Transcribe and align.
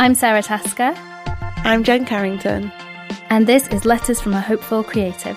I'm 0.00 0.14
Sara 0.14 0.42
Tasker. 0.42 0.94
I'm 1.62 1.84
Jen 1.84 2.06
Carrington. 2.06 2.72
And 3.28 3.46
this 3.46 3.68
is 3.68 3.84
Letters 3.84 4.18
from 4.18 4.32
a 4.32 4.40
Hopeful 4.40 4.82
Creative. 4.82 5.36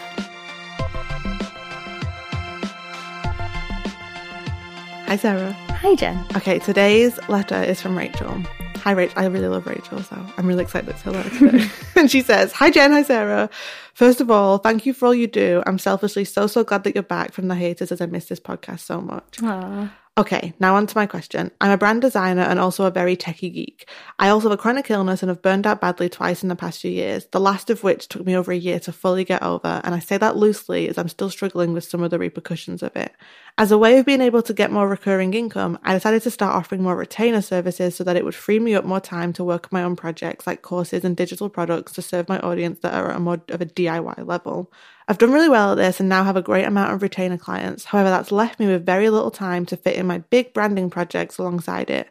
Hi, 5.05 5.17
Sara. 5.17 5.51
Hi, 5.51 5.95
Jen. 5.95 6.17
Okay, 6.37 6.59
today's 6.59 7.19
letter 7.27 7.61
is 7.61 7.81
from 7.81 7.97
Rachel. 7.97 8.41
Hi, 8.77 8.91
Rachel. 8.91 9.19
I 9.19 9.25
really 9.25 9.49
love 9.49 9.67
Rachel, 9.67 10.01
so 10.01 10.25
I'm 10.37 10.47
really 10.47 10.63
excited 10.63 10.95
to 10.95 11.11
her 11.11 11.29
today. 11.29 11.69
and 11.97 12.09
she 12.09 12.21
says, 12.21 12.53
Hi, 12.53 12.71
Jen. 12.71 12.93
Hi, 12.93 13.03
Sara. 13.03 13.49
First 13.93 14.21
of 14.21 14.31
all, 14.31 14.59
thank 14.59 14.85
you 14.85 14.93
for 14.93 15.07
all 15.07 15.13
you 15.13 15.27
do. 15.27 15.61
I'm 15.65 15.77
selfishly 15.77 16.23
so, 16.23 16.47
so 16.47 16.63
glad 16.63 16.85
that 16.85 16.95
you're 16.95 17.03
back 17.03 17.33
from 17.33 17.49
the 17.49 17.55
haters 17.55 17.91
as 17.91 17.99
I 17.99 18.05
miss 18.05 18.27
this 18.27 18.39
podcast 18.39 18.79
so 18.79 19.01
much. 19.01 19.39
Aww. 19.39 19.91
Okay, 20.15 20.53
now 20.59 20.75
on 20.75 20.85
to 20.85 20.95
my 20.95 21.07
question. 21.07 21.49
I'm 21.59 21.71
a 21.71 21.77
brand 21.77 22.03
designer 22.03 22.43
and 22.43 22.59
also 22.59 22.85
a 22.85 22.91
very 22.91 23.17
techie 23.17 23.51
geek. 23.51 23.89
I 24.19 24.29
also 24.29 24.47
have 24.47 24.59
a 24.59 24.61
chronic 24.61 24.91
illness 24.91 25.23
and 25.23 25.29
have 25.29 25.41
burned 25.41 25.65
out 25.65 25.81
badly 25.81 26.07
twice 26.07 26.43
in 26.43 26.49
the 26.49 26.55
past 26.55 26.81
few 26.81 26.91
years, 26.91 27.25
the 27.31 27.39
last 27.39 27.71
of 27.71 27.81
which 27.81 28.09
took 28.09 28.23
me 28.23 28.37
over 28.37 28.51
a 28.51 28.55
year 28.55 28.79
to 28.81 28.91
fully 28.91 29.23
get 29.23 29.41
over, 29.41 29.81
and 29.83 29.95
I 29.95 29.97
say 29.97 30.17
that 30.17 30.37
loosely 30.37 30.87
as 30.87 30.99
I'm 30.99 31.07
still 31.07 31.31
struggling 31.31 31.73
with 31.73 31.85
some 31.85 32.03
of 32.03 32.11
the 32.11 32.19
repercussions 32.19 32.83
of 32.83 32.95
it. 32.95 33.11
As 33.57 33.71
a 33.71 33.77
way 33.79 33.97
of 33.97 34.05
being 34.05 34.21
able 34.21 34.43
to 34.43 34.53
get 34.53 34.71
more 34.71 34.87
recurring 34.87 35.33
income, 35.33 35.79
I 35.83 35.95
decided 35.95 36.21
to 36.23 36.31
start 36.31 36.53
offering 36.53 36.83
more 36.83 36.95
retainer 36.95 37.41
services 37.41 37.95
so 37.95 38.03
that 38.03 38.15
it 38.15 38.23
would 38.23 38.35
free 38.35 38.59
me 38.59 38.75
up 38.75 38.85
more 38.85 39.01
time 39.01 39.33
to 39.33 39.43
work 39.43 39.63
on 39.65 39.69
my 39.71 39.83
own 39.83 39.95
projects 39.95 40.45
like 40.45 40.61
courses 40.61 41.03
and 41.03 41.17
digital 41.17 41.49
products 41.49 41.93
to 41.93 42.03
serve 42.03 42.29
my 42.29 42.37
audience 42.41 42.81
that 42.81 42.93
are 42.93 43.09
at 43.09 43.17
a 43.17 43.19
more 43.19 43.41
of 43.49 43.61
a 43.61 43.65
DIY 43.65 44.27
level. 44.27 44.71
I've 45.07 45.17
done 45.17 45.31
really 45.31 45.49
well 45.49 45.71
at 45.71 45.75
this 45.75 45.99
and 45.99 46.07
now 46.07 46.23
have 46.23 46.37
a 46.37 46.41
great 46.41 46.65
amount 46.65 46.93
of 46.93 47.01
retainer 47.01 47.37
clients. 47.37 47.85
However, 47.85 48.09
that's 48.09 48.31
left 48.31 48.59
me 48.59 48.67
with 48.67 48.85
very 48.85 49.09
little 49.09 49.31
time 49.31 49.65
to 49.67 49.77
fit 49.77 49.95
in 49.95 50.07
my 50.07 50.19
big 50.19 50.53
branding 50.53 50.89
projects 50.89 51.37
alongside 51.37 51.89
it. 51.89 52.09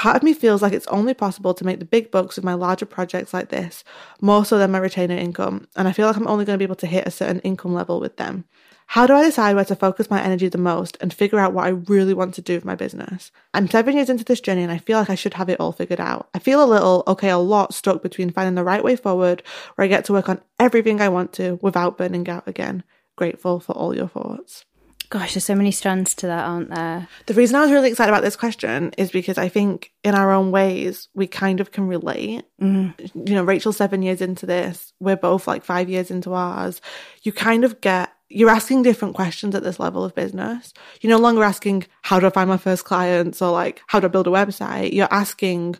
Part 0.00 0.16
of 0.16 0.22
me 0.22 0.32
feels 0.32 0.62
like 0.62 0.72
it's 0.72 0.86
only 0.86 1.12
possible 1.12 1.52
to 1.52 1.66
make 1.66 1.78
the 1.78 1.84
big 1.84 2.10
bucks 2.10 2.36
with 2.36 2.44
my 2.46 2.54
larger 2.54 2.86
projects 2.86 3.34
like 3.34 3.50
this, 3.50 3.84
more 4.22 4.46
so 4.46 4.56
than 4.56 4.70
my 4.70 4.78
retainer 4.78 5.14
income, 5.14 5.68
and 5.76 5.86
I 5.86 5.92
feel 5.92 6.06
like 6.06 6.16
I'm 6.16 6.26
only 6.26 6.46
going 6.46 6.54
to 6.54 6.58
be 6.58 6.64
able 6.64 6.76
to 6.76 6.86
hit 6.86 7.06
a 7.06 7.10
certain 7.10 7.40
income 7.40 7.74
level 7.74 8.00
with 8.00 8.16
them. 8.16 8.46
How 8.86 9.06
do 9.06 9.12
I 9.12 9.22
decide 9.22 9.56
where 9.56 9.64
to 9.66 9.76
focus 9.76 10.08
my 10.08 10.22
energy 10.22 10.48
the 10.48 10.56
most 10.56 10.96
and 11.02 11.12
figure 11.12 11.38
out 11.38 11.52
what 11.52 11.66
I 11.66 11.68
really 11.92 12.14
want 12.14 12.32
to 12.36 12.40
do 12.40 12.54
with 12.54 12.64
my 12.64 12.74
business? 12.74 13.30
I'm 13.52 13.68
seven 13.68 13.94
years 13.94 14.08
into 14.08 14.24
this 14.24 14.40
journey 14.40 14.62
and 14.62 14.72
I 14.72 14.78
feel 14.78 14.98
like 14.98 15.10
I 15.10 15.14
should 15.16 15.34
have 15.34 15.50
it 15.50 15.60
all 15.60 15.70
figured 15.70 16.00
out. 16.00 16.30
I 16.32 16.38
feel 16.38 16.64
a 16.64 16.72
little, 16.72 17.04
okay, 17.06 17.28
a 17.28 17.36
lot 17.36 17.74
stuck 17.74 18.02
between 18.02 18.30
finding 18.30 18.54
the 18.54 18.64
right 18.64 18.82
way 18.82 18.96
forward 18.96 19.42
where 19.74 19.84
I 19.84 19.88
get 19.88 20.06
to 20.06 20.14
work 20.14 20.30
on 20.30 20.40
everything 20.58 21.02
I 21.02 21.10
want 21.10 21.34
to 21.34 21.58
without 21.60 21.98
burning 21.98 22.26
out 22.26 22.48
again. 22.48 22.84
Grateful 23.16 23.60
for 23.60 23.72
all 23.74 23.94
your 23.94 24.08
thoughts. 24.08 24.64
Gosh, 25.08 25.34
there's 25.34 25.44
so 25.44 25.56
many 25.56 25.72
strands 25.72 26.14
to 26.16 26.26
that, 26.28 26.44
aren't 26.44 26.70
there? 26.70 27.08
The 27.26 27.34
reason 27.34 27.56
I 27.56 27.62
was 27.62 27.72
really 27.72 27.90
excited 27.90 28.12
about 28.12 28.22
this 28.22 28.36
question 28.36 28.92
is 28.96 29.10
because 29.10 29.38
I 29.38 29.48
think 29.48 29.92
in 30.04 30.14
our 30.14 30.30
own 30.30 30.52
ways, 30.52 31.08
we 31.14 31.26
kind 31.26 31.58
of 31.58 31.72
can 31.72 31.88
relate. 31.88 32.44
Mm. 32.60 32.94
You 33.14 33.34
know, 33.34 33.42
Rachel's 33.42 33.76
seven 33.76 34.02
years 34.02 34.20
into 34.20 34.46
this. 34.46 34.92
We're 35.00 35.16
both 35.16 35.48
like 35.48 35.64
five 35.64 35.88
years 35.88 36.12
into 36.12 36.32
ours. 36.32 36.80
You 37.22 37.32
kind 37.32 37.64
of 37.64 37.80
get 37.80 38.12
you're 38.30 38.48
asking 38.48 38.82
different 38.82 39.16
questions 39.16 39.56
at 39.56 39.64
this 39.64 39.80
level 39.80 40.04
of 40.04 40.14
business. 40.14 40.72
You're 41.00 41.10
no 41.10 41.18
longer 41.18 41.42
asking, 41.42 41.86
how 42.02 42.20
do 42.20 42.26
I 42.26 42.30
find 42.30 42.48
my 42.48 42.56
first 42.56 42.84
clients 42.84 43.42
or 43.42 43.50
like, 43.50 43.82
how 43.88 43.98
do 43.98 44.06
I 44.06 44.08
build 44.08 44.28
a 44.28 44.30
website? 44.30 44.92
You're 44.92 45.08
asking, 45.10 45.76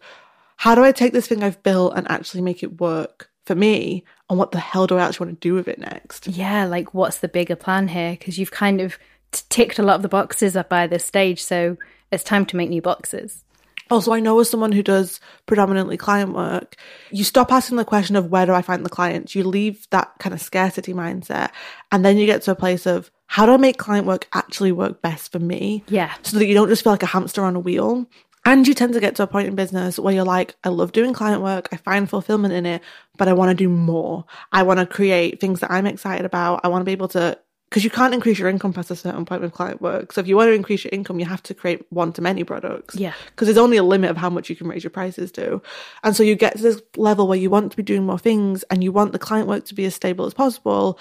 how 0.57 0.75
do 0.75 0.83
I 0.83 0.91
take 0.91 1.13
this 1.13 1.29
thing 1.29 1.45
I've 1.45 1.63
built 1.63 1.93
and 1.97 2.11
actually 2.11 2.43
make 2.43 2.65
it 2.65 2.81
work 2.81 3.30
for 3.51 3.57
me? 3.57 4.05
And 4.29 4.39
what 4.39 4.53
the 4.53 4.61
hell 4.61 4.87
do 4.87 4.97
I 4.97 5.03
actually 5.03 5.27
want 5.27 5.41
to 5.41 5.49
do 5.49 5.55
with 5.55 5.67
it 5.67 5.81
next? 5.81 6.29
Yeah, 6.29 6.67
like 6.67 6.95
what's 6.95 7.19
the 7.19 7.27
bigger 7.27 7.57
plan 7.57 7.89
here? 7.89 8.13
Because 8.13 8.39
you've 8.39 8.53
kind 8.53 8.81
of 8.81 8.97
ticked 9.33 9.81
a 9.81 9.83
lot 9.83 9.97
of 9.97 10.03
the 10.03 10.09
boxes 10.09 10.57
up 10.57 10.69
by 10.69 10.87
this 10.87 11.05
stage. 11.05 11.43
So 11.43 11.77
it's 12.13 12.23
time 12.23 12.47
to 12.47 12.57
make 12.57 12.71
new 12.71 12.81
boxes. 12.81 13.43
Also, 13.91 14.13
I 14.13 14.21
know 14.21 14.39
as 14.39 14.49
someone 14.49 14.71
who 14.71 14.85
does 14.85 15.19
predominantly 15.47 15.97
client 15.97 16.33
work, 16.33 16.77
you 17.11 17.25
stop 17.25 17.51
asking 17.51 17.77
the 17.77 17.85
question 17.85 18.15
of 18.15 18.31
where 18.31 18.47
do 18.47 18.53
I 18.53 18.63
find 18.63 18.87
the 18.87 18.89
clients? 18.89 19.35
You 19.35 19.43
leave 19.43 19.85
that 19.91 20.13
kind 20.21 20.33
of 20.33 20.41
scarcity 20.41 20.95
mindset. 20.95 21.51
And 21.91 22.05
then 22.05 22.17
you 22.17 22.27
get 22.27 22.43
to 22.43 22.53
a 22.53 22.55
place 22.55 22.87
of 22.87 23.11
how 23.27 23.47
do 23.47 23.53
I 23.53 23.57
make 23.57 23.79
client 23.79 24.07
work 24.07 24.29
actually 24.33 24.71
work 24.71 25.03
best 25.03 25.33
for 25.33 25.41
me? 25.41 25.83
Yeah. 25.89 26.15
So 26.23 26.39
that 26.39 26.47
you 26.47 26.55
don't 26.55 26.69
just 26.69 26.85
feel 26.85 26.93
like 26.93 27.03
a 27.03 27.07
hamster 27.07 27.43
on 27.43 27.57
a 27.57 27.61
wheel. 27.61 28.07
And 28.45 28.67
you 28.67 28.75
tend 28.75 28.95
to 28.95 29.01
get 29.01 29.17
to 29.17 29.23
a 29.23 29.27
point 29.27 29.49
in 29.49 29.55
business 29.55 29.99
where 29.99 30.15
you're 30.15 30.25
like, 30.25 30.57
I 30.65 30.71
love 30.71 30.93
doing 30.93 31.13
client 31.13 31.43
work. 31.43 31.69
I 31.73 31.77
find 31.77 32.09
fulfillment 32.09 32.55
in 32.55 32.65
it, 32.65 32.83
but 33.19 33.29
I 33.29 33.33
want 33.33 33.51
to 33.51 33.55
do 33.55 33.69
more. 33.69 34.25
I 34.51 34.63
want 34.63 34.81
to 34.81 34.87
create 34.87 35.41
things 35.41 35.61
that 35.61 35.71
I'm 35.71 35.87
excited 35.87 36.25
about. 36.25 36.61
I 36.65 36.69
want 36.69 36.81
to 36.81 36.85
be 36.85 36.93
able 36.93 37.09
to 37.09 37.39
because 37.71 37.85
you 37.85 37.91
can't 37.91 38.13
increase 38.13 38.37
your 38.37 38.49
income 38.49 38.73
past 38.73 38.91
a 38.91 38.97
certain 38.97 39.25
point 39.25 39.43
with 39.43 39.53
client 39.53 39.81
work. 39.81 40.13
So 40.13 40.21
if 40.21 40.27
you 40.27 40.37
want 40.37 40.49
to 40.49 40.55
increase 40.55 40.83
your 40.83 40.91
income, 40.93 41.21
you 41.21 41.27
have 41.27 41.43
to 41.45 41.55
create 41.55 41.87
one 41.91 42.13
to 42.15 42.23
many 42.23 42.43
products. 42.43 42.97
Yeah. 42.97 43.15
Because 43.27 43.47
there's 43.47 43.59
only 43.59 43.77
a 43.77 43.85
limit 43.85 44.11
of 44.11 44.17
how 44.17 44.29
much 44.29 44.51
you 44.51 44.57
can 44.57 44.67
raise 44.67 44.83
your 44.83 44.91
prices 44.91 45.31
to. 45.33 45.63
And 46.03 46.17
so 46.17 46.25
you 46.25 46.35
get 46.35 46.57
to 46.57 46.63
this 46.63 46.83
level 46.97 47.29
where 47.29 47.39
you 47.39 47.49
want 47.49 47.71
to 47.71 47.77
be 47.77 47.85
doing 47.85 48.05
more 48.05 48.19
things 48.19 48.65
and 48.65 48.83
you 48.83 48.91
want 48.91 49.13
the 49.13 49.21
client 49.21 49.47
work 49.47 49.67
to 49.67 49.75
be 49.77 49.85
as 49.85 49.95
stable 49.95 50.27
as 50.27 50.35
possible. 50.35 50.99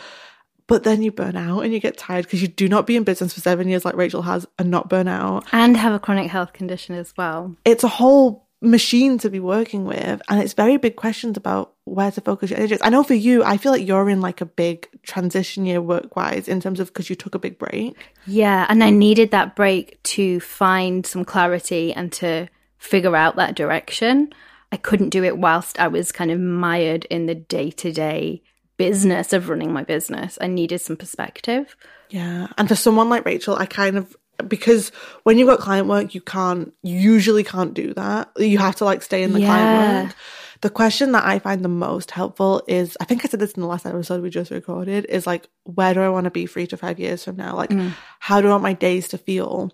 But 0.69 0.84
then 0.84 1.02
you 1.02 1.12
burn 1.12 1.35
out 1.35 1.62
and 1.62 1.74
you 1.74 1.80
get 1.80 1.97
tired 1.97 2.25
because 2.25 2.41
you 2.41 2.47
do 2.47 2.69
not 2.69 2.88
be 2.88 2.96
in 2.96 3.03
business 3.03 3.34
for 3.34 3.41
seven 3.41 3.68
years 3.68 3.84
like 3.84 3.96
Rachel 3.96 4.22
has 4.22 4.47
and 4.57 4.69
not 4.69 4.88
burn 4.88 5.07
out. 5.07 5.46
And 5.52 5.75
have 5.75 5.94
a 5.94 6.00
chronic 6.00 6.30
health 6.30 6.53
condition 6.53 6.96
as 6.96 7.13
well. 7.18 7.56
It's 7.66 7.84
a 7.84 7.88
whole 7.88 8.47
machine 8.62 9.18
to 9.18 9.30
be 9.30 9.40
working 9.40 9.85
with 9.85 10.22
and 10.28 10.41
it's 10.41 10.52
very 10.52 10.75
big 10.75 10.97
questions 10.97 11.38
about 11.38 11.74
where 11.85 12.12
to 12.12 12.19
focus 12.19 12.50
your 12.50 12.59
energy. 12.59 12.78
i 12.81 12.90
know 12.90 13.03
for 13.03 13.13
you 13.13 13.41
i 13.46 13.56
feel 13.56 13.72
like 13.72 13.88
you're 13.88 14.09
in 14.09 14.19
like 14.19 14.41
a 14.41 14.46
big 14.46 14.85
transition 15.02 15.66
year 15.66 15.81
work 15.81 16.18
wise 16.18 16.50
in 16.50 16.59
terms 16.59 16.81
of 16.81 16.88
because 16.88 17.09
you 17.09 17.16
took 17.16 17.34
a 17.34 17.40
big 17.40 17.57
break 17.57 17.96
yeah 18.28 18.66
and 18.68 18.84
i 18.84 18.90
needed 18.90 19.31
that 19.31 19.56
break 19.56 20.01
to 20.03 20.41
find 20.41 21.06
some 21.06 21.24
clarity 21.24 21.94
and 21.94 22.12
to 22.12 22.50
figure 22.78 23.16
out 23.16 23.38
that 23.38 23.56
direction 23.56 24.30
i 24.74 24.78
couldn't 24.78 25.07
do 25.09 25.24
it 25.24 25.38
whilst 25.38 25.80
i 25.80 25.88
was 25.88 26.12
kind 26.12 26.30
of 26.30 26.38
mired 26.38 27.06
in 27.06 27.28
the 27.28 27.36
day-to-day 27.36 28.41
business 28.80 29.34
of 29.34 29.50
running 29.50 29.72
my 29.72 29.84
business 29.84 30.40
i 30.42 30.48
needed 30.48 30.80
some 30.80 30.98
perspective 30.98 31.76
yeah 32.10 32.48
and 32.58 32.68
for 32.68 32.76
someone 32.76 33.10
like 33.10 33.26
rachel 33.26 33.56
i 33.58 33.66
kind 33.68 33.98
of 33.98 34.16
because 34.48 34.90
when 35.24 35.38
you've 35.38 35.48
got 35.48 35.60
client 35.60 35.88
work, 35.88 36.16
you 36.16 36.22
can't, 36.22 36.74
you 36.82 36.98
usually 36.98 37.44
can't 37.44 37.74
do 37.74 37.94
that. 37.96 38.32
You 38.38 38.58
have 38.60 38.78
to 38.78 38.86
like 38.86 39.02
stay 39.02 39.24
in 39.24 39.34
the 39.34 39.42
yeah. 39.42 39.48
client 39.48 40.08
work. 40.08 40.16
The 40.62 40.70
question 40.70 41.14
that 41.14 41.26
I 41.26 41.40
find 41.40 41.64
the 41.64 41.70
most 41.70 42.12
helpful 42.12 42.62
is, 42.68 42.98
I 43.00 43.06
think 43.06 43.24
I 43.24 43.30
said 43.30 43.40
this 43.40 43.54
in 43.54 43.62
the 43.62 43.68
last 43.68 43.86
episode 43.86 44.22
we 44.22 44.30
just 44.30 44.52
recorded, 44.52 45.06
is 45.06 45.26
like, 45.26 45.48
where 45.64 45.94
do 45.94 46.02
I 46.02 46.10
want 46.10 46.26
to 46.26 46.32
be 46.32 46.48
three 46.48 46.68
to 46.68 46.78
five 46.78 47.00
years 47.00 47.24
from 47.24 47.38
now? 47.38 47.56
Like, 47.56 47.70
mm. 47.70 47.94
how 48.20 48.42
do 48.42 48.48
I 48.48 48.52
want 48.52 48.64
my 48.64 48.74
days 48.74 49.08
to 49.10 49.18
feel? 49.18 49.72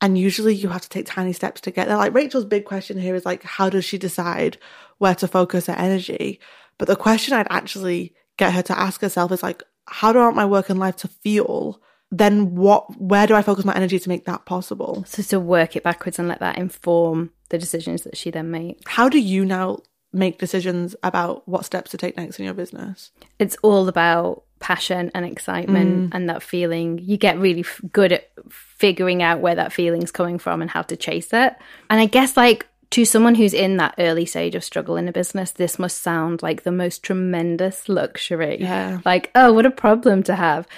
And 0.00 0.18
usually 0.18 0.54
you 0.54 0.68
have 0.68 0.82
to 0.82 0.88
take 0.88 1.06
tiny 1.06 1.32
steps 1.32 1.60
to 1.62 1.70
get 1.70 1.86
there. 1.86 1.96
Like 1.96 2.12
Rachel's 2.12 2.44
big 2.44 2.64
question 2.64 2.98
here 2.98 3.14
is 3.14 3.24
like, 3.24 3.42
how 3.44 3.70
does 3.70 3.84
she 3.84 3.98
decide 3.98 4.58
where 4.98 5.14
to 5.14 5.28
focus 5.28 5.66
her 5.66 5.74
energy? 5.74 6.40
But 6.76 6.88
the 6.88 6.96
question 6.96 7.32
I'd 7.32 7.46
actually 7.48 8.14
get 8.36 8.52
her 8.52 8.62
to 8.62 8.78
ask 8.78 9.00
herself 9.00 9.32
is 9.32 9.42
like, 9.42 9.62
how 9.86 10.12
do 10.12 10.18
I 10.18 10.24
want 10.24 10.36
my 10.36 10.46
work 10.46 10.70
and 10.70 10.78
life 10.78 10.96
to 10.96 11.08
feel? 11.08 11.80
then 12.10 12.54
what 12.54 13.00
where 13.00 13.26
do 13.26 13.34
I 13.34 13.42
focus 13.42 13.64
my 13.64 13.74
energy 13.74 13.98
to 13.98 14.08
make 14.08 14.24
that 14.26 14.44
possible? 14.44 15.04
So 15.06 15.22
to 15.22 15.40
work 15.40 15.76
it 15.76 15.82
backwards 15.82 16.18
and 16.18 16.28
let 16.28 16.40
that 16.40 16.58
inform 16.58 17.30
the 17.48 17.58
decisions 17.58 18.02
that 18.02 18.16
she 18.16 18.30
then 18.30 18.50
makes. 18.50 18.82
How 18.86 19.08
do 19.08 19.18
you 19.18 19.44
now 19.44 19.80
make 20.12 20.38
decisions 20.38 20.96
about 21.02 21.46
what 21.48 21.64
steps 21.64 21.90
to 21.90 21.96
take 21.96 22.16
next 22.16 22.38
in 22.38 22.44
your 22.44 22.54
business? 22.54 23.10
It's 23.38 23.56
all 23.62 23.88
about 23.88 24.44
passion 24.60 25.10
and 25.14 25.26
excitement 25.26 26.10
mm. 26.10 26.14
and 26.14 26.28
that 26.30 26.42
feeling. 26.42 26.98
You 26.98 27.16
get 27.16 27.38
really 27.38 27.60
f- 27.60 27.80
good 27.92 28.12
at 28.12 28.30
figuring 28.48 29.22
out 29.22 29.40
where 29.40 29.54
that 29.54 29.72
feeling's 29.72 30.10
coming 30.10 30.38
from 30.38 30.62
and 30.62 30.70
how 30.70 30.82
to 30.82 30.96
chase 30.96 31.32
it. 31.32 31.56
And 31.90 32.00
I 32.00 32.06
guess 32.06 32.36
like 32.36 32.66
to 32.90 33.04
someone 33.04 33.34
who's 33.34 33.54
in 33.54 33.76
that 33.78 33.94
early 33.98 34.26
stage 34.26 34.54
of 34.54 34.64
struggle 34.64 34.96
in 34.96 35.08
a 35.08 35.12
business, 35.12 35.50
this 35.50 35.78
must 35.78 36.02
sound 36.02 36.42
like 36.42 36.62
the 36.62 36.72
most 36.72 37.02
tremendous 37.02 37.88
luxury. 37.88 38.58
Yeah. 38.60 39.00
Like, 39.04 39.30
oh, 39.34 39.52
what 39.52 39.66
a 39.66 39.70
problem 39.70 40.22
to 40.24 40.36
have. 40.36 40.68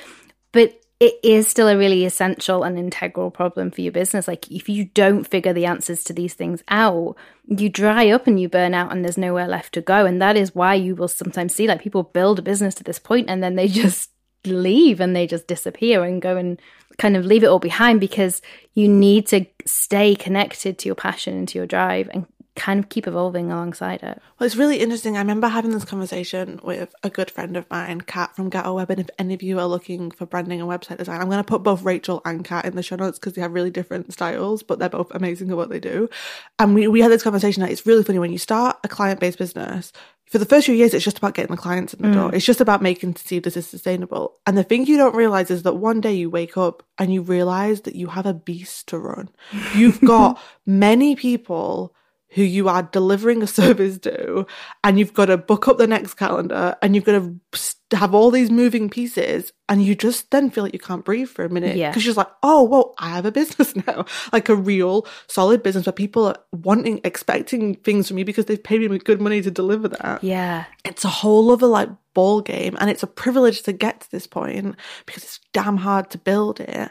But 0.53 0.81
it 1.01 1.15
is 1.23 1.47
still 1.47 1.69
a 1.69 1.79
really 1.79 2.05
essential 2.05 2.65
and 2.65 2.77
integral 2.77 3.31
problem 3.31 3.71
for 3.71 3.83
your 3.83 3.93
business. 3.93 4.27
Like 4.27 4.51
if 4.51 4.69
you 4.69 4.87
don't 4.87 5.25
figure 5.25 5.53
the 5.53 5.67
answers 5.67 6.03
to 6.05 6.13
these 6.13 6.35
things 6.35 6.65
out, 6.69 7.17
you 7.47 7.69
dry 7.69 8.09
up 8.11 8.27
and 8.27 8.41
you 8.41 8.49
burn 8.49 8.75
out 8.75 8.91
and 8.91 9.05
there's 9.05 9.19
nowhere 9.19 9.47
left 9.47 9.75
to 9.75 9.81
go. 9.81 10.07
And 10.07 10.21
that 10.21 10.37
is 10.37 10.57
why 10.57 10.75
you 10.75 10.97
will 10.97 11.09
sometimes 11.09 11.55
see 11.55 11.69
like 11.69 11.83
people 11.83 12.03
build 12.03 12.41
a 12.41 12.43
business 12.43 12.75
to 12.77 12.85
this 12.85 12.99
point 12.99 13.31
and 13.31 13.43
then 13.43 13.55
they 13.55 13.69
just 13.69 14.11
leave 14.45 15.01
and 15.01 15.15
they 15.15 15.27
just 15.27 15.47
disappear 15.47 16.03
and 16.03 16.21
go 16.21 16.37
and 16.37 16.61
kind 16.99 17.17
of 17.17 17.25
leave 17.25 17.43
it 17.43 17.47
all 17.47 17.59
behind 17.59 18.01
because 18.01 18.43
you 18.75 18.89
need 18.89 19.27
to 19.29 19.47
stay 19.65 20.15
connected 20.15 20.79
to 20.79 20.89
your 20.89 20.97
passion 20.97 21.37
and 21.37 21.49
to 21.49 21.59
your 21.59 21.67
drive 21.67 22.11
and 22.13 22.27
kind 22.59 22.81
of 22.81 22.89
keep 22.89 23.07
evolving 23.07 23.53
alongside 23.53 24.03
it. 24.03 24.21
Well, 24.39 24.47
it's 24.47 24.57
really 24.57 24.79
interesting. 24.79 25.17
I 25.17 25.21
remember 25.21 25.47
having 25.49 25.71
this 25.71 25.85
conversation 25.85 26.61
with 26.63 26.95
a 27.03 27.09
good 27.09 27.31
friend 27.31 27.57
of 27.57 27.71
mine, 27.71 28.01
Kat 28.03 28.35
from 28.35 28.51
Ghetto 28.51 28.75
Web. 28.75 28.91
And 28.91 29.01
if 29.01 29.09
any 29.19 29.33
of 29.35 29.43
you 29.43 29.59
are 29.61 29.67
looking 29.67 30.11
for 30.11 30.27
branding 30.27 30.61
and 30.61 30.69
website 30.69 30.99
design, 30.99 31.21
I'm 31.21 31.29
going 31.29 31.39
to 31.39 31.45
put 31.45 31.63
both 31.63 31.83
Rachel 31.83 32.21
and 32.25 32.45
Kat 32.45 32.65
in 32.65 32.75
the 32.75 32.83
show 32.83 32.97
notes 32.97 33.19
because 33.19 33.35
they 33.35 33.43
have 33.43 33.55
really 33.55 33.71
different 33.71 34.13
styles, 34.13 34.63
but 34.63 34.79
they're 34.79 34.89
both 34.89 35.15
amazing 35.15 35.51
at 35.51 35.57
what 35.57 35.71
they 35.71 35.81
do. 35.81 36.11
And 36.59 36.75
we, 36.75 36.89
we 36.89 37.01
had 37.01 37.13
this 37.13 37.23
conversation 37.23 37.63
that 37.63 37.71
it's 37.71 37.87
really 37.87 38.03
funny 38.03 38.19
when 38.19 38.33
you 38.33 38.39
start 38.39 38.77
a 38.83 38.89
client 38.89 39.21
based 39.21 39.39
business. 39.39 39.93
For 40.27 40.39
the 40.39 40.45
first 40.45 40.67
few 40.67 40.75
years, 40.75 40.93
it's 40.93 41.05
just 41.05 41.17
about 41.17 41.35
getting 41.35 41.55
the 41.55 41.63
clients 41.63 41.95
in 41.95 42.03
the 42.03 42.09
mm. 42.09 42.15
door. 42.15 42.35
It's 42.35 42.45
just 42.45 42.61
about 42.61 42.83
making 42.83 43.15
to 43.15 43.27
see 43.27 43.39
if 43.39 43.45
this 43.45 43.57
is 43.57 43.67
sustainable. 43.67 44.35
And 44.47 44.59
the 44.59 44.65
thing 44.65 44.85
you 44.85 44.99
don't 44.99 45.15
realize 45.15 45.51
is 45.51 45.63
that 45.63 45.77
one 45.77 46.03
day 46.03 46.13
you 46.13 46.29
wake 46.29 46.59
up 46.59 46.83
and 46.99 47.15
you 47.15 47.23
realize 47.23 47.83
that 47.83 47.95
you 47.95 48.09
have 48.09 48.27
a 48.27 48.35
beast 48.35 48.89
to 48.89 48.99
run. 48.99 49.31
You've 49.75 50.01
got 50.05 50.39
many 50.67 51.17
people 51.17 51.95
who 52.31 52.43
you 52.43 52.69
are 52.69 52.83
delivering 52.83 53.43
a 53.43 53.47
service 53.61 53.99
to 53.99 54.47
and 54.85 54.99
you've 54.99 55.15
got 55.15 55.27
to 55.27 55.37
book 55.39 55.67
up 55.69 55.79
the 55.79 55.87
next 55.87 56.15
calendar 56.15 56.77
and 56.83 56.95
you've 56.95 57.05
got 57.05 57.13
to 57.13 57.97
have 57.97 58.15
all 58.15 58.31
these 58.31 58.51
moving 58.51 58.91
pieces 58.91 59.51
and 59.69 59.83
you 59.83 59.95
just 59.95 60.31
then 60.31 60.51
feel 60.51 60.63
like 60.63 60.75
you 60.75 60.79
can't 60.79 61.07
breathe 61.07 61.29
for 61.29 61.43
a 61.45 61.49
minute 61.49 61.75
Yeah. 61.77 61.89
because 61.89 62.05
you're 62.05 62.11
just 62.11 62.19
like 62.19 62.31
oh 62.43 62.63
well 62.65 62.95
i 62.99 63.09
have 63.09 63.25
a 63.25 63.33
business 63.33 63.75
now 63.87 64.05
like 64.31 64.51
a 64.51 64.55
real 64.55 65.07
solid 65.27 65.63
business 65.63 65.87
where 65.87 65.93
people 65.95 66.27
are 66.27 66.37
wanting 66.53 67.01
expecting 67.03 67.77
things 67.77 68.09
from 68.09 68.19
you 68.19 68.27
because 68.27 68.45
they've 68.45 68.63
paid 68.63 68.89
me 68.91 68.99
good 68.99 69.23
money 69.23 69.41
to 69.41 69.51
deliver 69.51 69.89
that 69.89 70.23
Yeah. 70.23 70.67
it's 70.85 71.05
a 71.05 71.09
whole 71.09 71.51
other 71.51 71.67
like 71.67 71.89
ball 72.13 72.41
game 72.43 72.77
and 72.79 72.91
it's 72.91 73.03
a 73.03 73.07
privilege 73.07 73.63
to 73.63 73.73
get 73.73 74.01
to 74.03 74.11
this 74.11 74.27
point 74.27 74.77
because 75.07 75.23
it's 75.25 75.41
damn 75.55 75.79
hard 75.79 76.11
to 76.11 76.19
build 76.19 76.61
it 76.61 76.91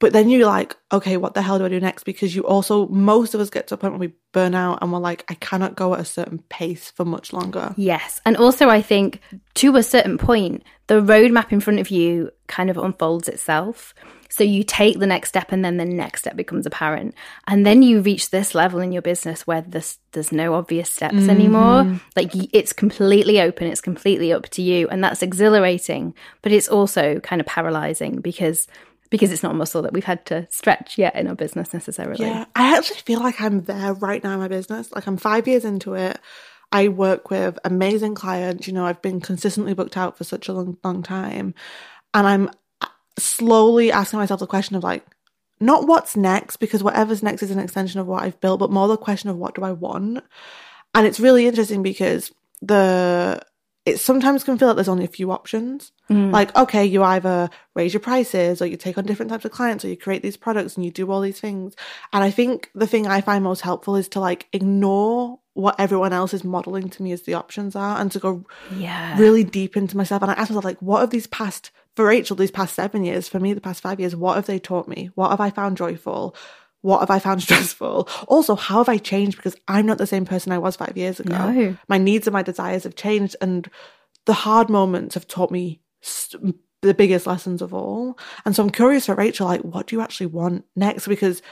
but 0.00 0.12
then 0.12 0.28
you're 0.28 0.46
like 0.46 0.76
okay 0.92 1.16
what 1.16 1.34
the 1.34 1.42
hell 1.42 1.58
do 1.58 1.64
i 1.64 1.68
do 1.68 1.78
next 1.78 2.02
because 2.04 2.34
you 2.34 2.42
also 2.42 2.88
most 2.88 3.34
of 3.34 3.40
us 3.40 3.50
get 3.50 3.68
to 3.68 3.74
a 3.74 3.76
point 3.76 3.92
where 3.92 4.00
we 4.00 4.12
burn 4.32 4.54
out 4.54 4.78
and 4.82 4.92
we're 4.92 4.98
like 4.98 5.24
i 5.28 5.34
cannot 5.34 5.76
go 5.76 5.94
at 5.94 6.00
a 6.00 6.04
certain 6.04 6.38
pace 6.48 6.90
for 6.90 7.04
much 7.04 7.32
longer 7.32 7.74
Yes. 7.76 8.20
And 8.24 8.36
also, 8.36 8.68
I 8.68 8.82
think 8.82 9.20
to 9.54 9.76
a 9.76 9.82
certain 9.82 10.18
point, 10.18 10.62
the 10.86 11.00
roadmap 11.00 11.50
in 11.52 11.60
front 11.60 11.80
of 11.80 11.90
you 11.90 12.30
kind 12.46 12.70
of 12.70 12.76
unfolds 12.76 13.28
itself. 13.28 13.94
So 14.28 14.44
you 14.44 14.62
take 14.62 14.98
the 14.98 15.06
next 15.06 15.30
step 15.30 15.50
and 15.50 15.64
then 15.64 15.76
the 15.76 15.84
next 15.84 16.20
step 16.20 16.36
becomes 16.36 16.66
apparent. 16.66 17.14
And 17.48 17.66
then 17.66 17.82
you 17.82 18.00
reach 18.00 18.30
this 18.30 18.54
level 18.54 18.80
in 18.80 18.92
your 18.92 19.02
business 19.02 19.46
where 19.46 19.62
there's, 19.62 19.98
there's 20.12 20.30
no 20.30 20.54
obvious 20.54 20.88
steps 20.88 21.14
mm-hmm. 21.14 21.30
anymore. 21.30 22.00
Like 22.14 22.30
it's 22.54 22.72
completely 22.72 23.40
open, 23.40 23.66
it's 23.66 23.80
completely 23.80 24.32
up 24.32 24.48
to 24.50 24.62
you. 24.62 24.88
And 24.88 25.02
that's 25.02 25.22
exhilarating, 25.22 26.14
but 26.42 26.52
it's 26.52 26.68
also 26.68 27.18
kind 27.20 27.40
of 27.40 27.46
paralyzing 27.46 28.20
because 28.20 28.68
because 29.10 29.32
it's 29.32 29.42
not 29.42 29.52
a 29.52 29.58
muscle 29.58 29.82
that 29.82 29.92
we've 29.92 30.04
had 30.04 30.24
to 30.26 30.46
stretch 30.50 30.96
yet 30.96 31.16
in 31.16 31.26
our 31.26 31.34
business 31.34 31.74
necessarily. 31.74 32.24
Yeah, 32.24 32.46
I 32.54 32.76
actually 32.76 33.00
feel 33.00 33.20
like 33.20 33.40
I'm 33.40 33.62
there 33.62 33.92
right 33.94 34.22
now 34.22 34.34
in 34.34 34.38
my 34.38 34.48
business. 34.48 34.90
Like 34.92 35.06
I'm 35.06 35.16
five 35.16 35.48
years 35.48 35.64
into 35.64 35.94
it. 35.94 36.18
I 36.72 36.88
work 36.88 37.30
with 37.30 37.58
amazing 37.64 38.14
clients. 38.14 38.66
You 38.66 38.72
know, 38.72 38.86
I've 38.86 39.02
been 39.02 39.20
consistently 39.20 39.74
booked 39.74 39.96
out 39.96 40.16
for 40.16 40.24
such 40.24 40.48
a 40.48 40.52
long, 40.52 40.78
long 40.84 41.02
time. 41.02 41.54
And 42.14 42.26
I'm 42.26 42.50
uh, 42.80 42.86
slowly 43.18 43.90
asking 43.90 44.20
myself 44.20 44.40
the 44.40 44.46
question 44.46 44.76
of 44.76 44.84
like, 44.84 45.04
not 45.58 45.86
what's 45.86 46.16
next, 46.16 46.56
because 46.56 46.82
whatever's 46.82 47.22
next 47.22 47.42
is 47.42 47.50
an 47.50 47.58
extension 47.58 48.00
of 48.00 48.06
what 48.06 48.22
I've 48.22 48.40
built, 48.40 48.60
but 48.60 48.70
more 48.70 48.88
the 48.88 48.96
question 48.96 49.28
of 49.28 49.36
what 49.36 49.54
do 49.56 49.62
I 49.62 49.72
want? 49.72 50.24
And 50.94 51.06
it's 51.06 51.20
really 51.20 51.46
interesting 51.46 51.82
because 51.82 52.32
the 52.62 53.42
it 53.86 53.98
sometimes 53.98 54.44
can 54.44 54.58
feel 54.58 54.68
like 54.68 54.76
there's 54.76 54.88
only 54.88 55.04
a 55.06 55.08
few 55.08 55.30
options. 55.30 55.92
Mm. 56.10 56.32
Like, 56.32 56.54
okay, 56.54 56.84
you 56.84 57.02
either 57.02 57.48
raise 57.74 57.94
your 57.94 58.00
prices 58.00 58.60
or 58.60 58.66
you 58.66 58.76
take 58.76 58.98
on 58.98 59.04
different 59.04 59.30
types 59.30 59.44
of 59.44 59.52
clients 59.52 59.84
or 59.84 59.88
you 59.88 59.96
create 59.96 60.22
these 60.22 60.36
products 60.36 60.76
and 60.76 60.84
you 60.84 60.90
do 60.90 61.10
all 61.10 61.20
these 61.22 61.40
things. 61.40 61.74
And 62.12 62.22
I 62.22 62.30
think 62.30 62.70
the 62.74 62.86
thing 62.86 63.06
I 63.06 63.22
find 63.22 63.42
most 63.42 63.62
helpful 63.62 63.96
is 63.96 64.08
to 64.08 64.20
like 64.20 64.46
ignore 64.52 65.38
what 65.54 65.80
everyone 65.80 66.12
else 66.12 66.34
is 66.34 66.44
modeling 66.44 66.88
to 66.90 67.02
me 67.02 67.12
as 67.12 67.22
the 67.22 67.34
options 67.34 67.74
are 67.74 67.98
and 67.98 68.12
to 68.12 68.18
go 68.18 68.44
Yeah. 68.76 69.18
really 69.18 69.44
deep 69.44 69.76
into 69.76 69.96
myself. 69.96 70.22
And 70.22 70.30
I 70.30 70.34
ask 70.34 70.50
myself, 70.50 70.64
like, 70.64 70.80
what 70.80 71.00
have 71.00 71.10
these 71.10 71.26
past, 71.26 71.70
for 71.96 72.06
Rachel, 72.06 72.36
these 72.36 72.50
past 72.50 72.74
seven 72.74 73.04
years, 73.04 73.28
for 73.28 73.40
me, 73.40 73.52
the 73.52 73.60
past 73.60 73.82
five 73.82 73.98
years, 73.98 74.14
what 74.14 74.36
have 74.36 74.46
they 74.46 74.58
taught 74.58 74.88
me? 74.88 75.10
What 75.14 75.30
have 75.30 75.40
I 75.40 75.50
found 75.50 75.76
joyful? 75.76 76.36
What 76.82 77.00
have 77.00 77.10
I 77.10 77.18
found 77.18 77.42
stressful? 77.44 78.08
Also, 78.28 78.54
how 78.56 78.78
have 78.78 78.88
I 78.88 78.98
changed? 78.98 79.36
Because 79.36 79.56
I'm 79.68 79.86
not 79.86 79.98
the 79.98 80.06
same 80.06 80.24
person 80.24 80.52
I 80.52 80.58
was 80.58 80.76
five 80.76 80.96
years 80.96 81.20
ago. 81.20 81.52
No. 81.52 81.76
My 81.88 81.98
needs 81.98 82.26
and 82.26 82.32
my 82.32 82.42
desires 82.42 82.84
have 82.84 82.94
changed. 82.96 83.36
And 83.40 83.70
the 84.26 84.32
hard 84.32 84.68
moments 84.68 85.14
have 85.14 85.26
taught 85.26 85.50
me 85.50 85.80
st- 86.00 86.56
the 86.82 86.94
biggest 86.94 87.26
lessons 87.26 87.60
of 87.60 87.74
all. 87.74 88.18
And 88.44 88.56
so 88.56 88.62
I'm 88.62 88.70
curious 88.70 89.06
for 89.06 89.14
Rachel, 89.14 89.46
like, 89.46 89.60
what 89.60 89.86
do 89.86 89.96
you 89.96 90.02
actually 90.02 90.26
want 90.26 90.64
next? 90.74 91.06
Because 91.06 91.42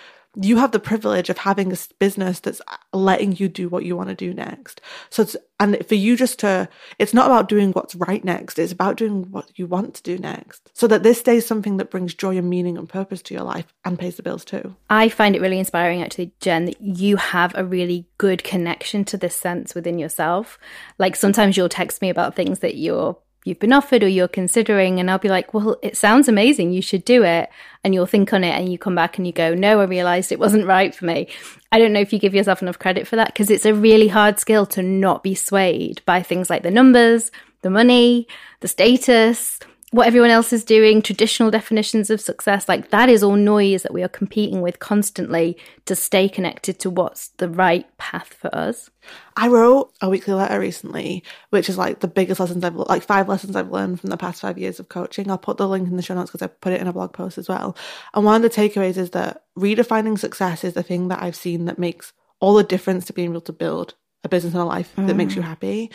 you 0.41 0.57
have 0.59 0.71
the 0.71 0.79
privilege 0.79 1.29
of 1.31 1.39
having 1.39 1.73
a 1.73 1.77
business 1.99 2.41
that's 2.41 2.61
letting 2.93 3.37
you 3.37 3.49
do 3.49 3.69
what 3.69 3.85
you 3.85 3.97
want 3.97 4.09
to 4.09 4.15
do 4.15 4.33
next. 4.33 4.81
So 5.11 5.23
it's, 5.23 5.37
and 5.59 5.85
for 5.87 5.97
you 5.97 6.17
just 6.17 6.39
to, 6.41 6.69
it's 6.99 7.13
not 7.13 7.27
about 7.27 7.49
doing 7.49 7.73
what's 7.73 7.97
right 7.97 8.25
next. 8.25 8.59
It's 8.59 8.73
about 8.73 8.97
doing 8.97 9.31
what 9.31 9.51
you 9.59 9.67
want 9.67 9.95
to 9.95 10.03
do 10.03 10.17
next 10.19 10.71
so 10.75 10.87
that 10.87 11.03
this 11.03 11.19
stays 11.19 11.47
something 11.47 11.79
that 11.79 11.91
brings 11.91 12.15
joy 12.15 12.39
and 12.39 12.49
meaning 12.49 12.79
and 12.79 12.89
purpose 12.89 13.21
to 13.23 13.35
your 13.35 13.43
life 13.43 13.67
and 13.85 13.99
pays 13.99 14.17
the 14.17 14.23
bills 14.23 14.45
too. 14.45 14.77
I 14.89 15.09
find 15.09 15.35
it 15.35 15.43
really 15.43 15.59
inspiring, 15.59 16.03
actually, 16.03 16.33
Jen, 16.41 16.67
that 16.67 16.81
you 16.81 17.17
have 17.17 17.53
a 17.57 17.65
really 17.65 18.07
good 18.19 18.45
connection 18.45 19.05
to 19.07 19.17
this 19.17 19.35
sense 19.35 19.75
within 19.75 19.99
yourself. 19.99 20.59
Like 20.99 21.17
sometimes 21.17 21.57
you'll 21.57 21.69
text 21.69 22.01
me 22.01 22.11
about 22.11 22.37
things 22.37 22.61
that 22.61 22.77
you're 22.77 23.19
you've 23.45 23.59
been 23.59 23.73
offered 23.73 24.03
or 24.03 24.09
you're 24.09 24.29
considering, 24.29 25.01
and 25.01 25.11
I'll 25.11 25.19
be 25.19 25.29
like, 25.29 25.55
"Well, 25.55 25.77
it 25.83 25.97
sounds 25.97 26.29
amazing. 26.29 26.73
You 26.73 26.83
should 26.83 27.05
do 27.05 27.25
it." 27.25 27.49
And 27.85 27.95
you'll 27.95 28.07
think 28.07 28.33
on 28.33 28.45
it, 28.45 28.59
and 28.59 28.71
you 28.71 28.79
come 28.79 28.95
back 28.95 29.19
and 29.19 29.27
you 29.27 29.33
go, 29.33 29.55
"No, 29.55 29.81
I 29.81 29.85
realized 29.85 30.33
it 30.33 30.39
wasn't 30.39 30.67
right 30.67 30.95
for 30.95 31.05
me." 31.07 31.29
I 31.71 31.79
don't 31.79 31.93
know 31.93 32.01
if 32.01 32.13
you 32.13 32.19
give 32.19 32.35
yourself 32.35 32.63
enough 32.63 32.79
credit 32.79 33.07
for 33.07 33.17
that 33.17 33.29
because 33.29 33.51
it's 33.51 33.67
a 33.67 33.75
really 33.75 34.09
hard 34.09 34.39
skill 34.39 34.67
to 34.67 34.83
not 34.83 35.23
be 35.23 35.35
swayed 35.35 36.03
by 36.05 36.23
things 36.23 36.51
like 36.51 36.63
the 36.63 36.71
numbers, 36.71 37.31
the 37.63 37.71
money, 37.71 38.27
the 38.61 38.69
status, 38.69 39.59
what 39.91 40.07
everyone 40.07 40.29
else 40.29 40.53
is 40.53 40.65
doing, 40.65 41.01
traditional 41.01 41.51
definitions 41.51 42.11
of 42.11 42.21
success. 42.21 42.69
Like 42.69 42.91
that 42.91 43.09
is 43.09 43.23
all 43.23 43.37
noise 43.37 43.83
that 43.83 43.95
we 43.95 44.03
are 44.03 44.09
competing 44.09 44.61
with 44.61 44.81
constantly 44.81 45.57
to 45.87 45.97
stay 45.97 46.29
connected 46.29 46.79
to 46.81 46.91
what's 46.91 47.29
the 47.39 47.49
right 47.49 47.87
path 47.97 48.35
for 48.35 48.55
us. 48.55 48.91
I 49.35 49.49
wrote 49.49 49.91
a 50.03 50.11
weekly 50.11 50.35
letter 50.35 50.61
recently, 50.61 51.25
which 51.49 51.71
is 51.71 51.79
like 51.79 52.01
the 52.01 52.09
biggest 52.09 52.39
lessons 52.39 52.65
I've 52.65 52.75
like 52.75 53.03
five 53.03 53.29
lessons 53.29 53.57
I've 53.57 53.71
learned 53.71 54.01
from 54.01 54.11
the 54.11 54.19
past 54.19 54.43
five 54.43 54.59
years 54.59 54.79
of 54.79 54.91
coaching. 54.91 55.31
I'll 55.31 55.39
put 55.39 55.57
the 55.57 55.67
link 55.67 55.89
in 55.89 55.97
the 55.97 56.03
show 56.03 56.15
notes 56.15 56.31
because 56.31 56.43
I 56.43 56.49
put 56.49 56.75
it 56.75 56.83
in 56.83 56.87
a 56.87 56.93
blog 56.93 57.15
post 57.15 57.39
as 57.39 57.49
well. 57.49 57.75
And 58.13 58.27
one 58.27 58.37
of 58.37 58.43
the 58.43 58.51
takeaways 58.51 58.99
is 58.99 59.11
that 59.11 59.45
redefining 59.59 60.19
success 60.19 60.65
is 60.65 60.75
the 60.75 60.83
thing 60.83 61.09
that 61.09 61.23
I've 61.23 61.37
seen 61.37 61.65
that 61.65 61.79
makes 61.79 62.13
all 62.41 62.55
the 62.55 62.63
difference 62.63 63.07
to 63.07 63.15
being 63.15 63.31
able 63.31 63.41
to 63.43 63.53
build 63.55 63.95
a 64.23 64.29
business 64.29 64.53
and 64.53 64.63
a 64.63 64.67
life 64.67 64.93
that 64.97 65.17
makes 65.17 65.35
you 65.35 65.43
mm. 65.43 65.47
happy. 65.47 65.91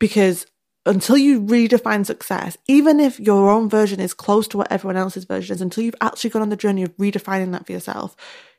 Because 0.00 0.46
until 0.88 1.18
you 1.18 1.40
redefine 1.40 2.04
success, 2.06 2.56
even 2.66 2.98
if 2.98 3.20
your 3.20 3.50
own 3.50 3.68
version 3.68 4.00
is 4.00 4.14
close 4.14 4.48
to 4.48 4.56
what 4.56 4.72
everyone 4.72 4.96
else's 4.96 5.24
version 5.24 5.54
is, 5.54 5.60
until 5.60 5.84
you've 5.84 5.94
actually 6.00 6.30
gone 6.30 6.42
on 6.42 6.48
the 6.48 6.56
journey 6.56 6.82
of 6.82 6.96
redefining 6.96 7.52
that 7.52 7.66
for 7.66 7.72
yourself, 7.72 8.16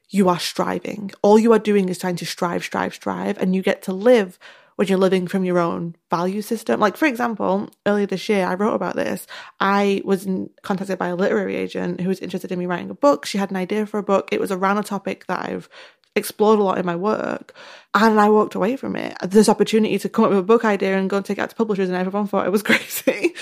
you 0.09 0.29
are 0.29 0.39
striving. 0.39 1.11
All 1.21 1.39
you 1.39 1.51
are 1.53 1.59
doing 1.59 1.89
is 1.89 1.97
trying 1.97 2.17
to 2.17 2.25
strive, 2.25 2.63
strive, 2.63 2.93
strive, 2.93 3.37
and 3.39 3.55
you 3.55 3.61
get 3.61 3.81
to 3.83 3.93
live 3.93 4.37
when 4.75 4.87
you're 4.87 4.97
living 4.97 5.27
from 5.27 5.43
your 5.43 5.59
own 5.59 5.95
value 6.09 6.41
system. 6.41 6.79
Like, 6.79 6.95
for 6.95 7.05
example, 7.05 7.69
earlier 7.85 8.05
this 8.05 8.29
year, 8.29 8.45
I 8.45 8.53
wrote 8.53 8.75
about 8.75 8.95
this. 8.95 9.27
I 9.59 10.01
was 10.05 10.25
contacted 10.61 10.97
by 10.97 11.09
a 11.09 11.15
literary 11.15 11.57
agent 11.57 11.99
who 11.99 12.07
was 12.07 12.19
interested 12.19 12.51
in 12.51 12.59
me 12.59 12.65
writing 12.65 12.89
a 12.89 12.95
book. 12.95 13.25
She 13.25 13.37
had 13.37 13.51
an 13.51 13.57
idea 13.57 13.85
for 13.85 13.97
a 13.97 14.03
book. 14.03 14.29
It 14.31 14.39
was 14.39 14.51
around 14.51 14.77
a 14.77 14.83
topic 14.83 15.25
that 15.25 15.49
I've 15.49 15.67
explored 16.15 16.59
a 16.59 16.63
lot 16.63 16.77
in 16.77 16.85
my 16.85 16.95
work. 16.95 17.53
And 17.93 18.19
I 18.19 18.29
walked 18.29 18.55
away 18.55 18.75
from 18.75 18.95
it. 18.95 19.17
This 19.23 19.49
opportunity 19.49 19.97
to 19.99 20.09
come 20.09 20.25
up 20.25 20.31
with 20.31 20.39
a 20.39 20.43
book 20.43 20.65
idea 20.65 20.97
and 20.97 21.09
go 21.09 21.17
and 21.17 21.25
take 21.25 21.37
it 21.37 21.41
out 21.41 21.49
to 21.49 21.55
publishers, 21.55 21.89
and 21.89 21.97
everyone 21.97 22.27
thought 22.27 22.45
it 22.45 22.51
was 22.51 22.63
crazy. 22.69 23.33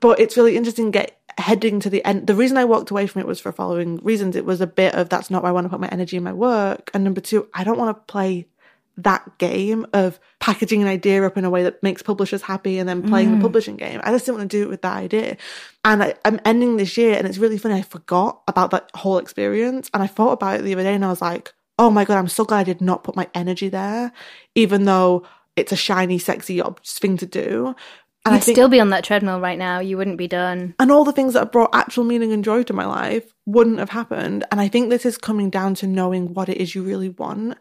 but 0.00 0.18
it's 0.20 0.36
really 0.36 0.56
interesting 0.56 0.90
get 0.90 1.18
heading 1.38 1.80
to 1.80 1.88
the 1.88 2.04
end 2.04 2.26
the 2.26 2.34
reason 2.34 2.56
i 2.56 2.64
walked 2.64 2.90
away 2.90 3.06
from 3.06 3.20
it 3.20 3.26
was 3.26 3.40
for 3.40 3.52
following 3.52 3.96
reasons 3.98 4.36
it 4.36 4.44
was 4.44 4.60
a 4.60 4.66
bit 4.66 4.94
of 4.94 5.08
that's 5.08 5.30
not 5.30 5.42
where 5.42 5.50
i 5.50 5.52
want 5.52 5.64
to 5.64 5.68
put 5.68 5.80
my 5.80 5.88
energy 5.88 6.16
in 6.16 6.22
my 6.22 6.32
work 6.32 6.90
and 6.92 7.04
number 7.04 7.20
two 7.20 7.48
i 7.54 7.64
don't 7.64 7.78
want 7.78 7.96
to 7.96 8.12
play 8.12 8.46
that 8.98 9.38
game 9.38 9.86
of 9.94 10.20
packaging 10.38 10.82
an 10.82 10.88
idea 10.88 11.24
up 11.24 11.38
in 11.38 11.46
a 11.46 11.50
way 11.50 11.62
that 11.62 11.82
makes 11.82 12.02
publishers 12.02 12.42
happy 12.42 12.78
and 12.78 12.86
then 12.86 13.08
playing 13.08 13.30
the 13.30 13.38
mm. 13.38 13.42
publishing 13.42 13.76
game 13.76 14.00
i 14.04 14.12
just 14.12 14.26
didn't 14.26 14.38
want 14.38 14.50
to 14.50 14.56
do 14.56 14.62
it 14.64 14.68
with 14.68 14.82
that 14.82 14.96
idea 14.96 15.36
and 15.84 16.02
I, 16.02 16.14
i'm 16.26 16.38
ending 16.44 16.76
this 16.76 16.98
year 16.98 17.16
and 17.16 17.26
it's 17.26 17.38
really 17.38 17.56
funny 17.56 17.76
i 17.76 17.82
forgot 17.82 18.42
about 18.46 18.70
that 18.72 18.90
whole 18.94 19.16
experience 19.16 19.90
and 19.94 20.02
i 20.02 20.06
thought 20.06 20.32
about 20.32 20.60
it 20.60 20.62
the 20.62 20.74
other 20.74 20.82
day 20.82 20.94
and 20.94 21.04
i 21.04 21.08
was 21.08 21.22
like 21.22 21.54
oh 21.78 21.90
my 21.90 22.04
god 22.04 22.18
i'm 22.18 22.28
so 22.28 22.44
glad 22.44 22.60
i 22.60 22.64
did 22.64 22.80
not 22.80 23.04
put 23.04 23.16
my 23.16 23.28
energy 23.34 23.68
there 23.68 24.12
even 24.54 24.84
though 24.84 25.24
it's 25.56 25.72
a 25.72 25.76
shiny 25.76 26.18
sexy 26.18 26.62
thing 26.84 27.16
to 27.16 27.26
do 27.26 27.74
and 28.24 28.34
You'd 28.34 28.54
still 28.54 28.68
be 28.68 28.80
on 28.80 28.90
that 28.90 29.02
treadmill 29.02 29.40
right 29.40 29.58
now. 29.58 29.80
You 29.80 29.96
wouldn't 29.96 30.16
be 30.16 30.28
done. 30.28 30.74
and 30.78 30.92
all 30.92 31.04
the 31.04 31.12
things 31.12 31.32
that 31.32 31.40
have 31.40 31.52
brought 31.52 31.74
actual 31.74 32.04
meaning 32.04 32.32
and 32.32 32.44
joy 32.44 32.62
to 32.62 32.72
my 32.72 32.86
life 32.86 33.34
wouldn't 33.46 33.80
have 33.80 33.90
happened. 33.90 34.44
And 34.52 34.60
I 34.60 34.68
think 34.68 34.90
this 34.90 35.04
is 35.04 35.18
coming 35.18 35.50
down 35.50 35.74
to 35.76 35.88
knowing 35.88 36.32
what 36.32 36.48
it 36.48 36.58
is 36.58 36.74
you 36.74 36.84
really 36.84 37.08
want. 37.08 37.58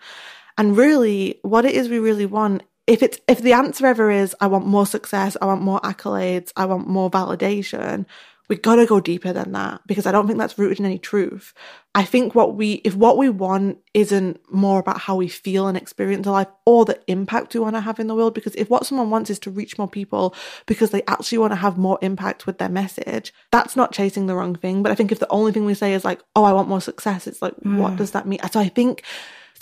And 0.57 0.77
really, 0.77 1.39
what 1.41 1.65
it 1.65 1.73
is 1.73 1.89
we 1.89 1.97
really 1.97 2.27
want, 2.27 2.61
if 2.85 3.01
it's 3.01 3.19
if 3.27 3.39
the 3.39 3.53
answer 3.53 3.87
ever 3.87 4.11
is 4.11 4.35
I 4.39 4.47
want 4.47 4.67
more 4.67 4.85
success, 4.85 5.35
I 5.41 5.45
want 5.45 5.63
more 5.63 5.79
accolades, 5.81 6.51
I 6.55 6.65
want 6.65 6.87
more 6.87 7.09
validation, 7.09 8.05
we 8.51 8.57
gotta 8.57 8.85
go 8.85 8.99
deeper 8.99 9.31
than 9.31 9.53
that 9.53 9.79
because 9.87 10.05
I 10.05 10.11
don't 10.11 10.27
think 10.27 10.37
that's 10.37 10.59
rooted 10.59 10.79
in 10.79 10.85
any 10.85 10.99
truth. 10.99 11.53
I 11.95 12.03
think 12.03 12.35
what 12.35 12.57
we 12.57 12.81
if 12.83 12.95
what 12.95 13.17
we 13.17 13.29
want 13.29 13.77
isn't 13.93 14.41
more 14.51 14.77
about 14.77 14.99
how 14.99 15.15
we 15.15 15.29
feel 15.29 15.69
and 15.69 15.77
experience 15.77 16.27
life 16.27 16.49
or 16.65 16.83
the 16.83 16.99
impact 17.07 17.53
we 17.53 17.61
want 17.61 17.77
to 17.77 17.79
have 17.79 17.97
in 17.97 18.07
the 18.07 18.15
world, 18.15 18.33
because 18.33 18.53
if 18.55 18.69
what 18.69 18.85
someone 18.85 19.09
wants 19.09 19.29
is 19.29 19.39
to 19.39 19.49
reach 19.49 19.77
more 19.77 19.87
people 19.87 20.35
because 20.65 20.89
they 20.89 21.01
actually 21.07 21.37
want 21.37 21.53
to 21.53 21.55
have 21.55 21.77
more 21.77 21.97
impact 22.01 22.45
with 22.45 22.57
their 22.57 22.67
message, 22.67 23.33
that's 23.53 23.77
not 23.77 23.93
chasing 23.93 24.25
the 24.25 24.35
wrong 24.35 24.53
thing. 24.53 24.83
But 24.83 24.91
I 24.91 24.95
think 24.95 25.13
if 25.13 25.19
the 25.19 25.31
only 25.31 25.53
thing 25.53 25.63
we 25.63 25.73
say 25.73 25.93
is 25.93 26.03
like, 26.03 26.19
oh, 26.35 26.43
I 26.43 26.51
want 26.51 26.67
more 26.67 26.81
success, 26.81 27.27
it's 27.27 27.41
like, 27.41 27.53
what 27.63 27.93
mm. 27.93 27.97
does 27.97 28.11
that 28.11 28.27
mean? 28.27 28.39
So 28.51 28.59
I 28.59 28.67
think 28.67 29.05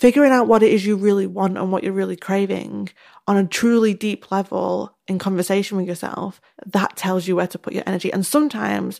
figuring 0.00 0.32
out 0.32 0.48
what 0.48 0.62
it 0.62 0.72
is 0.72 0.84
you 0.84 0.96
really 0.96 1.26
want 1.26 1.58
and 1.58 1.70
what 1.70 1.84
you're 1.84 1.92
really 1.92 2.16
craving 2.16 2.88
on 3.26 3.36
a 3.36 3.46
truly 3.46 3.92
deep 3.92 4.30
level 4.30 4.96
in 5.06 5.18
conversation 5.18 5.76
with 5.76 5.86
yourself, 5.86 6.40
that 6.64 6.96
tells 6.96 7.28
you 7.28 7.36
where 7.36 7.46
to 7.46 7.58
put 7.58 7.74
your 7.74 7.84
energy. 7.86 8.10
And 8.10 8.24
sometimes 8.24 8.98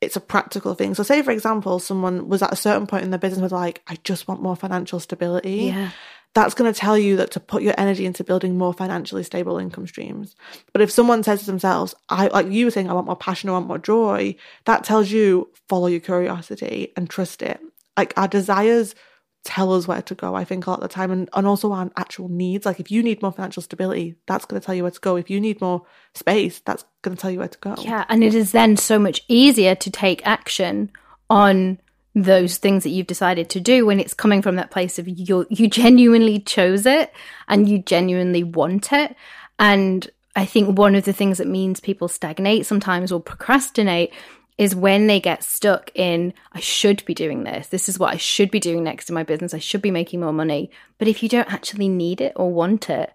it's 0.00 0.16
a 0.16 0.20
practical 0.20 0.74
thing. 0.74 0.94
So, 0.94 1.04
say 1.04 1.22
for 1.22 1.30
example, 1.30 1.78
someone 1.78 2.28
was 2.28 2.42
at 2.42 2.52
a 2.52 2.56
certain 2.56 2.88
point 2.88 3.04
in 3.04 3.10
their 3.10 3.18
business 3.18 3.40
was 3.40 3.52
like, 3.52 3.80
I 3.86 3.96
just 4.02 4.26
want 4.26 4.42
more 4.42 4.56
financial 4.56 4.98
stability. 4.98 5.66
Yeah. 5.66 5.90
that's 6.34 6.54
going 6.54 6.72
to 6.72 6.78
tell 6.78 6.98
you 6.98 7.16
that 7.18 7.30
to 7.32 7.40
put 7.40 7.62
your 7.62 7.74
energy 7.78 8.04
into 8.04 8.24
building 8.24 8.58
more 8.58 8.74
financially 8.74 9.22
stable 9.22 9.56
income 9.56 9.86
streams. 9.86 10.34
But 10.72 10.82
if 10.82 10.90
someone 10.90 11.22
says 11.22 11.40
to 11.40 11.46
themselves, 11.46 11.94
I 12.08 12.26
like 12.26 12.50
you 12.50 12.64
were 12.64 12.70
saying, 12.72 12.90
I 12.90 12.94
want 12.94 13.06
more 13.06 13.14
passion, 13.14 13.50
I 13.50 13.52
want 13.52 13.68
more 13.68 13.78
joy, 13.78 14.34
that 14.64 14.82
tells 14.82 15.12
you 15.12 15.48
follow 15.68 15.86
your 15.86 16.00
curiosity 16.00 16.92
and 16.96 17.08
trust 17.08 17.40
it. 17.40 17.60
Like 17.96 18.14
our 18.16 18.26
desires 18.26 18.96
tell 19.44 19.72
us 19.72 19.88
where 19.88 20.02
to 20.02 20.14
go, 20.14 20.34
I 20.34 20.44
think, 20.44 20.66
a 20.66 20.70
lot 20.70 20.82
of 20.82 20.88
the 20.88 20.94
time, 20.94 21.10
and, 21.10 21.28
and 21.32 21.46
also 21.46 21.72
our 21.72 21.90
actual 21.96 22.28
needs. 22.28 22.66
Like, 22.66 22.80
if 22.80 22.90
you 22.90 23.02
need 23.02 23.22
more 23.22 23.32
financial 23.32 23.62
stability, 23.62 24.16
that's 24.26 24.44
going 24.44 24.60
to 24.60 24.64
tell 24.64 24.74
you 24.74 24.82
where 24.82 24.90
to 24.90 25.00
go. 25.00 25.16
If 25.16 25.30
you 25.30 25.40
need 25.40 25.60
more 25.60 25.82
space, 26.14 26.60
that's 26.60 26.84
going 27.02 27.16
to 27.16 27.20
tell 27.20 27.30
you 27.30 27.38
where 27.38 27.48
to 27.48 27.58
go. 27.58 27.74
Yeah. 27.78 28.04
And 28.08 28.22
it 28.22 28.34
is 28.34 28.52
then 28.52 28.76
so 28.76 28.98
much 28.98 29.22
easier 29.28 29.74
to 29.74 29.90
take 29.90 30.26
action 30.26 30.90
on 31.28 31.78
those 32.14 32.56
things 32.56 32.82
that 32.82 32.90
you've 32.90 33.06
decided 33.06 33.48
to 33.50 33.60
do 33.60 33.86
when 33.86 34.00
it's 34.00 34.14
coming 34.14 34.42
from 34.42 34.56
that 34.56 34.70
place 34.70 34.98
of 34.98 35.08
you 35.08 35.46
you 35.48 35.68
genuinely 35.68 36.40
chose 36.40 36.84
it 36.84 37.12
and 37.46 37.68
you 37.68 37.78
genuinely 37.78 38.42
want 38.42 38.92
it 38.92 39.14
and 39.60 40.10
i 40.34 40.44
think 40.44 40.76
one 40.76 40.96
of 40.96 41.04
the 41.04 41.12
things 41.12 41.38
that 41.38 41.46
means 41.46 41.78
people 41.78 42.08
stagnate 42.08 42.66
sometimes 42.66 43.12
or 43.12 43.20
procrastinate 43.20 44.12
is 44.60 44.74
when 44.74 45.06
they 45.06 45.18
get 45.18 45.42
stuck 45.42 45.90
in, 45.94 46.34
I 46.52 46.60
should 46.60 47.02
be 47.06 47.14
doing 47.14 47.44
this. 47.44 47.68
This 47.68 47.88
is 47.88 47.98
what 47.98 48.12
I 48.12 48.18
should 48.18 48.50
be 48.50 48.60
doing 48.60 48.84
next 48.84 49.08
in 49.08 49.14
my 49.14 49.22
business. 49.22 49.54
I 49.54 49.58
should 49.58 49.80
be 49.80 49.90
making 49.90 50.20
more 50.20 50.34
money. 50.34 50.70
But 50.98 51.08
if 51.08 51.22
you 51.22 51.30
don't 51.30 51.50
actually 51.50 51.88
need 51.88 52.20
it 52.20 52.34
or 52.36 52.52
want 52.52 52.90
it, 52.90 53.10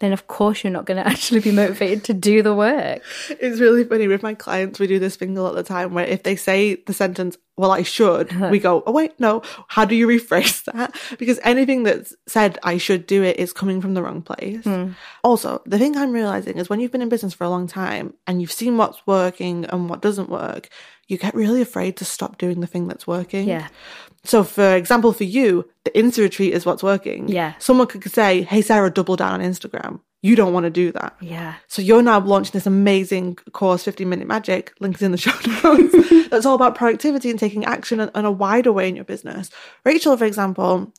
then 0.00 0.12
of 0.12 0.26
course 0.26 0.62
you're 0.62 0.70
not 0.70 0.84
going 0.84 0.96
to 1.02 1.08
actually 1.08 1.40
be 1.40 1.52
motivated 1.52 2.04
to 2.04 2.12
do 2.12 2.42
the 2.42 2.54
work. 2.54 3.00
It's 3.30 3.60
really 3.60 3.84
funny 3.84 4.08
with 4.08 4.22
my 4.22 4.34
clients. 4.34 4.78
We 4.78 4.88
do 4.88 4.98
this 4.98 5.16
thing 5.16 5.38
a 5.38 5.42
lot 5.42 5.56
of 5.56 5.56
the 5.56 5.62
time 5.62 5.94
where 5.94 6.04
if 6.04 6.22
they 6.22 6.36
say 6.36 6.74
the 6.74 6.92
sentence, 6.92 7.38
well, 7.60 7.72
I 7.72 7.82
should, 7.82 8.32
we 8.50 8.58
go, 8.58 8.82
oh, 8.86 8.92
wait, 8.92 9.20
no. 9.20 9.42
How 9.68 9.84
do 9.84 9.94
you 9.94 10.06
rephrase 10.06 10.64
that? 10.72 10.96
Because 11.18 11.38
anything 11.44 11.82
that's 11.82 12.14
said, 12.26 12.58
I 12.62 12.78
should 12.78 13.06
do 13.06 13.22
it 13.22 13.38
is 13.38 13.52
coming 13.52 13.82
from 13.82 13.92
the 13.92 14.02
wrong 14.02 14.22
place. 14.22 14.64
Hmm. 14.64 14.92
Also, 15.22 15.62
the 15.66 15.78
thing 15.78 15.94
I'm 15.94 16.12
realizing 16.12 16.56
is 16.56 16.70
when 16.70 16.80
you've 16.80 16.90
been 16.90 17.02
in 17.02 17.10
business 17.10 17.34
for 17.34 17.44
a 17.44 17.50
long 17.50 17.66
time 17.66 18.14
and 18.26 18.40
you've 18.40 18.50
seen 18.50 18.78
what's 18.78 19.06
working 19.06 19.66
and 19.66 19.90
what 19.90 20.00
doesn't 20.00 20.30
work, 20.30 20.70
you 21.10 21.18
get 21.18 21.34
really 21.34 21.60
afraid 21.60 21.96
to 21.98 22.04
stop 22.04 22.38
doing 22.38 22.60
the 22.60 22.66
thing 22.66 22.88
that's 22.88 23.06
working. 23.06 23.48
Yeah. 23.48 23.68
So, 24.24 24.44
for 24.44 24.76
example, 24.76 25.12
for 25.12 25.24
you, 25.24 25.68
the 25.84 25.90
Insta 25.90 26.18
retreat 26.18 26.52
is 26.52 26.66
what's 26.66 26.82
working. 26.82 27.28
Yeah. 27.28 27.54
Someone 27.58 27.86
could 27.86 28.12
say, 28.12 28.42
Hey, 28.42 28.62
Sara, 28.62 28.90
double 28.90 29.16
down 29.16 29.40
on 29.40 29.46
Instagram. 29.46 30.00
You 30.22 30.36
don't 30.36 30.52
want 30.52 30.64
to 30.64 30.70
do 30.70 30.92
that. 30.92 31.16
Yeah. 31.20 31.54
So 31.66 31.80
you're 31.80 32.02
now 32.02 32.20
launching 32.20 32.52
this 32.52 32.66
amazing 32.66 33.36
course, 33.52 33.84
15 33.84 34.06
Minute 34.06 34.28
Magic, 34.28 34.74
links 34.78 35.00
in 35.00 35.12
the 35.12 35.18
show 35.18 35.32
notes, 35.64 36.28
that's 36.28 36.44
all 36.44 36.54
about 36.54 36.74
productivity 36.74 37.30
and 37.30 37.38
taking 37.38 37.64
action 37.64 38.00
in 38.00 38.10
a 38.14 38.30
wider 38.30 38.70
way 38.70 38.88
in 38.88 38.96
your 38.96 39.06
business. 39.06 39.48
Rachel, 39.86 40.16
for 40.18 40.26
example, 40.26 40.92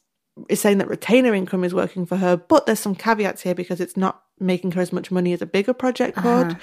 is 0.49 0.59
saying 0.59 0.79
that 0.79 0.87
retainer 0.87 1.35
income 1.35 1.63
is 1.63 1.73
working 1.73 2.07
for 2.07 2.17
her, 2.17 2.35
but 2.35 2.65
there's 2.65 2.79
some 2.79 2.95
caveats 2.95 3.43
here 3.43 3.53
because 3.53 3.79
it's 3.79 3.95
not 3.97 4.23
making 4.39 4.71
her 4.71 4.81
as 4.81 4.91
much 4.91 5.11
money 5.11 5.33
as 5.33 5.41
a 5.41 5.45
bigger 5.45 5.73
project 5.73 6.17
could. 6.17 6.47
Uh-huh. 6.47 6.59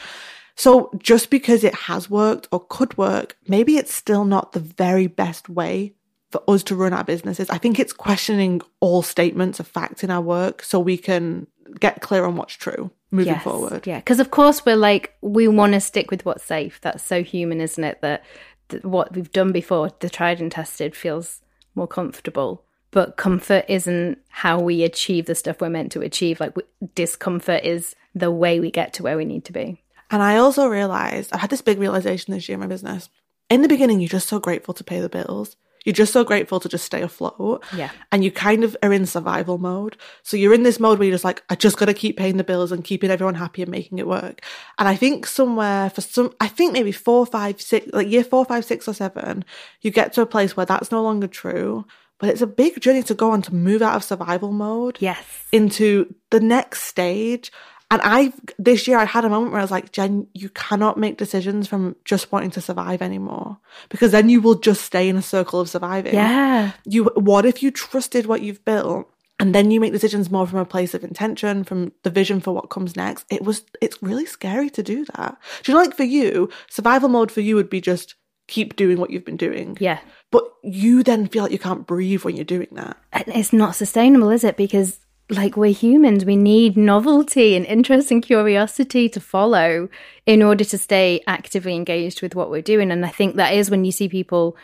So 0.59 0.91
just 0.99 1.31
because 1.31 1.63
it 1.63 1.75
has 1.75 2.11
worked 2.11 2.49
or 2.51 2.59
could 2.69 2.99
work, 2.99 3.37
maybe 3.47 3.77
it's 3.77 3.95
still 3.95 4.25
not 4.25 4.53
the 4.53 4.61
very 4.61 5.07
best 5.07 5.49
way 5.49 5.95
for 6.33 6.43
us 6.49 6.63
to 6.65 6.75
run 6.77 6.93
our 6.93 7.05
businesses. 7.05 7.49
I 7.49 7.59
think 7.59 7.79
it's 7.79 7.93
questioning 7.93 8.61
all 8.81 9.03
statements 9.03 9.61
of 9.61 9.69
fact 9.69 10.03
in 10.05 10.11
our 10.11 10.21
work 10.21 10.63
so 10.63 10.81
we 10.81 10.99
can 10.99 11.47
get 11.79 12.03
clear 12.03 12.25
on 12.25 12.37
what's 12.37 12.55
true 12.55 12.91
moving 13.11 13.35
Yes. 13.35 13.45
forward. 13.45 13.87
Yeah, 13.87 13.99
because 14.01 14.21
of 14.21 14.31
course 14.31 14.67
we're 14.67 14.77
like 14.77 15.15
we 15.23 15.47
want 15.49 15.73
to 15.75 15.81
stick 15.81 16.11
with 16.11 16.25
what's 16.27 16.45
safe. 16.45 16.81
That's 16.83 17.03
so 17.05 17.23
human, 17.23 17.61
isn't 17.61 17.83
it? 17.83 18.01
That, 18.03 18.25
that 18.69 18.85
what 18.85 19.15
we've 19.15 19.33
done 19.33 19.53
before, 19.53 19.91
the 20.01 20.11
tried 20.11 20.41
and 20.41 20.51
tested, 20.53 20.95
feels 20.97 21.41
more 21.75 21.87
comfortable. 21.89 22.65
But 22.91 23.17
comfort 23.17 23.65
isn't 23.69 24.19
how 24.29 24.59
we 24.61 24.83
achieve 24.83 25.27
the 25.27 25.35
stuff 25.35 25.61
we're 25.61 25.69
meant 25.71 25.93
to 25.93 26.01
achieve. 26.03 26.41
Like 26.41 26.55
w- 26.55 26.69
discomfort 26.95 27.63
is 27.65 27.95
the 28.15 28.31
way 28.31 28.61
we 28.61 28.71
get 28.71 28.93
to 28.95 29.03
where 29.03 29.17
we 29.17 29.25
need 29.25 29.45
to 29.45 29.53
be. 29.53 29.83
And 30.11 30.23
I 30.23 30.37
also 30.37 30.67
realized, 30.69 31.33
I 31.33 31.39
had 31.39 31.51
this 31.51 31.63
big 31.63 31.79
realization 31.79 32.33
this 32.35 32.49
year 32.49 32.55
in 32.55 32.61
my 32.61 32.67
business. 32.67 33.09
In 33.51 33.63
the 33.63 33.69
beginning, 33.69 34.01
you're 34.01 34.09
just 34.09 34.29
so 34.29 34.39
grateful 34.39 34.75
to 34.75 34.85
pay 34.85 35.01
the 35.01 35.09
bills. 35.09 35.57
You're 35.85 35.95
just 35.95 36.13
so 36.13 36.25
grateful 36.25 36.61
to 36.61 36.69
just 36.69 36.85
stay 36.85 37.03
afloat. 37.03 37.65
Yeah. 37.75 37.91
And 38.13 38.23
you 38.23 38.31
kind 38.31 38.65
of 38.65 38.77
are 38.83 38.93
in 38.93 39.07
survival 39.07 39.59
mode. 39.59 39.97
So 40.23 40.37
you're 40.37 40.53
in 40.53 40.63
this 40.63 40.81
mode 40.81 40.99
where 40.99 41.07
you're 41.07 41.15
just 41.15 41.25
like, 41.25 41.43
I 41.49 41.55
just 41.55 41.79
got 41.79 41.87
to 41.87 41.95
keep 41.95 42.19
paying 42.19 42.37
the 42.37 42.45
bills 42.45 42.73
and 42.73 42.85
keeping 42.85 43.11
everyone 43.11 43.37
happy 43.37 43.63
and 43.63 43.71
making 43.71 43.99
it 43.99 44.07
work. 44.07 44.43
And 44.79 44.89
I 44.89 44.97
think 44.97 45.27
somewhere 45.27 45.89
for 45.89 46.03
some, 46.03 46.35
I 46.41 46.49
think 46.49 46.73
maybe 46.73 46.93
four, 46.93 47.25
five, 47.25 47.61
six, 47.61 47.87
like 47.93 48.09
year 48.09 48.25
four, 48.25 48.45
five, 48.45 48.65
six, 48.65 48.87
or 48.87 48.93
seven, 48.93 49.45
you 49.81 49.91
get 49.91 50.13
to 50.15 50.21
a 50.21 50.27
place 50.27 50.57
where 50.57 50.67
that's 50.67 50.91
no 50.91 51.03
longer 51.03 51.29
true. 51.29 51.87
But 52.19 52.31
it's 52.31 52.43
a 52.43 52.49
big 52.49 52.81
journey 52.81 53.05
to 53.05 53.15
go 53.15 53.31
on 53.31 53.43
to 53.43 53.55
move 53.55 53.81
out 53.81 53.95
of 53.95 54.05
survival 54.05 54.53
mode 54.53 54.99
Yes. 55.01 55.25
into 55.53 56.13
the 56.31 56.41
next 56.41 56.83
stage. 56.83 57.53
And 57.91 58.03
I, 58.05 58.33
this 58.59 58.87
year, 58.87 58.99
I 58.99 59.07
had 59.07 59.25
a 59.25 59.31
moment 59.31 59.53
where 59.53 59.61
I 59.61 59.65
was 59.65 59.71
like, 59.71 59.93
Jen, 59.93 60.27
you 60.35 60.51
cannot 60.51 60.99
make 60.99 61.17
decisions 61.17 61.67
from 61.67 61.97
just 62.05 62.31
wanting 62.31 62.51
to 62.51 62.61
survive 62.61 63.01
anymore 63.01 63.59
because 63.89 64.13
then 64.13 64.29
you 64.29 64.43
will 64.43 64.57
just 64.57 64.83
stay 64.83 65.09
in 65.09 65.17
a 65.17 65.23
circle 65.23 65.59
of 65.59 65.71
surviving. 65.71 66.15
Yeah. 66.15 66.73
You, 66.85 67.05
what 67.15 67.47
if 67.47 67.63
you 67.63 67.71
trusted 67.71 68.27
what 68.27 68.43
you've 68.43 68.63
built 68.67 69.09
and 69.41 69.55
then 69.55 69.71
you 69.71 69.81
make 69.81 69.93
decisions 69.93 70.31
more 70.31 70.47
from 70.47 70.59
a 70.59 70.67
place 70.67 70.93
of 70.93 71.03
intention, 71.03 71.65
from 71.65 71.93
the 72.03 72.11
vision 72.11 72.41
for 72.41 72.53
what 72.53 72.69
comes 72.69 72.95
next? 72.95 73.25
It 73.31 73.43
was, 73.43 73.65
it's 73.81 74.03
really 74.03 74.27
scary 74.27 74.69
to 74.71 74.83
do 74.83 75.07
that. 75.17 75.39
Do 75.63 75.73
you 75.73 75.79
know, 75.79 75.83
like 75.83 75.97
for 75.97 76.05
you, 76.05 76.51
survival 76.69 77.09
mode 77.09 77.33
for 77.33 77.41
you 77.41 77.57
would 77.57 77.71
be 77.71 77.81
just 77.81 78.17
keep 78.49 78.77
doing 78.77 78.99
what 78.99 79.11
you've 79.11 79.25
been 79.25 79.37
doing. 79.37 79.77
Yeah. 79.79 80.01
But 80.31 80.43
you 80.63 81.03
then 81.03 81.27
feel 81.29 81.45
like 81.45 81.53
you 81.53 81.59
can't 81.59 81.87
breathe 81.87 82.25
when 82.25 82.35
you're 82.35 82.45
doing 82.45 82.69
that. 82.73 82.97
And 83.13 83.25
it's 83.29 83.53
not 83.53 83.77
sustainable, 83.77 84.31
is 84.31 84.43
it? 84.43 84.57
Because 84.57 84.99
like 85.31 85.57
we're 85.57 85.73
humans, 85.73 86.25
we 86.25 86.37
need 86.37 86.77
novelty 86.77 87.55
and 87.55 87.67
interest 87.67 88.11
and 88.11 88.23
curiosity 88.23 89.09
to 89.11 89.21
follow 89.21 89.89
in 90.25 90.43
order 90.43 90.65
to 90.65 90.79
stay 90.79 91.23
actively 91.27 91.75
engaged 91.75 92.23
with 92.23 92.35
what 92.35 92.51
we're 92.51 92.63
doing. 92.63 92.91
And 92.91 93.05
I 93.05 93.11
think 93.11 93.37
that 93.37 93.53
is 93.53 93.71
when 93.71 93.85
you 93.85 93.93
see 93.93 94.09
people 94.09 94.57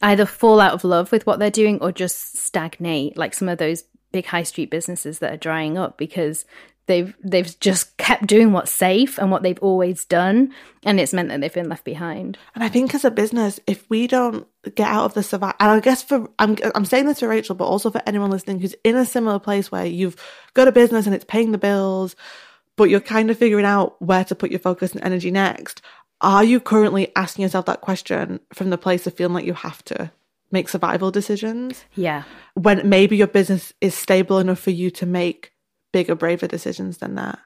either 0.00 0.26
fall 0.26 0.60
out 0.60 0.74
of 0.74 0.84
love 0.84 1.10
with 1.10 1.26
what 1.26 1.38
they're 1.38 1.50
doing 1.50 1.80
or 1.80 1.90
just 1.90 2.36
stagnate, 2.36 3.16
like 3.16 3.34
some 3.34 3.48
of 3.48 3.58
those 3.58 3.84
big 4.12 4.26
high 4.26 4.42
street 4.42 4.70
businesses 4.70 5.18
that 5.18 5.32
are 5.32 5.38
drying 5.38 5.76
up 5.76 5.98
because 5.98 6.44
they've 6.86 7.14
they've 7.24 7.58
just 7.60 7.96
kept 7.96 8.26
doing 8.26 8.52
what's 8.52 8.70
safe 8.70 9.18
and 9.18 9.30
what 9.30 9.42
they've 9.42 9.58
always 9.60 10.04
done, 10.04 10.52
and 10.84 10.98
it's 11.00 11.12
meant 11.12 11.28
that 11.28 11.40
they've 11.40 11.52
been 11.52 11.68
left 11.68 11.84
behind. 11.84 12.38
And 12.54 12.62
I 12.64 12.68
think 12.68 12.94
as 12.94 13.04
a 13.04 13.10
business, 13.10 13.60
if 13.66 13.88
we 13.88 14.06
don't 14.06 14.46
get 14.74 14.88
out 14.88 15.04
of 15.04 15.14
the 15.14 15.22
survival, 15.22 15.56
and 15.60 15.70
I 15.70 15.80
guess 15.80 16.02
for 16.02 16.28
I'm 16.38 16.56
I'm 16.74 16.84
saying 16.84 17.06
this 17.06 17.20
for 17.20 17.28
Rachel, 17.28 17.54
but 17.54 17.66
also 17.66 17.90
for 17.90 18.02
anyone 18.06 18.30
listening 18.30 18.60
who's 18.60 18.74
in 18.84 18.96
a 18.96 19.04
similar 19.04 19.38
place 19.38 19.70
where 19.70 19.86
you've 19.86 20.16
got 20.54 20.68
a 20.68 20.72
business 20.72 21.06
and 21.06 21.14
it's 21.14 21.24
paying 21.24 21.52
the 21.52 21.58
bills, 21.58 22.16
but 22.76 22.90
you're 22.90 23.00
kind 23.00 23.30
of 23.30 23.38
figuring 23.38 23.66
out 23.66 24.00
where 24.02 24.24
to 24.24 24.34
put 24.34 24.50
your 24.50 24.60
focus 24.60 24.92
and 24.92 25.04
energy 25.04 25.30
next. 25.30 25.82
Are 26.20 26.44
you 26.44 26.60
currently 26.60 27.10
asking 27.16 27.42
yourself 27.42 27.66
that 27.66 27.80
question 27.80 28.38
from 28.52 28.70
the 28.70 28.78
place 28.78 29.06
of 29.06 29.14
feeling 29.14 29.34
like 29.34 29.44
you 29.44 29.54
have 29.54 29.84
to 29.86 30.12
make 30.52 30.68
survival 30.68 31.10
decisions 31.10 31.84
Yeah. 31.94 32.22
when 32.54 32.88
maybe 32.88 33.16
your 33.16 33.26
business 33.26 33.72
is 33.80 33.94
stable 33.94 34.38
enough 34.38 34.58
for 34.60 34.70
you 34.70 34.90
to 34.92 35.06
make 35.06 35.50
bigger, 35.92 36.14
braver 36.14 36.46
decisions 36.46 36.98
than 36.98 37.14
that 37.14 37.38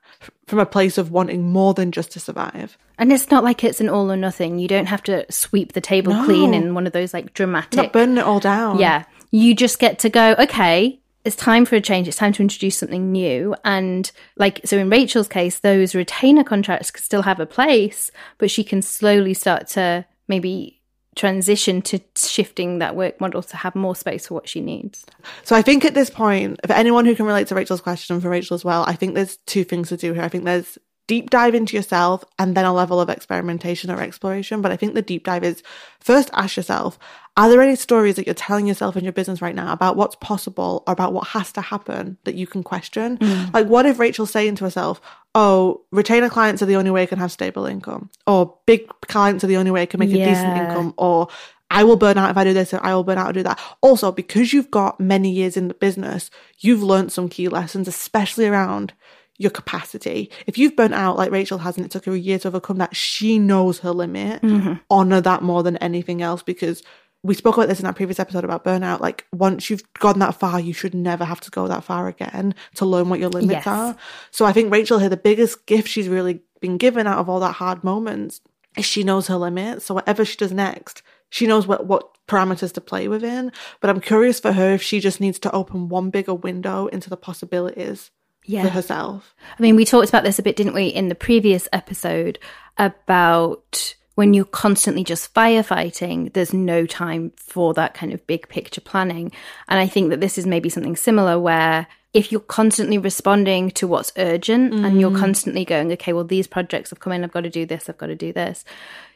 from 0.47 0.59
a 0.59 0.67
place 0.67 0.97
of 0.97 1.11
wanting 1.11 1.43
more 1.43 1.75
than 1.75 1.93
just 1.93 2.13
to 2.13 2.21
survive? 2.21 2.79
And 2.99 3.13
it's 3.13 3.31
not 3.31 3.45
like 3.45 3.63
it's 3.63 3.81
an 3.81 3.89
all 3.89 4.11
or 4.11 4.17
nothing. 4.17 4.59
You 4.59 4.69
don't 4.69 4.87
have 4.87 5.03
to 5.05 5.31
sweep 5.31 5.73
the 5.73 5.81
table 5.81 6.13
No. 6.13 6.25
clean 6.25 6.55
in 6.55 6.75
one 6.75 6.87
of 6.87 6.93
those 6.93 7.13
like 7.13 7.35
dramatic. 7.35 7.75
Not 7.75 7.93
burning 7.93 8.19
it 8.19 8.25
all 8.25 8.41
down. 8.41 8.79
Yeah. 8.79 9.05
You 9.31 9.55
just 9.55 9.79
get 9.79 9.99
to 10.01 10.09
go, 10.09 10.35
okay, 10.39 11.01
it's 11.25 11.37
time 11.37 11.65
for 11.67 11.75
a 11.75 11.81
change. 11.81 12.07
It's 12.09 12.17
time 12.17 12.33
to 12.35 12.43
introduce 12.43 12.79
something 12.79 13.11
new. 13.11 13.55
And 13.65 14.11
like, 14.37 14.61
so 14.65 14.79
in 14.79 14.89
Rachel's 14.89 15.29
case, 15.29 15.59
those 15.59 15.95
retainer 15.95 16.45
contracts 16.45 16.91
could 16.93 17.05
still 17.05 17.23
have 17.23 17.41
a 17.41 17.47
place, 17.47 18.11
but 18.39 18.51
she 18.51 18.63
can 18.63 18.81
slowly 18.81 19.35
start 19.35 19.67
to 19.71 20.07
maybe 20.29 20.76
transition 21.17 21.83
to 21.83 21.99
shifting 22.15 22.79
that 22.79 22.95
work 22.95 23.21
model 23.21 23.43
to 23.43 23.57
have 23.57 23.75
more 23.75 23.97
space 23.97 24.29
for 24.29 24.35
what 24.35 24.49
she 24.49 24.61
needs. 24.61 25.05
So 25.45 25.57
I 25.57 25.63
think 25.63 25.85
at 25.85 25.95
this 25.95 26.11
point, 26.11 26.61
for 26.65 26.75
anyone 26.75 27.07
who 27.07 27.17
can 27.17 27.27
relate 27.27 27.49
to 27.49 27.55
Rachel's 27.55 27.81
question 27.81 28.15
and 28.15 28.23
for 28.23 28.29
Rachel 28.29 28.55
as 28.55 28.65
well, 28.65 28.85
I 28.87 28.95
think 28.95 29.15
there's 29.15 29.39
two 29.47 29.65
things 29.65 29.89
to 29.89 29.97
do 29.97 30.13
here. 30.13 30.23
I 30.23 30.29
think 30.29 30.45
there's 30.45 30.79
deep 31.09 31.31
dive 31.31 31.55
into 31.55 31.77
yourself 31.77 32.25
and 32.39 32.57
then 32.57 32.65
a 32.65 32.73
level 32.73 33.01
of 33.01 33.09
experimentation 33.09 33.91
or 33.91 34.01
exploration. 34.01 34.61
But 34.61 34.73
I 34.73 34.77
think 34.77 34.95
the 34.95 35.03
deep 35.03 35.25
dive 35.25 35.45
is 35.45 35.63
first 36.01 36.31
ask 36.33 36.57
yourself, 36.57 36.99
are 37.37 37.51
there 37.51 37.61
any 37.61 37.77
stories 37.77 38.17
that 38.17 38.27
you're 38.27 38.35
telling 38.35 38.67
yourself 38.67 38.97
in 38.97 39.05
your 39.05 39.13
business 39.13 39.43
right 39.43 39.55
now 39.55 39.73
about 39.73 39.97
what's 39.97 40.17
possible 40.17 40.83
or 40.87 40.93
about 40.93 41.13
what 41.13 41.29
has 41.29 41.53
to 41.53 41.61
happen 41.61 42.17
that 42.25 42.35
you 42.35 42.47
can 42.47 42.63
question? 42.63 43.19
Mm. 43.19 43.53
Like 43.53 43.67
what 43.67 43.85
if 43.85 43.99
Rachel's 43.99 44.31
saying 44.31 44.57
to 44.57 44.65
herself, 44.65 45.01
oh, 45.35 45.83
retainer 45.91 46.31
clients 46.31 46.63
are 46.63 46.67
the 46.67 46.77
only 46.77 46.91
way 46.91 47.03
I 47.03 47.07
can 47.07 47.19
have 47.19 47.31
stable 47.31 47.67
income 47.67 48.11
or 48.27 48.57
big 48.65 48.89
clients 49.03 49.45
are 49.45 49.49
the 49.49 49.59
only 49.59 49.71
way 49.71 49.83
I 49.83 49.87
can 49.87 50.01
make 50.01 50.11
a 50.11 50.13
decent 50.13 50.57
income 50.57 50.95
or 50.97 51.29
I 51.71 51.85
will 51.85 51.97
burn 51.97 52.17
out 52.17 52.31
if 52.31 52.37
I 52.37 52.45
do 52.45 52.55
this, 52.55 52.73
or 52.73 52.83
I 52.85 52.95
will 52.95 53.03
burn 53.03 53.19
out 53.19 53.27
if 53.27 53.31
I 53.31 53.33
do 53.33 53.43
that. 53.43 53.61
Also, 53.81 54.13
because 54.13 54.53
you've 54.53 54.71
got 54.71 55.01
many 55.01 55.31
years 55.31 55.57
in 55.57 55.67
the 55.67 55.75
business, 55.75 56.31
you've 56.61 56.83
learned 56.83 57.11
some 57.11 57.29
key 57.29 57.49
lessons, 57.49 57.89
especially 57.89 58.47
around 58.47 58.93
your 59.39 59.51
capacity. 59.51 60.31
If 60.47 60.59
you've 60.59 60.77
burnt 60.77 60.95
out 60.95 61.17
like 61.17 61.31
Rachel 61.31 61.59
has 61.59 61.77
and 61.77 61.85
it 61.85 61.91
took 61.91 62.05
her 62.07 62.13
a 62.13 62.19
year 62.19 62.39
to 62.39 62.49
overcome 62.49 62.79
that, 62.79 62.95
she 62.95 63.39
knows 63.39 63.81
her 63.81 63.91
limit. 63.91 64.43
Mm-hmm. 64.43 64.75
Honor 64.91 65.21
that 65.21 65.43
more 65.43 65.63
than 65.63 65.77
anything 65.79 66.23
else 66.23 66.43
because 66.43 66.83
we 67.23 67.35
spoke 67.35 67.57
about 67.57 67.69
this 67.69 67.81
in 67.81 67.87
our 67.87 67.93
previous 67.93 68.21
episode 68.21 68.45
about 68.45 68.65
burnout. 68.65 69.01
Like 69.01 69.27
once 69.33 69.69
you've 69.69 69.83
gone 69.95 70.19
that 70.21 70.35
far, 70.37 70.61
you 70.61 70.73
should 70.73 70.95
never 70.95 71.25
have 71.25 71.41
to 71.43 71.51
go 71.51 71.67
that 71.69 71.83
far 71.85 72.07
again 72.09 72.55
to 72.77 72.87
learn 72.87 73.09
what 73.09 73.19
your 73.21 73.31
limits 73.31 73.53
Yes. 73.53 73.67
are. 73.67 73.97
So 74.31 74.45
I 74.45 74.53
think 74.53 74.73
Rachel 74.73 74.99
here, 74.99 75.09
the 75.09 75.17
biggest 75.17 75.67
gift 75.67 75.89
she's 75.89 76.09
really 76.09 76.41
been 76.61 76.79
given 76.79 77.07
out 77.07 77.19
of 77.19 77.29
all 77.29 77.41
that 77.41 77.55
hard 77.55 77.83
moments 77.83 78.41
is 78.77 78.85
she 78.85 79.03
knows 79.03 79.27
her 79.27 79.37
limits. 79.37 79.87
So 79.87 79.95
whatever 79.95 80.25
she 80.25 80.37
does 80.37 80.53
next, 80.53 81.03
she 81.31 81.47
knows 81.47 81.67
what, 81.67 81.87
what 81.87 82.11
parameters 82.29 82.73
to 82.75 82.81
play 82.81 83.09
within. 83.09 83.51
But 83.81 83.91
I'm 83.91 84.01
curious 84.01 84.39
for 84.39 84.53
her 84.53 84.75
if 84.75 84.83
she 84.83 85.01
just 85.01 85.21
needs 85.21 85.39
to 85.41 85.53
open 85.53 85.89
one 85.89 86.11
bigger 86.11 86.35
window 86.35 86.87
into 86.87 87.11
the 87.11 87.17
possibilities 87.17 88.11
for 88.49 88.69
herself. 88.69 89.35
I 89.59 89.63
mean, 89.63 89.75
we 89.75 89.85
talked 89.85 90.09
about 90.09 90.23
this 90.23 90.39
a 90.39 90.43
bit, 90.43 90.55
didn't 90.55 90.75
we, 90.75 90.87
in 90.87 91.09
the 91.09 91.15
previous 91.17 91.69
episode 91.73 92.39
about 92.79 93.97
when 94.17 94.35
you're 94.35 94.47
constantly 94.47 95.05
just 95.05 95.33
firefighting, 95.33 96.33
there's 96.33 96.53
no 96.53 96.87
time 96.87 97.33
for 97.37 97.75
that 97.75 97.95
kind 97.95 98.13
of 98.13 98.27
big 98.27 98.49
picture 98.49 98.81
planning. 98.81 99.31
And 99.69 99.79
I 99.79 99.87
think 99.87 100.11
that 100.11 100.21
this 100.21 100.39
is 100.39 100.47
maybe 100.47 100.71
something 100.71 100.97
similar 100.97 101.39
where 101.39 101.87
if 102.15 102.33
you're 102.33 102.41
constantly 102.41 102.97
responding 102.97 103.71
to 103.73 103.87
what's 103.87 104.13
urgent 104.17 104.73
and 104.73 104.99
you're 104.99 105.11
mm. 105.11 105.21
constantly 105.21 105.67
going, 105.67 105.93
okay, 105.93 106.15
well, 106.15 106.25
these 106.25 106.47
projects 106.47 106.89
have 106.89 107.01
come 107.01 107.13
in, 107.13 107.25
I've 107.25 107.33
got 107.33 107.43
to 107.43 107.51
do 107.51 107.67
this, 107.67 107.91
I've 107.91 107.99
got 107.99 108.07
to 108.07 108.15
do 108.15 108.33
this, 108.33 108.65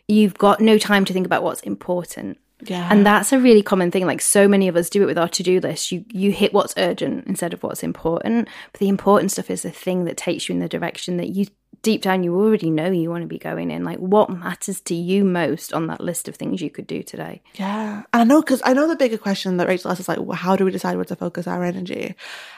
you've 0.06 0.36
got 0.36 0.60
no 0.60 0.76
time 0.76 1.06
to 1.06 1.14
think 1.14 1.24
about 1.24 1.42
what's 1.42 1.62
important. 1.62 2.38
Yeah. 2.62 2.86
And 2.90 3.06
that's 3.06 3.32
a 3.32 3.38
really 3.38 3.62
common 3.62 3.90
thing. 3.90 4.04
Like 4.04 4.20
so 4.20 4.46
many 4.46 4.68
of 4.68 4.76
us 4.76 4.90
do 4.90 5.02
it 5.02 5.06
with 5.06 5.16
our 5.16 5.28
to-do 5.28 5.60
list. 5.60 5.92
You 5.92 6.04
you 6.10 6.30
hit 6.30 6.52
what's 6.52 6.74
urgent 6.76 7.26
instead 7.26 7.54
of 7.54 7.62
what's 7.62 7.82
important. 7.82 8.48
But 8.72 8.80
the 8.80 8.90
important 8.90 9.32
stuff 9.32 9.50
is 9.50 9.62
the 9.62 9.70
thing 9.70 10.04
that 10.04 10.18
takes 10.18 10.46
you 10.46 10.54
in 10.54 10.60
the 10.60 10.68
direction 10.68 11.16
that 11.16 11.28
you 11.28 11.46
deep 11.82 12.02
down 12.02 12.22
you 12.22 12.34
already 12.34 12.70
know 12.70 12.90
you 12.90 13.10
want 13.10 13.22
to 13.22 13.28
be 13.28 13.38
going 13.38 13.70
in. 13.70 13.84
Like 13.84 13.98
what 13.98 14.30
matters 14.30 14.80
to 14.82 14.94
you 14.94 15.24
most 15.24 15.72
on 15.72 15.86
that 15.86 16.00
list 16.00 16.28
of 16.28 16.36
things 16.36 16.60
you 16.60 16.70
could 16.70 16.86
do 16.86 17.02
today. 17.02 17.42
Yeah. 17.54 18.02
And 18.12 18.22
I 18.22 18.24
know, 18.24 18.42
because 18.42 18.60
I 18.64 18.74
know 18.74 18.86
the 18.86 18.96
bigger 18.96 19.18
question 19.18 19.56
that 19.56 19.68
Rachel 19.68 19.90
asks 19.90 20.00
is 20.00 20.08
like, 20.08 20.18
well, 20.18 20.36
how 20.36 20.56
do 20.56 20.64
we 20.64 20.70
decide 20.70 20.96
where 20.96 21.04
to 21.06 21.16
focus 21.16 21.46
our 21.46 21.64
energy? 21.64 22.14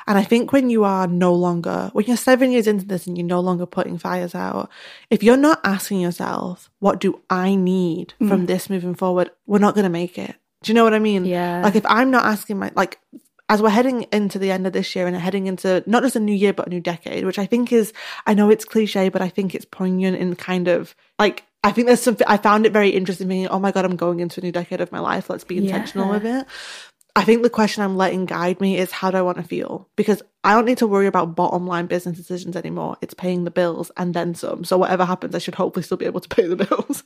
And 0.06 0.18
I 0.18 0.24
think 0.24 0.52
when 0.52 0.70
you 0.70 0.84
are 0.84 1.06
no 1.06 1.34
longer, 1.34 1.90
when 1.92 2.06
you're 2.06 2.16
seven 2.16 2.50
years 2.50 2.66
into 2.66 2.84
this 2.84 3.06
and 3.06 3.16
you're 3.16 3.26
no 3.26 3.40
longer 3.40 3.66
putting 3.66 3.98
fires 3.98 4.34
out, 4.34 4.70
if 5.10 5.22
you're 5.22 5.36
not 5.36 5.60
asking 5.64 6.00
yourself, 6.00 6.70
what 6.80 7.00
do 7.00 7.20
I 7.30 7.54
need 7.54 8.14
mm. 8.20 8.28
from 8.28 8.46
this 8.46 8.68
moving 8.68 8.94
forward, 8.94 9.30
we're 9.46 9.58
not 9.58 9.74
going 9.74 9.84
to 9.84 9.90
make 9.90 10.18
it. 10.18 10.34
Do 10.62 10.70
you 10.70 10.74
know 10.74 10.84
what 10.84 10.94
I 10.94 11.00
mean? 11.00 11.24
Yeah. 11.24 11.62
Like 11.62 11.76
if 11.76 11.84
I'm 11.86 12.10
not 12.10 12.24
asking 12.24 12.58
my, 12.58 12.70
like, 12.74 12.98
as 13.52 13.60
we're 13.60 13.68
heading 13.68 14.06
into 14.12 14.38
the 14.38 14.50
end 14.50 14.66
of 14.66 14.72
this 14.72 14.96
year 14.96 15.06
and 15.06 15.14
heading 15.14 15.46
into 15.46 15.84
not 15.86 16.02
just 16.02 16.16
a 16.16 16.20
new 16.20 16.32
year, 16.34 16.54
but 16.54 16.66
a 16.68 16.70
new 16.70 16.80
decade, 16.80 17.26
which 17.26 17.38
I 17.38 17.44
think 17.44 17.70
is, 17.70 17.92
I 18.26 18.32
know 18.32 18.48
it's 18.48 18.64
cliche, 18.64 19.10
but 19.10 19.20
I 19.20 19.28
think 19.28 19.54
it's 19.54 19.66
poignant 19.66 20.16
in 20.16 20.34
kind 20.36 20.68
of 20.68 20.96
like, 21.18 21.44
I 21.62 21.70
think 21.70 21.86
there's 21.86 22.00
something, 22.00 22.26
I 22.26 22.38
found 22.38 22.64
it 22.64 22.72
very 22.72 22.88
interesting 22.88 23.28
being, 23.28 23.48
oh 23.48 23.58
my 23.58 23.70
God, 23.70 23.84
I'm 23.84 23.96
going 23.96 24.20
into 24.20 24.40
a 24.40 24.42
new 24.42 24.52
decade 24.52 24.80
of 24.80 24.90
my 24.90 25.00
life. 25.00 25.28
Let's 25.28 25.44
be 25.44 25.58
intentional 25.58 26.06
Yeah. 26.06 26.12
with 26.12 26.24
it. 26.24 26.46
I 27.14 27.24
think 27.24 27.42
the 27.42 27.50
question 27.50 27.82
I'm 27.82 27.98
letting 27.98 28.24
guide 28.24 28.58
me 28.58 28.78
is 28.78 28.90
how 28.90 29.10
do 29.10 29.18
I 29.18 29.22
want 29.22 29.36
to 29.36 29.42
feel? 29.42 29.86
Because 29.96 30.22
I 30.44 30.54
don't 30.54 30.64
need 30.64 30.78
to 30.78 30.86
worry 30.86 31.06
about 31.06 31.36
bottom 31.36 31.66
line 31.66 31.84
business 31.84 32.16
decisions 32.16 32.56
anymore. 32.56 32.96
It's 33.02 33.12
paying 33.12 33.44
the 33.44 33.50
bills 33.50 33.90
and 33.98 34.14
then 34.14 34.34
some. 34.34 34.64
So 34.64 34.78
whatever 34.78 35.04
happens, 35.04 35.34
I 35.34 35.38
should 35.38 35.54
hopefully 35.56 35.82
still 35.82 35.98
be 35.98 36.06
able 36.06 36.20
to 36.20 36.28
pay 36.30 36.46
the 36.46 36.56
bills. 36.64 37.04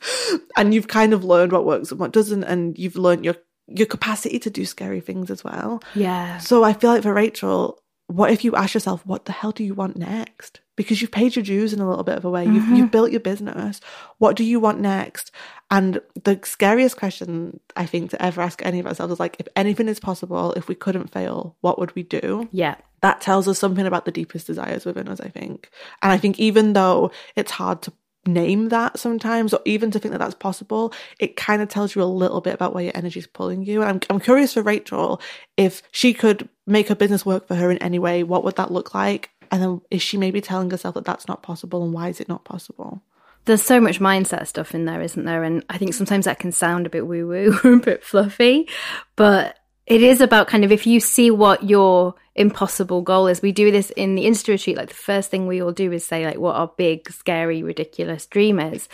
and 0.57 0.73
you've 0.73 0.87
kind 0.87 1.13
of 1.13 1.25
learned 1.25 1.51
what 1.51 1.67
works 1.67 1.91
and 1.91 1.99
what 1.99 2.13
doesn't, 2.13 2.45
and 2.45 2.79
you've 2.79 2.95
learned 2.95 3.25
your 3.25 3.35
your 3.69 3.87
capacity 3.87 4.39
to 4.39 4.51
do 4.51 4.65
scary 4.65 5.01
things 5.01 5.31
as 5.31 5.43
well. 5.43 5.83
Yeah. 5.95 6.39
So 6.39 6.65
I 6.65 6.73
feel 6.73 6.91
like 6.91 7.03
for 7.03 7.13
Rachel, 7.13 7.79
what 8.09 8.31
if 8.31 8.45
you 8.45 8.55
ask 8.55 8.75
yourself, 8.75 9.05
what 9.05 9.25
the 9.25 9.33
hell 9.33 9.51
do 9.51 9.65
you 9.65 9.75
want 9.75 9.97
next? 9.97 10.61
Because 10.77 11.01
you've 11.01 11.11
paid 11.11 11.35
your 11.35 11.43
dues 11.43 11.73
in 11.73 11.81
a 11.81 11.89
little 11.89 12.05
bit 12.05 12.17
of 12.17 12.25
a 12.25 12.31
way. 12.31 12.45
You've, 12.45 12.63
mm-hmm. 12.63 12.77
you've 12.77 12.91
built 12.91 13.11
your 13.11 13.21
business. 13.21 13.81
What 14.19 14.37
do 14.37 14.45
you 14.45 14.61
want 14.61 14.79
next? 14.79 15.33
And 15.71 16.01
the 16.23 16.39
scariest 16.45 16.97
question 16.97 17.59
I 17.75 17.87
think 17.87 18.11
to 18.11 18.23
ever 18.23 18.43
ask 18.43 18.65
any 18.65 18.79
of 18.79 18.87
ourselves 18.87 19.15
is 19.15 19.21
like, 19.21 19.37
if 19.41 19.49
anything 19.57 19.89
is 19.89 19.99
possible, 19.99 20.53
if 20.53 20.69
we 20.69 20.75
couldn't 20.75 21.11
fail, 21.11 21.57
what 21.63 21.79
would 21.79 21.97
we 21.97 22.03
do? 22.05 22.49
Yeah. 22.53 22.77
That 23.01 23.21
tells 23.21 23.49
us 23.49 23.59
something 23.59 23.87
about 23.87 24.05
the 24.05 24.13
deepest 24.13 24.47
desires 24.47 24.85
within 24.85 25.09
us, 25.09 25.21
I 25.21 25.29
think. 25.29 25.71
And 26.03 26.13
I 26.13 26.19
think 26.19 26.39
even 26.39 26.75
though 26.75 27.11
it's 27.35 27.51
hard 27.51 27.83
to 27.83 27.93
name 28.27 28.69
that 28.71 28.99
sometimes, 28.99 29.53
or 29.55 29.61
even 29.65 29.91
to 29.91 29.99
think 29.99 30.13
that 30.13 30.19
that's 30.19 30.35
possible, 30.35 30.93
it 31.19 31.37
kind 31.37 31.63
of 31.63 31.69
tells 31.69 31.95
you 31.95 32.03
a 32.03 32.05
little 32.05 32.41
bit 32.41 32.55
about 32.55 32.75
where 32.75 32.85
your 32.85 32.97
energy 32.97 33.21
is 33.21 33.27
pulling 33.27 33.65
you. 33.65 33.83
And 33.83 33.91
I'm, 33.91 34.01
I'm 34.17 34.21
curious 34.21 34.55
for 34.55 34.63
Rachel 34.63 35.21
if 35.57 35.83
she 35.93 36.13
could 36.13 36.49
make 36.67 36.89
her 36.89 36.95
business 36.95 37.25
work 37.25 37.49
for 37.49 37.55
her 37.55 37.71
in 37.71 37.79
any 37.79 37.99
way, 37.99 38.23
what 38.23 38.45
would 38.45 38.57
that 38.57 38.73
look 38.73 38.95
like? 38.95 39.31
And 39.51 39.63
then 39.63 39.81
is 39.91 40.03
she 40.03 40.17
maybe 40.17 40.41
telling 40.41 40.71
herself 40.71 40.95
that 40.95 41.05
that's 41.05 41.29
not 41.29 41.43
possible 41.43 41.85
and 41.85 41.93
why 41.93 42.09
is 42.09 42.21
it 42.21 42.29
not 42.29 42.45
possible? 42.45 43.03
There's 43.45 43.63
so 43.63 43.81
much 43.81 44.01
mindset 44.01 44.49
stuff 44.49 44.75
in 44.75 44.87
there, 44.87 45.01
isn't 45.01 45.25
there? 45.25 45.45
And 45.45 45.65
I 45.71 45.79
think 45.79 45.95
sometimes 45.95 46.25
that 46.25 46.41
can 46.41 46.51
sound 46.51 46.87
a 46.87 46.91
bit 46.91 47.07
woo 47.07 47.29
woo 47.29 47.59
a 47.75 47.79
bit 47.79 48.03
fluffy, 48.03 48.69
but 49.15 49.57
it 49.87 50.03
is 50.03 50.21
about 50.21 50.49
kind 50.49 50.65
of 50.65 50.73
if 50.73 50.87
you 50.87 50.99
see 50.99 51.31
what 51.31 51.63
your 51.63 52.17
impossible 52.37 53.03
goal 53.03 53.27
is. 53.27 53.43
We 53.43 53.53
do 53.53 53.71
this 53.71 53.91
in 53.91 54.15
the 54.15 54.25
Insta 54.25 54.49
retreat. 54.49 54.77
Like 54.77 54.89
the 54.89 54.95
first 54.95 55.31
thing 55.31 55.47
we 55.47 55.63
all 55.63 55.73
do 55.73 55.93
is 55.93 56.05
say 56.05 56.25
like 56.25 56.39
what 56.39 56.57
our 56.57 56.71
big, 56.77 57.11
scary, 57.11 57.63
ridiculous 57.63 58.27
dream 58.27 58.59
is. 58.59 58.89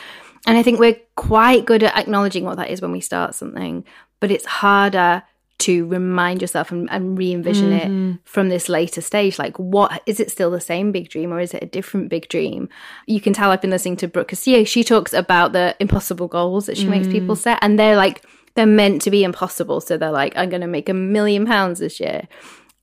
And 0.46 0.56
I 0.56 0.62
think 0.62 0.80
we're 0.80 1.00
quite 1.16 1.64
good 1.64 1.82
at 1.82 1.96
acknowledging 1.96 2.44
what 2.44 2.56
that 2.56 2.70
is 2.70 2.80
when 2.80 2.92
we 2.92 3.00
start 3.00 3.34
something, 3.34 3.84
but 4.20 4.30
it's 4.30 4.46
harder 4.46 5.22
to 5.62 5.86
remind 5.86 6.40
yourself 6.40 6.72
and, 6.72 6.90
and 6.90 7.16
re-envision 7.16 7.72
it 7.72 7.84
mm-hmm. 7.84 8.12
from 8.24 8.48
this 8.48 8.68
later 8.68 9.00
stage 9.00 9.38
like 9.38 9.56
what 9.60 10.02
is 10.06 10.18
it 10.18 10.28
still 10.28 10.50
the 10.50 10.60
same 10.60 10.90
big 10.90 11.08
dream 11.08 11.32
or 11.32 11.38
is 11.38 11.54
it 11.54 11.62
a 11.62 11.66
different 11.66 12.08
big 12.08 12.28
dream 12.28 12.68
you 13.06 13.20
can 13.20 13.32
tell 13.32 13.52
i've 13.52 13.60
been 13.60 13.70
listening 13.70 13.96
to 13.96 14.08
brooke 14.08 14.28
castillo 14.28 14.64
she 14.64 14.82
talks 14.82 15.12
about 15.12 15.52
the 15.52 15.76
impossible 15.78 16.26
goals 16.26 16.66
that 16.66 16.76
she 16.76 16.88
makes 16.88 17.06
mm. 17.06 17.12
people 17.12 17.36
set 17.36 17.60
and 17.62 17.78
they're 17.78 17.94
like 17.94 18.24
they're 18.54 18.66
meant 18.66 19.00
to 19.00 19.10
be 19.10 19.22
impossible 19.22 19.80
so 19.80 19.96
they're 19.96 20.10
like 20.10 20.36
i'm 20.36 20.48
going 20.48 20.60
to 20.60 20.66
make 20.66 20.88
a 20.88 20.94
million 20.94 21.46
pounds 21.46 21.78
this 21.78 22.00
year 22.00 22.26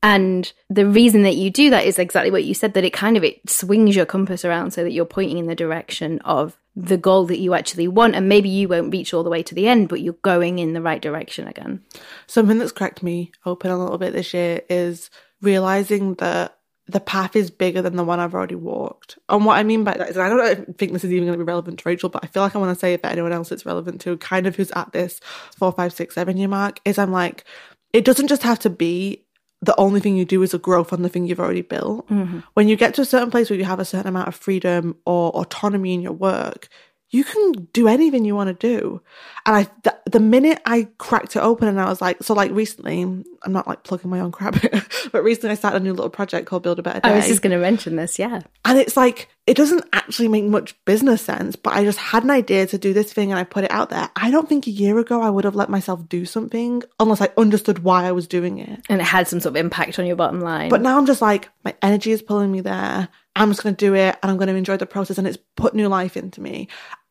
and 0.01 0.51
the 0.69 0.85
reason 0.85 1.23
that 1.23 1.35
you 1.35 1.49
do 1.49 1.69
that 1.69 1.85
is 1.85 1.99
exactly 1.99 2.31
what 2.31 2.43
you 2.43 2.53
said 2.53 2.73
that 2.73 2.85
it 2.85 2.93
kind 2.93 3.17
of 3.17 3.23
it 3.23 3.49
swings 3.49 3.95
your 3.95 4.05
compass 4.05 4.45
around 4.45 4.71
so 4.71 4.83
that 4.83 4.91
you're 4.91 5.05
pointing 5.05 5.37
in 5.37 5.47
the 5.47 5.55
direction 5.55 6.19
of 6.19 6.57
the 6.75 6.97
goal 6.97 7.25
that 7.25 7.39
you 7.39 7.53
actually 7.53 7.87
want 7.87 8.15
and 8.15 8.29
maybe 8.29 8.47
you 8.47 8.67
won't 8.67 8.91
reach 8.91 9.13
all 9.13 9.23
the 9.23 9.29
way 9.29 9.43
to 9.43 9.55
the 9.55 9.67
end 9.67 9.89
but 9.89 10.01
you're 10.01 10.13
going 10.21 10.59
in 10.59 10.73
the 10.73 10.81
right 10.81 11.01
direction 11.01 11.47
again 11.47 11.83
Something 12.27 12.59
that's 12.59 12.71
cracked 12.71 13.03
me 13.03 13.31
open 13.45 13.71
a 13.71 13.77
little 13.77 13.97
bit 13.97 14.13
this 14.13 14.33
year 14.33 14.61
is 14.69 15.09
realizing 15.41 16.13
that 16.15 16.55
the 16.89 16.99
path 16.99 17.35
is 17.35 17.51
bigger 17.51 17.83
than 17.83 17.95
the 17.95 18.03
one 18.03 18.19
I've 18.19 18.33
already 18.33 18.55
walked. 18.55 19.19
And 19.29 19.45
what 19.45 19.57
I 19.57 19.63
mean 19.63 19.83
by 19.83 19.93
that 19.93 20.09
is, 20.09 20.17
I 20.17 20.27
don't 20.27 20.75
think 20.75 20.91
this 20.91 21.03
is 21.03 21.11
even 21.11 21.27
going 21.27 21.37
to 21.37 21.43
be 21.43 21.47
relevant 21.47 21.79
to 21.79 21.87
Rachel, 21.87 22.09
but 22.09 22.23
I 22.23 22.27
feel 22.27 22.41
like 22.41 22.55
I 22.55 22.59
want 22.59 22.75
to 22.75 22.79
say 22.79 22.95
it 22.95 23.01
for 23.01 23.07
anyone 23.07 23.31
else 23.31 23.51
it's 23.51 23.65
relevant 23.65 24.01
to, 24.01 24.17
kind 24.17 24.47
of 24.47 24.55
who's 24.55 24.71
at 24.71 24.91
this 24.91 25.19
four, 25.55 25.71
five, 25.71 25.93
six, 25.93 26.15
seven 26.15 26.35
year 26.35 26.47
mark, 26.47 26.79
is 26.85 26.97
I'm 26.97 27.11
like, 27.11 27.45
it 27.93 28.05
doesn't 28.05 28.27
just 28.27 28.41
have 28.41 28.57
to 28.59 28.71
be 28.71 29.23
the 29.61 29.75
only 29.77 29.99
thing 29.99 30.15
you 30.15 30.25
do 30.25 30.41
is 30.41 30.53
a 30.53 30.57
growth 30.57 30.93
on 30.93 31.01
the 31.01 31.09
thing 31.09 31.27
you've 31.27 31.39
already 31.39 31.61
built. 31.61 32.07
Mm-hmm. 32.09 32.39
When 32.53 32.67
you 32.67 32.75
get 32.75 32.93
to 32.95 33.01
a 33.01 33.05
certain 33.05 33.29
place 33.29 33.49
where 33.49 33.59
you 33.59 33.65
have 33.65 33.79
a 33.79 33.85
certain 33.85 34.07
amount 34.07 34.29
of 34.29 34.35
freedom 34.35 34.95
or 35.05 35.31
autonomy 35.31 35.93
in 35.93 36.01
your 36.01 36.13
work, 36.13 36.69
you 37.09 37.23
can 37.23 37.67
do 37.73 37.87
anything 37.87 38.23
you 38.23 38.35
want 38.35 38.47
to 38.47 38.67
do. 38.67 39.01
And 39.45 39.55
I, 39.55 39.88
the 40.11 40.19
minute 40.19 40.61
I 40.65 40.87
cracked 40.97 41.35
it 41.35 41.39
open 41.39 41.67
and 41.67 41.79
I 41.79 41.89
was 41.89 42.01
like, 42.01 42.23
so 42.23 42.33
like 42.33 42.51
recently, 42.51 43.01
I'm 43.01 43.25
not 43.47 43.67
like 43.67 43.83
plugging 43.83 44.09
my 44.09 44.19
own 44.19 44.31
crap, 44.31 44.55
but 45.11 45.23
recently 45.23 45.51
I 45.51 45.55
started 45.55 45.81
a 45.81 45.83
new 45.83 45.93
little 45.93 46.09
project 46.09 46.47
called 46.47 46.63
Build 46.63 46.79
a 46.79 46.83
Better 46.83 46.99
Day. 46.99 47.09
i 47.09 47.15
was 47.15 47.27
just 47.27 47.41
going 47.41 47.51
to 47.51 47.59
mention 47.59 47.95
this 47.95 48.19
yeah 48.19 48.41
and 48.65 48.77
it's 48.77 48.95
like, 48.95 49.29
it 49.47 49.57
doesn't 49.57 49.83
actually 49.93 50.27
make 50.27 50.45
much 50.45 50.75
business 50.85 51.21
sense, 51.21 51.55
but 51.55 51.73
I 51.73 51.83
just 51.83 51.97
had 51.97 52.23
an 52.23 52.29
idea 52.29 52.67
to 52.67 52.77
do 52.77 52.93
this 52.93 53.11
thing 53.11 53.31
and 53.31 53.39
I 53.39 53.43
put 53.43 53.63
it 53.63 53.71
out 53.71 53.89
there. 53.89 54.09
I 54.15 54.29
don't 54.29 54.47
think 54.47 54.67
a 54.67 54.71
year 54.71 54.99
ago 54.99 55.21
I 55.21 55.29
would 55.29 55.43
have 55.43 55.55
let 55.55 55.69
myself 55.69 56.07
do 56.07 56.25
something 56.25 56.83
unless 56.99 57.19
I 57.19 57.29
understood 57.35 57.79
why 57.79 58.05
I 58.05 58.11
was 58.11 58.27
doing 58.27 58.59
it. 58.59 58.85
and 58.89 59.01
it 59.01 59.05
had 59.05 59.27
some 59.27 59.39
sort 59.39 59.53
of 59.53 59.57
impact 59.57 59.97
on 59.97 60.05
your 60.05 60.15
bottom 60.15 60.39
line. 60.41 60.69
But 60.69 60.81
now 60.81 60.97
I'm 60.97 61.07
just 61.07 61.21
like, 61.21 61.49
my 61.63 61.75
energy 61.81 62.11
is 62.11 62.21
pulling 62.21 62.51
me 62.51 62.61
there. 62.61 63.09
I'm 63.35 63.49
just 63.49 63.63
going 63.63 63.75
to 63.75 63.85
do 63.85 63.95
it 63.95 64.17
and 64.21 64.29
I'm 64.29 64.37
going 64.37 64.49
to 64.49 64.55
enjoy 64.55 64.77
the 64.77 64.85
process 64.85 65.17
and 65.17 65.27
it's 65.27 65.37
put 65.55 65.73
new 65.73 65.87
life 65.87 66.15
into 66.15 66.41
me. 66.41 66.67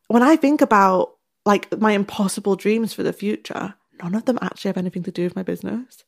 When 0.07 0.23
I 0.23 0.35
think 0.37 0.61
about 0.61 1.18
like 1.45 1.79
my 1.79 1.91
impossible 1.91 2.55
dreams 2.55 2.93
for 2.93 3.03
the 3.03 3.13
future, 3.13 3.73
none 4.01 4.15
of 4.15 4.25
them 4.25 4.39
actually 4.41 4.69
have 4.69 4.77
anything 4.77 5.03
to 5.03 5.11
do 5.11 5.23
with 5.23 5.35
my 5.35 5.43
business. 5.43 6.03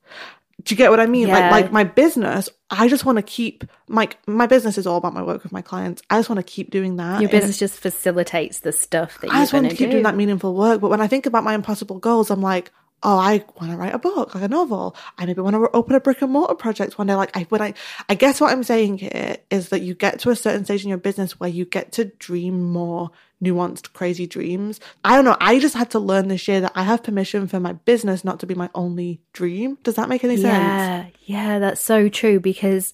Do 0.64 0.74
you 0.74 0.78
get 0.78 0.92
what 0.92 1.00
I 1.00 1.08
mean? 1.08 1.28
Yeah. 1.28 1.50
Like, 1.50 1.52
like 1.52 1.72
my 1.72 1.84
business, 1.84 2.50
I 2.70 2.88
just 2.88 3.06
want 3.06 3.18
to 3.18 3.24
keep 3.24 3.64
my 3.88 4.10
my 4.28 4.46
business 4.46 4.78
is 4.78 4.86
all 4.86 4.98
about 4.98 5.14
my 5.14 5.24
work 5.24 5.44
with 5.44 5.52
my 5.52 5.62
clients. 5.62 6.04
I 6.10 6.20
just 6.20 6.30
want 6.30 6.38
to 6.38 6.44
keep 6.44 6.70
doing 6.70 6.98
that. 6.98 7.22
your 7.22 7.30
business 7.30 7.58
just 7.58 7.80
facilitates 7.80 8.60
the 8.60 8.72
stuff 8.72 9.20
that 9.22 9.32
I 9.32 9.40
just 9.42 9.54
want 9.54 9.66
to 9.66 9.70
to 9.70 9.76
keep 9.76 9.88
do. 9.88 9.94
doing 9.94 10.04
that 10.04 10.16
meaningful 10.16 10.54
work. 10.54 10.82
But 10.82 10.90
when 10.90 11.02
I 11.02 11.08
think 11.08 11.26
about 11.26 11.44
my 11.44 11.56
impossible 11.56 11.98
goals, 11.98 12.30
I'm 12.30 12.42
like, 12.42 12.72
oh, 13.04 13.18
I 13.18 13.44
want 13.60 13.72
to 13.72 13.78
write 13.78 13.96
a 13.96 14.00
book, 14.00 14.36
like 14.36 14.44
a 14.44 14.48
novel. 14.48 14.96
I 15.18 15.26
maybe 15.26 15.42
want 15.42 15.56
to 15.56 15.70
open 15.74 15.96
a 15.96 16.00
brick 16.00 16.22
and 16.22 16.32
mortar 16.32 16.56
project 16.56 16.98
one 16.98 17.08
day. 17.08 17.16
Like 17.16 17.36
I, 17.36 17.44
when 17.44 17.62
I, 17.62 17.74
I 18.10 18.16
guess 18.16 18.40
what 18.40 18.52
I'm 18.52 18.64
saying 18.64 19.00
here 19.00 19.38
is 19.50 19.70
that 19.70 19.82
you 19.82 19.96
get 19.96 20.20
to 20.20 20.30
a 20.30 20.36
certain 20.36 20.66
stage 20.66 20.84
in 20.84 20.90
your 20.90 20.98
business 20.98 21.40
where 21.40 21.50
you 21.50 21.66
get 21.66 21.94
to 21.94 22.06
dream 22.06 22.72
more 22.72 23.12
nuanced, 23.42 23.94
crazy 23.94 24.28
dreams. 24.28 24.80
I 25.04 25.16
don't 25.16 25.26
know. 25.26 25.38
I 25.40 25.60
just 25.60 25.76
had 25.76 25.90
to 25.92 26.00
learn 26.00 26.28
this 26.28 26.48
year 26.48 26.62
that 26.62 26.74
I 26.76 26.84
have 26.84 27.04
permission 27.04 27.48
for 27.48 27.60
my 27.60 27.74
business 27.74 28.24
not 28.24 28.40
to 28.42 28.46
be 28.46 28.56
my 28.56 28.70
only 28.76 29.22
dream. 29.34 29.78
Does 29.84 29.96
that 29.96 30.10
make 30.10 30.24
any 30.24 30.38
sense? 30.38 30.46
Yeah, 30.46 31.06
yeah, 31.24 31.60
that's 31.60 31.82
so 31.82 32.10
true 32.10 32.40
because 32.40 32.94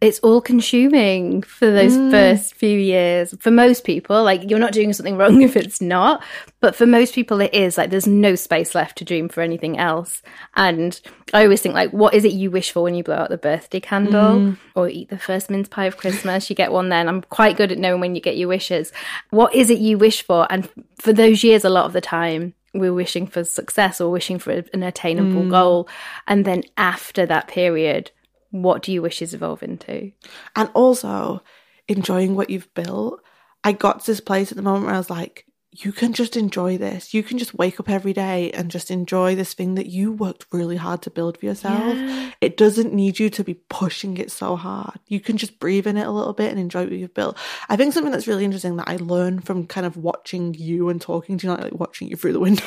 it's 0.00 0.20
all 0.20 0.40
consuming 0.40 1.42
for 1.42 1.70
those 1.70 1.96
Mm. 1.96 2.10
first 2.12 2.54
few 2.54 2.78
years. 2.78 3.34
For 3.40 3.50
most 3.50 3.82
people, 3.84 4.22
like 4.22 4.48
you're 4.48 4.60
not 4.60 4.72
doing 4.72 4.92
something 4.92 5.16
wrong 5.20 5.42
if 5.42 5.56
it's 5.56 5.80
not, 5.80 6.22
but 6.60 6.76
for 6.76 6.86
most 6.86 7.14
people 7.14 7.40
it 7.40 7.52
is. 7.52 7.76
Like 7.76 7.90
there's 7.90 8.06
no 8.06 8.36
space 8.36 8.74
left 8.76 8.98
to 8.98 9.04
dream 9.04 9.28
for 9.28 9.40
anything 9.40 9.76
else. 9.76 10.22
And 10.54 11.00
I 11.34 11.42
always 11.42 11.60
think 11.60 11.74
like 11.74 11.90
what 11.90 12.14
is 12.14 12.24
it 12.24 12.32
you 12.32 12.50
wish 12.50 12.70
for 12.70 12.82
when 12.82 12.94
you 12.94 13.02
blow 13.02 13.16
out 13.16 13.28
the 13.30 13.38
birthday 13.38 13.80
candle 13.80 14.36
Mm. 14.38 14.56
or 14.76 14.88
eat 14.88 15.08
the 15.10 15.18
first 15.18 15.50
mince 15.50 15.68
pie 15.68 15.86
of 15.86 15.96
Christmas? 15.96 16.48
You 16.48 16.54
get 16.54 16.70
one 16.70 16.90
then. 16.90 17.08
I'm 17.08 17.22
quite 17.22 17.56
good 17.56 17.72
at 17.72 17.78
knowing 17.78 18.00
when 18.00 18.14
you 18.14 18.20
get 18.20 18.36
your 18.36 18.48
wishes. 18.48 18.92
What 19.30 19.52
is 19.54 19.68
it 19.68 19.78
you 19.78 19.98
wish 19.98 20.22
for? 20.22 20.46
And 20.50 20.68
for 21.00 21.12
those 21.12 21.42
years 21.42 21.64
a 21.64 21.70
lot 21.70 21.86
of 21.86 21.92
the 21.92 22.00
time 22.00 22.54
we're 22.74 22.92
wishing 22.94 23.26
for 23.26 23.42
success 23.42 24.00
or 24.00 24.10
wishing 24.10 24.38
for 24.38 24.52
an 24.72 24.82
attainable 24.84 25.42
Mm. 25.44 25.50
goal. 25.50 25.88
And 26.28 26.44
then 26.44 26.62
after 26.76 27.24
that 27.26 27.48
period, 27.48 28.10
what 28.50 28.82
do 28.82 28.92
you 28.92 29.02
wish 29.02 29.22
is 29.22 29.34
evolve 29.34 29.62
into? 29.62 30.12
and 30.56 30.70
also 30.74 31.42
enjoying 31.88 32.36
what 32.36 32.50
you've 32.50 32.72
built. 32.74 33.20
I 33.64 33.72
got 33.72 34.00
to 34.00 34.06
this 34.06 34.20
place 34.20 34.52
at 34.52 34.56
the 34.56 34.62
moment 34.62 34.86
where 34.86 34.94
I 34.94 34.98
was 34.98 35.10
like, 35.10 35.46
you 35.70 35.92
can 35.92 36.12
just 36.12 36.36
enjoy 36.36 36.78
this. 36.78 37.12
You 37.12 37.22
can 37.22 37.38
just 37.38 37.54
wake 37.54 37.78
up 37.78 37.90
every 37.90 38.12
day 38.12 38.50
and 38.52 38.70
just 38.70 38.90
enjoy 38.90 39.34
this 39.34 39.52
thing 39.52 39.74
that 39.74 39.86
you 39.86 40.12
worked 40.12 40.46
really 40.50 40.76
hard 40.76 41.02
to 41.02 41.10
build 41.10 41.38
for 41.38 41.46
yourself. 41.46 41.94
Yeah. 41.94 42.30
It 42.40 42.56
doesn't 42.56 42.94
need 42.94 43.18
you 43.18 43.28
to 43.30 43.44
be 43.44 43.54
pushing 43.54 44.16
it 44.16 44.30
so 44.30 44.56
hard. 44.56 44.98
You 45.06 45.20
can 45.20 45.36
just 45.36 45.60
breathe 45.60 45.86
in 45.86 45.96
it 45.96 46.06
a 46.06 46.10
little 46.10 46.32
bit 46.32 46.50
and 46.50 46.58
enjoy 46.58 46.84
what 46.84 46.92
you've 46.92 47.14
built. 47.14 47.36
I 47.68 47.76
think 47.76 47.92
something 47.92 48.10
that's 48.10 48.26
really 48.26 48.44
interesting 48.44 48.76
that 48.76 48.88
I 48.88 48.96
learned 48.96 49.44
from 49.44 49.66
kind 49.66 49.86
of 49.86 49.96
watching 49.96 50.54
you 50.54 50.88
and 50.88 51.00
talking 51.00 51.38
to 51.38 51.46
you, 51.46 51.52
not 51.52 51.62
like 51.62 51.78
watching 51.78 52.08
you 52.08 52.16
through 52.16 52.32
the 52.32 52.40
window. 52.40 52.64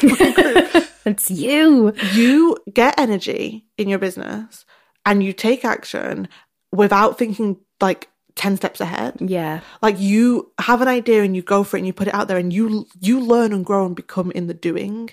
It's 1.05 1.31
you. 1.31 1.93
you 2.13 2.57
get 2.71 2.99
energy 2.99 3.65
in 3.77 3.89
your 3.89 3.99
business 3.99 4.63
and 5.05 5.23
you 5.23 5.33
take 5.33 5.63
action 5.65 6.27
without 6.71 7.17
thinking 7.17 7.57
like 7.79 8.07
10 8.35 8.55
steps 8.57 8.79
ahead 8.79 9.15
Yeah. 9.19 9.59
like 9.81 9.99
you 9.99 10.51
have 10.59 10.81
an 10.81 10.87
idea 10.87 11.21
and 11.23 11.35
you 11.35 11.41
go 11.41 11.63
for 11.63 11.75
it 11.77 11.81
and 11.81 11.87
you 11.87 11.93
put 11.93 12.07
it 12.07 12.13
out 12.13 12.27
there 12.27 12.37
and 12.37 12.53
you 12.53 12.87
you 13.01 13.19
learn 13.19 13.51
and 13.51 13.65
grow 13.65 13.85
and 13.85 13.95
become 13.95 14.31
in 14.31 14.47
the 14.47 14.53
doing 14.53 15.09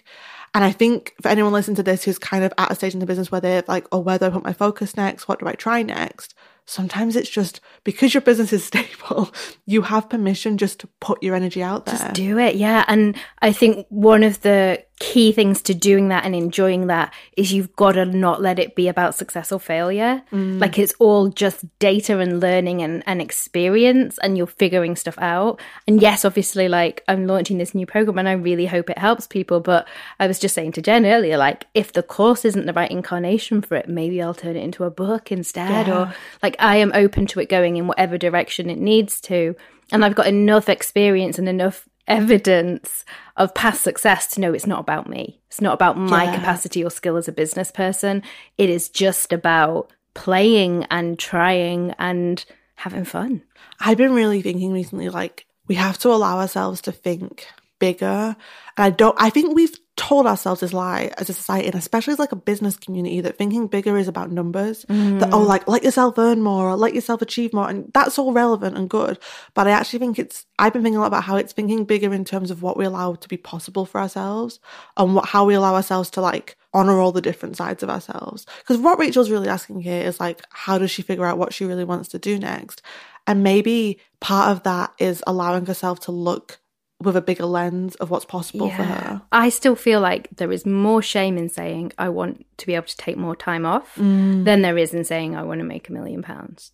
and 0.54 0.62
i 0.64 0.70
think 0.70 1.14
for 1.20 1.28
anyone 1.28 1.52
listening 1.52 1.74
to 1.76 1.82
this 1.82 2.04
who's 2.04 2.18
kind 2.18 2.44
of 2.44 2.52
at 2.58 2.70
a 2.70 2.74
stage 2.76 2.94
in 2.94 3.00
the 3.00 3.06
business 3.06 3.32
where 3.32 3.40
they're 3.40 3.64
like 3.66 3.86
oh 3.90 3.98
where 3.98 4.18
do 4.18 4.26
i 4.26 4.30
put 4.30 4.44
my 4.44 4.52
focus 4.52 4.96
next 4.96 5.26
what 5.26 5.40
do 5.40 5.48
i 5.48 5.52
try 5.52 5.82
next 5.82 6.32
sometimes 6.64 7.16
it's 7.16 7.28
just 7.30 7.60
because 7.82 8.14
your 8.14 8.20
business 8.20 8.52
is 8.52 8.64
stable 8.72 9.32
you 9.66 9.82
have 9.82 10.08
permission 10.08 10.56
just 10.56 10.78
to 10.78 10.86
put 11.00 11.20
your 11.22 11.34
energy 11.34 11.62
out 11.62 11.86
there 11.86 11.96
Just 11.96 12.12
do 12.12 12.38
it. 12.38 12.54
Yeah. 12.54 12.84
And 12.86 13.16
I 13.42 13.52
think 13.52 13.86
one 13.88 14.22
of 14.22 14.42
the 14.42 14.84
key 15.00 15.32
things 15.32 15.62
to 15.62 15.74
doing 15.74 16.08
that 16.08 16.24
and 16.24 16.34
enjoying 16.34 16.88
that 16.88 17.12
is 17.36 17.52
you've 17.52 17.74
got 17.76 17.92
to 17.92 18.04
not 18.04 18.40
let 18.42 18.58
it 18.58 18.74
be 18.74 18.88
about 18.88 19.14
success 19.14 19.52
or 19.52 19.60
failure. 19.60 20.22
Mm. 20.32 20.60
Like 20.60 20.78
it's 20.78 20.94
all 20.98 21.28
just 21.28 21.64
data 21.78 22.18
and 22.18 22.40
learning 22.40 22.82
and, 22.82 23.02
and 23.06 23.22
experience 23.22 24.18
and 24.18 24.36
you're 24.36 24.46
figuring 24.46 24.96
stuff 24.96 25.16
out. 25.18 25.60
And 25.86 26.02
yes, 26.02 26.24
obviously, 26.24 26.68
like 26.68 27.04
I'm 27.06 27.26
launching 27.26 27.58
this 27.58 27.74
new 27.74 27.86
program 27.86 28.18
and 28.18 28.28
I 28.28 28.32
really 28.32 28.66
hope 28.66 28.90
it 28.90 28.98
helps 28.98 29.26
people. 29.26 29.60
But 29.60 29.86
I 30.18 30.26
was 30.26 30.38
just 30.38 30.54
saying 30.54 30.72
to 30.72 30.82
Jen 30.82 31.06
earlier, 31.06 31.36
like 31.36 31.66
if 31.74 31.92
the 31.92 32.02
course 32.02 32.44
isn't 32.44 32.66
the 32.66 32.72
right 32.72 32.90
incarnation 32.90 33.62
for 33.62 33.76
it, 33.76 33.88
maybe 33.88 34.20
I'll 34.20 34.34
turn 34.34 34.56
it 34.56 34.64
into 34.64 34.84
a 34.84 34.90
book 34.90 35.30
instead. 35.30 35.86
Yeah. 35.86 35.98
Or 35.98 36.14
like 36.42 36.56
I 36.58 36.76
am 36.76 36.92
open 36.94 37.26
to 37.28 37.40
it 37.40 37.48
going 37.48 37.76
in 37.76 37.86
whatever 37.86 38.18
direction 38.18 38.68
it 38.70 38.78
needs 38.78 39.20
to. 39.22 39.54
And 39.90 40.04
I've 40.04 40.14
got 40.14 40.26
enough 40.26 40.68
experience 40.68 41.38
and 41.38 41.48
enough 41.48 41.88
evidence 42.08 43.04
of 43.36 43.54
past 43.54 43.82
success 43.82 44.26
to 44.28 44.40
know 44.40 44.52
it's 44.52 44.66
not 44.66 44.80
about 44.80 45.08
me. 45.08 45.40
It's 45.48 45.60
not 45.60 45.74
about 45.74 45.96
my 45.96 46.24
Yeah. 46.24 46.34
capacity 46.34 46.82
or 46.82 46.90
skill 46.90 47.16
as 47.16 47.28
a 47.28 47.32
business 47.32 47.70
person. 47.70 48.22
It 48.56 48.68
is 48.70 48.88
just 48.88 49.32
about 49.32 49.92
playing 50.14 50.84
and 50.90 51.18
trying 51.18 51.94
and 51.98 52.44
having 52.76 53.04
fun. 53.04 53.42
I've 53.78 53.98
been 53.98 54.12
really 54.14 54.42
thinking 54.42 54.72
recently, 54.72 55.08
like, 55.08 55.46
we 55.68 55.76
have 55.76 55.98
to 55.98 56.08
allow 56.10 56.38
ourselves 56.38 56.80
to 56.82 56.92
think 56.92 57.46
bigger. 57.78 58.36
And 58.76 58.84
I 58.84 58.90
don't, 58.90 59.16
I 59.18 59.30
think 59.30 59.54
we've 59.54 59.76
told 59.96 60.26
ourselves 60.26 60.60
this 60.60 60.72
lie 60.72 61.10
as 61.18 61.28
a 61.28 61.32
society, 61.32 61.66
and 61.66 61.74
especially 61.74 62.12
as 62.12 62.20
like 62.20 62.30
a 62.30 62.36
business 62.36 62.76
community, 62.76 63.20
that 63.20 63.36
thinking 63.36 63.66
bigger 63.66 63.98
is 63.98 64.06
about 64.06 64.30
numbers. 64.30 64.84
That, 64.88 65.30
oh, 65.32 65.40
mm. 65.40 65.46
like, 65.46 65.66
let 65.66 65.82
yourself 65.82 66.16
earn 66.18 66.40
more 66.40 66.70
or 66.70 66.76
let 66.76 66.94
yourself 66.94 67.20
achieve 67.20 67.52
more. 67.52 67.68
And 67.68 67.90
that's 67.92 68.18
all 68.18 68.32
relevant 68.32 68.76
and 68.76 68.88
good. 68.88 69.18
But 69.54 69.66
I 69.66 69.72
actually 69.72 69.98
think 69.98 70.18
it's, 70.18 70.46
I've 70.58 70.72
been 70.72 70.82
thinking 70.82 70.98
a 70.98 71.00
lot 71.00 71.08
about 71.08 71.24
how 71.24 71.36
it's 71.36 71.52
thinking 71.52 71.84
bigger 71.84 72.14
in 72.14 72.24
terms 72.24 72.52
of 72.52 72.62
what 72.62 72.76
we 72.76 72.84
allow 72.84 73.14
to 73.14 73.28
be 73.28 73.36
possible 73.36 73.86
for 73.86 74.00
ourselves 74.00 74.60
and 74.96 75.16
what, 75.16 75.26
how 75.26 75.44
we 75.44 75.54
allow 75.54 75.74
ourselves 75.74 76.10
to 76.10 76.20
like 76.20 76.56
honor 76.72 77.00
all 77.00 77.12
the 77.12 77.20
different 77.20 77.56
sides 77.56 77.82
of 77.82 77.90
ourselves. 77.90 78.46
Because 78.58 78.78
what 78.78 78.98
Rachel's 78.98 79.30
really 79.30 79.48
asking 79.48 79.80
here 79.80 80.02
is 80.02 80.20
like, 80.20 80.42
how 80.50 80.78
does 80.78 80.92
she 80.92 81.02
figure 81.02 81.24
out 81.24 81.38
what 81.38 81.52
she 81.52 81.64
really 81.64 81.84
wants 81.84 82.10
to 82.10 82.18
do 82.18 82.38
next? 82.38 82.82
And 83.26 83.42
maybe 83.42 83.98
part 84.20 84.52
of 84.52 84.62
that 84.62 84.92
is 84.98 85.24
allowing 85.26 85.66
herself 85.66 86.00
to 86.00 86.12
look 86.12 86.60
with 87.00 87.16
a 87.16 87.20
bigger 87.20 87.44
lens 87.46 87.94
of 87.96 88.10
what's 88.10 88.24
possible 88.24 88.68
for 88.70 88.82
her. 88.82 89.22
I 89.30 89.50
still 89.50 89.76
feel 89.76 90.00
like 90.00 90.28
there 90.36 90.50
is 90.50 90.66
more 90.66 91.00
shame 91.00 91.38
in 91.38 91.48
saying 91.48 91.92
I 91.96 92.08
want 92.08 92.44
to 92.56 92.66
be 92.66 92.74
able 92.74 92.88
to 92.88 92.96
take 92.96 93.16
more 93.16 93.36
time 93.36 93.64
off 93.64 93.94
Mm. 93.94 94.44
than 94.44 94.62
there 94.62 94.76
is 94.76 94.92
in 94.92 95.04
saying 95.04 95.36
I 95.36 95.44
want 95.44 95.60
to 95.60 95.64
make 95.64 95.88
a 95.88 95.92
million 95.92 96.22
pounds. 96.22 96.72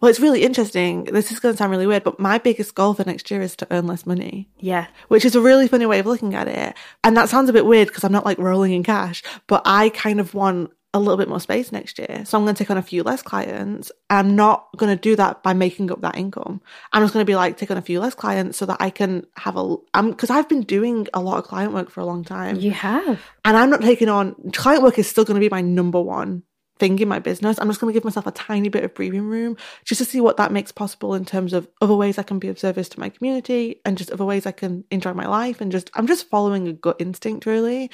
Well, 0.00 0.10
it's 0.10 0.18
really 0.18 0.42
interesting. 0.42 1.04
This 1.04 1.30
is 1.30 1.38
going 1.38 1.54
to 1.54 1.56
sound 1.56 1.70
really 1.70 1.86
weird, 1.86 2.02
but 2.02 2.18
my 2.18 2.38
biggest 2.38 2.74
goal 2.74 2.94
for 2.94 3.04
next 3.04 3.30
year 3.30 3.42
is 3.42 3.54
to 3.56 3.66
earn 3.70 3.86
less 3.86 4.04
money, 4.06 4.48
Yeah. 4.58 4.86
which 5.06 5.24
is 5.24 5.36
a 5.36 5.40
really 5.40 5.68
funny 5.68 5.86
way 5.86 6.00
of 6.00 6.06
looking 6.06 6.34
at 6.34 6.48
it. 6.48 6.74
And 7.04 7.16
that 7.16 7.28
sounds 7.28 7.48
a 7.48 7.52
bit 7.52 7.64
weird 7.64 7.86
because 7.88 8.02
I'm 8.02 8.10
not 8.10 8.26
like 8.26 8.38
rolling 8.38 8.72
in 8.72 8.82
cash, 8.82 9.22
but 9.46 9.62
I 9.64 9.90
kind 9.90 10.18
of 10.18 10.34
want 10.34 10.72
a 10.92 10.98
little 10.98 11.16
bit 11.16 11.28
more 11.28 11.38
space 11.38 11.70
next 11.70 11.98
year. 11.98 12.24
So 12.24 12.36
I'm 12.36 12.44
going 12.44 12.54
to 12.54 12.58
take 12.58 12.70
on 12.70 12.76
a 12.76 12.82
few 12.82 13.02
less 13.02 13.22
clients. 13.22 13.92
I'm 14.08 14.34
not 14.34 14.68
going 14.76 14.94
to 14.94 15.00
do 15.00 15.14
that 15.16 15.42
by 15.42 15.52
making 15.52 15.92
up 15.92 16.00
that 16.00 16.16
income. 16.16 16.60
I'm 16.92 17.02
just 17.02 17.12
going 17.12 17.24
to 17.24 17.30
be 17.30 17.36
like, 17.36 17.56
take 17.56 17.70
on 17.70 17.76
a 17.76 17.82
few 17.82 18.00
less 18.00 18.14
clients 18.14 18.58
so 18.58 18.66
that 18.66 18.78
I 18.80 18.90
can 18.90 19.26
have 19.36 19.56
a, 19.56 19.76
um, 19.94 20.12
cause 20.14 20.30
I've 20.30 20.48
been 20.48 20.62
doing 20.62 21.06
a 21.14 21.20
lot 21.20 21.38
of 21.38 21.44
client 21.44 21.72
work 21.72 21.90
for 21.90 22.00
a 22.00 22.04
long 22.04 22.24
time. 22.24 22.56
You 22.56 22.72
have. 22.72 23.20
And 23.44 23.56
I'm 23.56 23.70
not 23.70 23.82
taking 23.82 24.08
on 24.08 24.34
client 24.52 24.82
work 24.82 24.98
is 24.98 25.08
still 25.08 25.24
going 25.24 25.36
to 25.36 25.40
be 25.40 25.48
my 25.48 25.60
number 25.60 26.00
one 26.00 26.42
thing 26.80 26.98
in 26.98 27.08
my 27.08 27.20
business. 27.20 27.58
I'm 27.58 27.68
just 27.68 27.80
going 27.80 27.92
to 27.92 27.96
give 27.96 28.04
myself 28.04 28.26
a 28.26 28.32
tiny 28.32 28.68
bit 28.68 28.82
of 28.82 28.94
breathing 28.94 29.22
room 29.22 29.56
just 29.84 30.00
to 30.00 30.04
see 30.04 30.20
what 30.20 30.38
that 30.38 30.50
makes 30.50 30.72
possible 30.72 31.14
in 31.14 31.24
terms 31.24 31.52
of 31.52 31.68
other 31.80 31.94
ways 31.94 32.18
I 32.18 32.24
can 32.24 32.38
be 32.38 32.48
of 32.48 32.58
service 32.58 32.88
to 32.90 33.00
my 33.00 33.10
community 33.10 33.80
and 33.84 33.96
just 33.96 34.10
other 34.10 34.24
ways 34.24 34.46
I 34.46 34.52
can 34.52 34.84
enjoy 34.90 35.12
my 35.12 35.26
life 35.26 35.60
and 35.60 35.70
just 35.70 35.90
I'm 35.94 36.06
just 36.06 36.28
following 36.28 36.66
a 36.66 36.72
gut 36.72 36.96
instinct 36.98 37.46
really. 37.46 37.90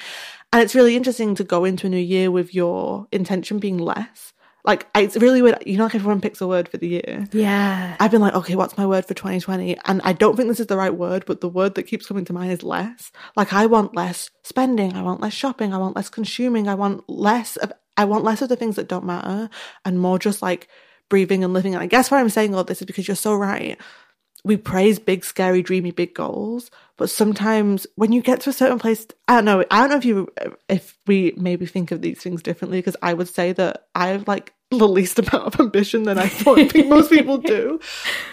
And 0.51 0.63
it's 0.63 0.73
really 0.73 0.95
interesting 0.95 1.35
to 1.35 1.43
go 1.43 1.65
into 1.65 1.87
a 1.87 1.89
new 1.89 1.97
year 1.97 2.31
with 2.31 2.55
your 2.55 3.07
intention 3.11 3.59
being 3.59 3.77
less. 3.77 4.33
Like 4.67 4.85
it's 4.95 5.15
really 5.15 5.41
weird. 5.41 5.63
You 5.65 5.77
know, 5.77 5.85
like 5.85 5.95
everyone 5.95 6.19
picks 6.19 6.41
a 6.41 6.47
word 6.47 6.67
for 6.67 6.77
the 6.77 6.89
year. 6.89 7.25
Yeah. 7.31 7.95
I've 8.01 8.11
been 8.11 8.21
like, 8.21 8.33
okay, 8.33 8.55
what's 8.55 8.77
my 8.77 8.85
word 8.85 9.05
for 9.05 9.13
2020? 9.13 9.77
And 9.85 10.01
I 10.03 10.11
don't 10.11 10.35
think 10.35 10.49
this 10.49 10.59
is 10.59 10.67
the 10.67 10.75
right 10.75 10.93
word, 10.93 11.23
but 11.25 11.39
the 11.39 11.47
word 11.47 11.75
that 11.75 11.83
keeps 11.83 12.05
coming 12.05 12.25
to 12.25 12.33
mind 12.33 12.51
is 12.51 12.63
less. 12.63 13.11
Like, 13.37 13.53
I 13.53 13.65
want 13.65 13.95
less 13.95 14.29
spending. 14.43 14.93
I 14.93 15.03
want 15.03 15.21
less 15.21 15.33
shopping. 15.33 15.73
I 15.73 15.77
want 15.77 15.95
less 15.95 16.09
consuming. 16.09 16.67
I 16.67 16.75
want 16.75 17.09
less 17.09 17.55
of, 17.55 17.71
I 17.97 18.05
want 18.05 18.23
less 18.23 18.41
of 18.41 18.49
the 18.49 18.55
things 18.55 18.75
that 18.75 18.87
don't 18.87 19.05
matter 19.05 19.49
and 19.83 19.99
more 19.99 20.19
just 20.19 20.41
like 20.41 20.67
breathing 21.09 21.43
and 21.43 21.53
living. 21.53 21.73
And 21.73 21.83
I 21.83 21.87
guess 21.87 22.11
why 22.11 22.19
I'm 22.19 22.29
saying 22.29 22.53
all 22.53 22.63
this 22.63 22.81
is 22.81 22.85
because 22.87 23.07
you're 23.07 23.15
so 23.15 23.35
right. 23.35 23.77
We 24.43 24.55
praise 24.55 24.99
big, 24.99 25.25
scary, 25.25 25.61
dreamy, 25.61 25.91
big 25.91 26.13
goals, 26.13 26.71
but 26.95 27.09
sometimes 27.09 27.85
when 27.95 28.11
you 28.13 28.21
get 28.21 28.41
to 28.41 28.51
a 28.51 28.53
certain 28.53 28.79
place, 28.79 29.05
I 29.27 29.35
don't 29.35 29.45
know. 29.45 29.65
I 29.71 29.79
don't 29.79 29.89
know 29.89 29.97
if 29.97 30.05
you, 30.05 30.27
if 30.69 30.97
we 31.05 31.33
maybe 31.35 31.65
think 31.65 31.91
of 31.91 32.01
these 32.01 32.19
things 32.19 32.41
differently, 32.43 32.77
because 32.77 32.95
I 33.01 33.13
would 33.13 33.27
say 33.27 33.51
that 33.53 33.87
I 33.95 34.07
have 34.09 34.27
like 34.27 34.53
the 34.69 34.87
least 34.87 35.19
amount 35.33 35.53
of 35.53 35.59
ambition 35.59 36.03
than 36.03 36.17
I 36.17 36.27
thought 36.27 36.71
think 36.71 36.87
most 36.87 37.09
people 37.09 37.39
do. 37.39 37.79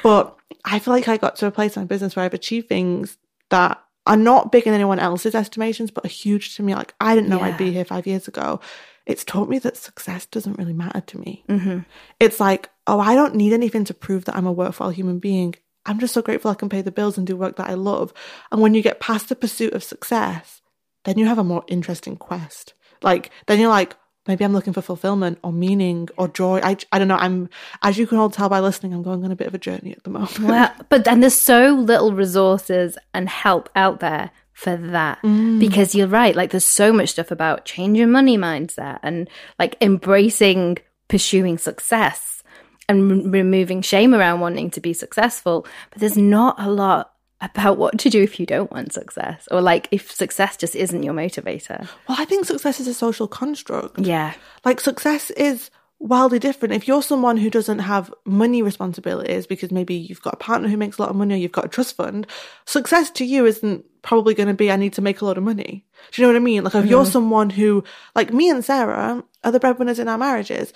But 0.02 0.36
I 0.64 0.78
feel 0.78 0.94
like 0.94 1.08
I 1.08 1.16
got 1.16 1.36
to 1.36 1.46
a 1.46 1.50
place 1.50 1.76
in 1.76 1.82
my 1.82 1.86
business 1.86 2.14
where 2.14 2.24
I've 2.24 2.34
achieved 2.34 2.68
things 2.68 3.16
that 3.50 3.82
are 4.06 4.16
not 4.16 4.52
big 4.52 4.66
in 4.66 4.74
anyone 4.74 4.98
else's 4.98 5.34
estimations, 5.34 5.90
but 5.90 6.04
are 6.04 6.08
huge 6.08 6.56
to 6.56 6.62
me. 6.62 6.74
Like 6.74 6.94
I 7.00 7.14
didn't 7.14 7.30
know 7.30 7.40
I'd 7.40 7.58
be 7.58 7.72
here 7.72 7.84
five 7.84 8.06
years 8.06 8.28
ago. 8.28 8.60
It's 9.06 9.24
taught 9.24 9.48
me 9.48 9.58
that 9.60 9.76
success 9.76 10.26
doesn't 10.26 10.58
really 10.58 10.72
matter 10.72 11.00
to 11.00 11.18
me. 11.18 11.44
hmm 11.48 11.80
It's 12.18 12.40
like, 12.40 12.70
oh, 12.86 13.00
I 13.00 13.14
don't 13.14 13.34
need 13.34 13.52
anything 13.52 13.84
to 13.84 13.94
prove 13.94 14.24
that 14.24 14.36
I'm 14.36 14.46
a 14.46 14.52
worthwhile 14.52 14.90
human 14.90 15.18
being. 15.18 15.54
I'm 15.86 15.98
just 15.98 16.14
so 16.14 16.22
grateful 16.22 16.50
I 16.50 16.54
can 16.54 16.70
pay 16.70 16.80
the 16.80 16.90
bills 16.90 17.18
and 17.18 17.26
do 17.26 17.36
work 17.36 17.56
that 17.56 17.68
I 17.68 17.74
love. 17.74 18.14
And 18.50 18.60
when 18.62 18.72
you 18.74 18.82
get 18.82 19.00
past 19.00 19.28
the 19.28 19.36
pursuit 19.36 19.74
of 19.74 19.84
success, 19.84 20.62
then 21.04 21.18
you 21.18 21.26
have 21.26 21.38
a 21.38 21.44
more 21.44 21.64
interesting 21.68 22.16
quest. 22.16 22.72
Like, 23.02 23.30
then 23.46 23.60
you're 23.60 23.68
like, 23.68 23.94
maybe 24.26 24.42
I'm 24.42 24.54
looking 24.54 24.72
for 24.72 24.80
fulfillment 24.80 25.38
or 25.42 25.52
meaning 25.52 26.08
or 26.16 26.28
joy. 26.28 26.60
I, 26.62 26.78
I 26.90 26.98
don't 26.98 27.08
know. 27.08 27.16
I'm, 27.16 27.50
as 27.82 27.98
you 27.98 28.06
can 28.06 28.16
all 28.16 28.30
tell 28.30 28.48
by 28.48 28.60
listening, 28.60 28.94
I'm 28.94 29.02
going 29.02 29.22
on 29.22 29.30
a 29.30 29.36
bit 29.36 29.46
of 29.46 29.54
a 29.54 29.58
journey 29.58 29.92
at 29.92 30.04
the 30.04 30.10
moment. 30.10 30.38
Well, 30.38 30.72
but 30.88 31.04
then 31.04 31.20
there's 31.20 31.38
so 31.38 31.74
little 31.74 32.14
resources 32.14 32.96
and 33.12 33.28
help 33.28 33.68
out 33.76 34.00
there 34.00 34.30
for 34.54 34.76
that 34.76 35.20
mm. 35.22 35.60
because 35.60 35.94
you're 35.94 36.08
right. 36.08 36.34
Like, 36.34 36.50
there's 36.50 36.64
so 36.64 36.92
much 36.92 37.10
stuff 37.10 37.30
about 37.30 37.64
change 37.64 37.98
your 37.98 38.06
money 38.06 38.38
mindset 38.38 39.00
and 39.02 39.28
like 39.58 39.76
embracing 39.80 40.78
pursuing 41.08 41.58
success 41.58 42.42
and 42.88 43.24
r- 43.24 43.30
removing 43.30 43.82
shame 43.82 44.14
around 44.14 44.40
wanting 44.40 44.70
to 44.70 44.80
be 44.80 44.92
successful. 44.92 45.66
But 45.90 46.00
there's 46.00 46.16
not 46.16 46.56
a 46.58 46.70
lot 46.70 47.10
about 47.40 47.76
what 47.76 47.98
to 47.98 48.08
do 48.08 48.22
if 48.22 48.40
you 48.40 48.46
don't 48.46 48.72
want 48.72 48.92
success 48.92 49.46
or 49.50 49.60
like 49.60 49.88
if 49.90 50.10
success 50.10 50.56
just 50.56 50.74
isn't 50.74 51.02
your 51.02 51.12
motivator. 51.12 51.86
well, 52.08 52.16
I 52.18 52.24
think 52.24 52.46
success 52.46 52.80
is 52.80 52.88
a 52.88 52.94
social 52.94 53.28
construct. 53.28 53.98
Yeah. 53.98 54.34
Like 54.64 54.80
success 54.80 55.30
is 55.32 55.70
wildly 55.98 56.38
different. 56.38 56.74
If 56.74 56.86
you're 56.86 57.02
someone 57.02 57.36
who 57.36 57.50
doesn't 57.50 57.78
have 57.80 58.12
money 58.24 58.62
responsibilities 58.62 59.46
because 59.46 59.70
maybe 59.70 59.94
you've 59.94 60.22
got 60.22 60.34
a 60.34 60.38
partner 60.38 60.68
who 60.68 60.76
makes 60.76 60.98
a 60.98 61.02
lot 61.02 61.10
of 61.10 61.16
money 61.16 61.34
or 61.34 61.38
you've 61.38 61.52
got 61.52 61.64
a 61.64 61.68
trust 61.68 61.96
fund, 61.96 62.26
success 62.66 63.10
to 63.12 63.24
you 63.24 63.46
isn't 63.46 63.84
probably 64.02 64.34
going 64.34 64.48
to 64.48 64.54
be, 64.54 64.70
I 64.70 64.76
need 64.76 64.92
to 64.94 65.02
make 65.02 65.20
a 65.20 65.24
lot 65.24 65.38
of 65.38 65.44
money. 65.44 65.84
Do 66.12 66.20
you 66.20 66.26
know 66.26 66.32
what 66.32 66.40
I 66.40 66.44
mean? 66.44 66.64
Like 66.64 66.74
if 66.74 66.86
you're 66.86 67.02
mm-hmm. 67.02 67.12
someone 67.12 67.50
who, 67.50 67.84
like 68.14 68.32
me 68.32 68.50
and 68.50 68.64
Sara, 68.64 69.24
are 69.42 69.52
the 69.52 69.60
breadwinners 69.60 69.98
in 69.98 70.08
our 70.08 70.18
marriages, 70.18 70.72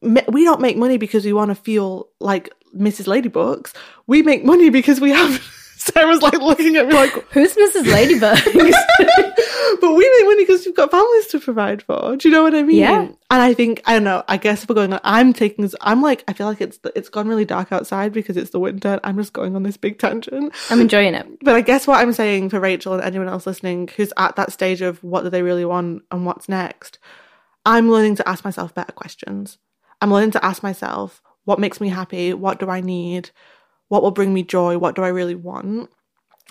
we 0.00 0.44
don't 0.44 0.60
make 0.60 0.76
money 0.76 0.98
because 0.98 1.24
we 1.24 1.32
want 1.32 1.50
to 1.50 1.54
feel 1.54 2.08
like 2.20 2.52
Mrs. 2.76 3.06
Ladybugs. 3.06 3.72
We 4.06 4.22
make 4.22 4.44
money 4.44 4.70
because 4.70 5.00
we 5.00 5.10
have. 5.10 5.42
Sara's 5.76 6.22
like 6.22 6.40
looking 6.40 6.76
at 6.76 6.86
me 6.88 6.94
like, 6.94 7.12
Who's 7.30 7.54
Mrs. 7.54 7.86
Ladybug? 7.86 8.38
but 9.80 9.92
we 9.94 10.10
make 10.18 10.26
money 10.26 10.44
because 10.44 10.64
we've 10.66 10.74
got 10.74 10.90
families 10.90 11.26
to 11.28 11.40
provide 11.40 11.82
for. 11.82 12.16
Do 12.16 12.28
you 12.28 12.34
know 12.34 12.42
what 12.42 12.54
I 12.54 12.62
mean? 12.62 12.76
Yeah. 12.76 13.00
And 13.02 13.16
I 13.30 13.54
think 13.54 13.82
I 13.86 13.94
don't 13.94 14.04
know. 14.04 14.22
I 14.28 14.36
guess 14.36 14.62
if 14.62 14.68
we're 14.68 14.74
going 14.74 14.92
on, 14.92 15.00
I'm 15.04 15.32
taking. 15.32 15.62
this- 15.62 15.74
I'm 15.80 16.02
like, 16.02 16.24
I 16.28 16.32
feel 16.32 16.46
like 16.46 16.60
it's 16.60 16.78
it's 16.94 17.08
gone 17.08 17.28
really 17.28 17.44
dark 17.44 17.72
outside 17.72 18.12
because 18.12 18.36
it's 18.36 18.50
the 18.50 18.60
winter. 18.60 19.00
I'm 19.04 19.16
just 19.16 19.32
going 19.32 19.56
on 19.56 19.62
this 19.62 19.76
big 19.76 19.98
tangent. 19.98 20.52
I'm 20.70 20.80
enjoying 20.80 21.14
it. 21.14 21.26
But 21.42 21.54
I 21.56 21.60
guess 21.60 21.86
what 21.86 22.00
I'm 22.00 22.12
saying 22.12 22.50
for 22.50 22.60
Rachel 22.60 22.94
and 22.94 23.02
anyone 23.02 23.28
else 23.28 23.46
listening 23.46 23.88
who's 23.96 24.12
at 24.16 24.36
that 24.36 24.52
stage 24.52 24.82
of 24.82 25.02
what 25.02 25.22
do 25.24 25.30
they 25.30 25.42
really 25.42 25.64
want 25.64 26.02
and 26.10 26.24
what's 26.26 26.48
next, 26.48 26.98
I'm 27.66 27.90
learning 27.90 28.16
to 28.16 28.28
ask 28.28 28.44
myself 28.44 28.74
better 28.74 28.92
questions. 28.92 29.58
I'm 30.00 30.12
learning 30.12 30.32
to 30.32 30.44
ask 30.44 30.62
myself 30.62 31.22
what 31.44 31.58
makes 31.58 31.80
me 31.80 31.88
happy, 31.88 32.32
what 32.34 32.58
do 32.58 32.68
I 32.70 32.80
need, 32.80 33.30
what 33.88 34.02
will 34.02 34.10
bring 34.10 34.32
me 34.32 34.42
joy, 34.42 34.78
what 34.78 34.94
do 34.96 35.02
I 35.02 35.08
really 35.08 35.34
want, 35.34 35.90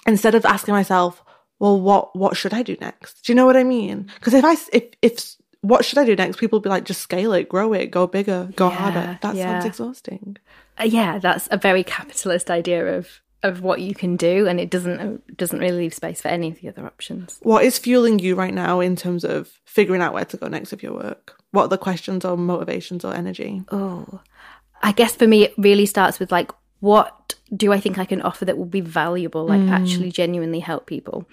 instead 0.06 0.36
of 0.36 0.46
asking 0.46 0.74
myself, 0.74 1.24
well, 1.64 1.80
what 1.80 2.14
what 2.14 2.36
should 2.36 2.54
I 2.54 2.62
do 2.62 2.76
next? 2.82 3.26
Do 3.26 3.32
you 3.32 3.36
know 3.38 3.46
what 3.46 3.56
I 3.56 3.64
mean? 3.64 4.12
Because 4.16 4.34
if 4.34 4.44
I 4.44 4.58
if 4.74 4.84
if 5.02 5.36
what 5.62 5.86
should 5.86 5.98
I 5.98 6.04
do 6.04 6.14
next? 6.14 6.38
People 6.38 6.60
be 6.60 6.68
like, 6.68 6.84
just 6.84 7.00
scale 7.00 7.32
it, 7.32 7.48
grow 7.48 7.72
it, 7.72 7.90
go 7.90 8.06
bigger, 8.06 8.50
go 8.58 8.68
Yeah, 8.68 8.76
harder. 8.76 9.20
That 9.22 9.36
yeah. 9.36 9.46
sounds 9.46 9.66
exhausting. 9.66 10.36
Uh, 10.78 10.84
yeah, 10.84 11.20
that's 11.20 11.48
a 11.52 11.58
very 11.58 11.86
capitalist 11.86 12.52
idea 12.52 12.98
of 12.98 13.22
of 13.44 13.62
what 13.62 13.80
you 13.80 13.96
can 13.96 14.18
do, 14.18 14.46
and 14.46 14.60
it 14.60 14.70
doesn't 14.70 15.00
uh, 15.00 15.18
doesn't 15.38 15.60
really 15.60 15.78
leave 15.78 15.94
space 15.94 16.20
for 16.20 16.28
any 16.28 16.52
of 16.52 16.60
the 16.60 16.68
other 16.68 16.86
options. 16.86 17.40
What 17.44 17.64
is 17.64 17.78
fueling 17.78 18.20
you 18.20 18.36
right 18.36 18.54
now 18.54 18.82
in 18.82 18.98
terms 18.98 19.24
of 19.24 19.48
figuring 19.64 20.02
out 20.02 20.14
where 20.14 20.26
to 20.26 20.36
go 20.36 20.50
next 20.50 20.72
with 20.72 20.84
your 20.84 20.94
work? 20.94 21.42
What 21.52 21.64
are 21.64 21.70
the 21.70 21.78
questions 21.78 22.26
or 22.26 22.36
motivations 22.36 23.06
or 23.06 23.14
energy? 23.14 23.64
Oh, 23.72 24.20
I 24.82 24.92
guess 24.92 25.16
for 25.16 25.28
me, 25.28 25.44
it 25.44 25.54
really 25.58 25.86
starts 25.86 26.20
with 26.20 26.30
like, 26.30 26.52
what 26.82 27.36
do 27.56 27.72
I 27.72 27.80
think 27.80 27.98
I 27.98 28.06
can 28.06 28.22
offer 28.22 28.46
that 28.46 28.58
will 28.58 28.66
be 28.66 28.82
valuable, 28.82 29.46
like 29.46 29.62
mm. 29.62 29.70
actually 29.70 30.12
genuinely 30.12 30.60
help 30.60 30.86
people? 30.86 31.28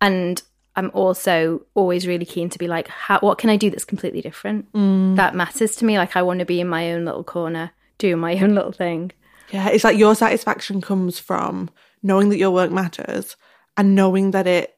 And 0.00 0.42
I'm 0.74 0.90
also 0.92 1.62
always 1.74 2.06
really 2.06 2.24
keen 2.24 2.48
to 2.50 2.58
be 2.58 2.68
like, 2.68 2.88
how, 2.88 3.18
what 3.20 3.38
can 3.38 3.50
I 3.50 3.56
do 3.56 3.70
that's 3.70 3.84
completely 3.84 4.20
different? 4.20 4.70
Mm. 4.72 5.16
That 5.16 5.34
matters 5.34 5.76
to 5.76 5.84
me. 5.84 5.98
Like, 5.98 6.16
I 6.16 6.22
want 6.22 6.40
to 6.40 6.46
be 6.46 6.60
in 6.60 6.68
my 6.68 6.92
own 6.92 7.04
little 7.04 7.24
corner, 7.24 7.72
doing 7.98 8.18
my 8.18 8.38
own 8.42 8.54
little 8.54 8.72
thing. 8.72 9.12
Yeah, 9.50 9.68
it's 9.68 9.84
like 9.84 9.98
your 9.98 10.14
satisfaction 10.14 10.80
comes 10.80 11.18
from 11.18 11.70
knowing 12.02 12.28
that 12.28 12.38
your 12.38 12.50
work 12.50 12.70
matters 12.70 13.36
and 13.76 13.94
knowing 13.94 14.32
that 14.32 14.46
it 14.46 14.76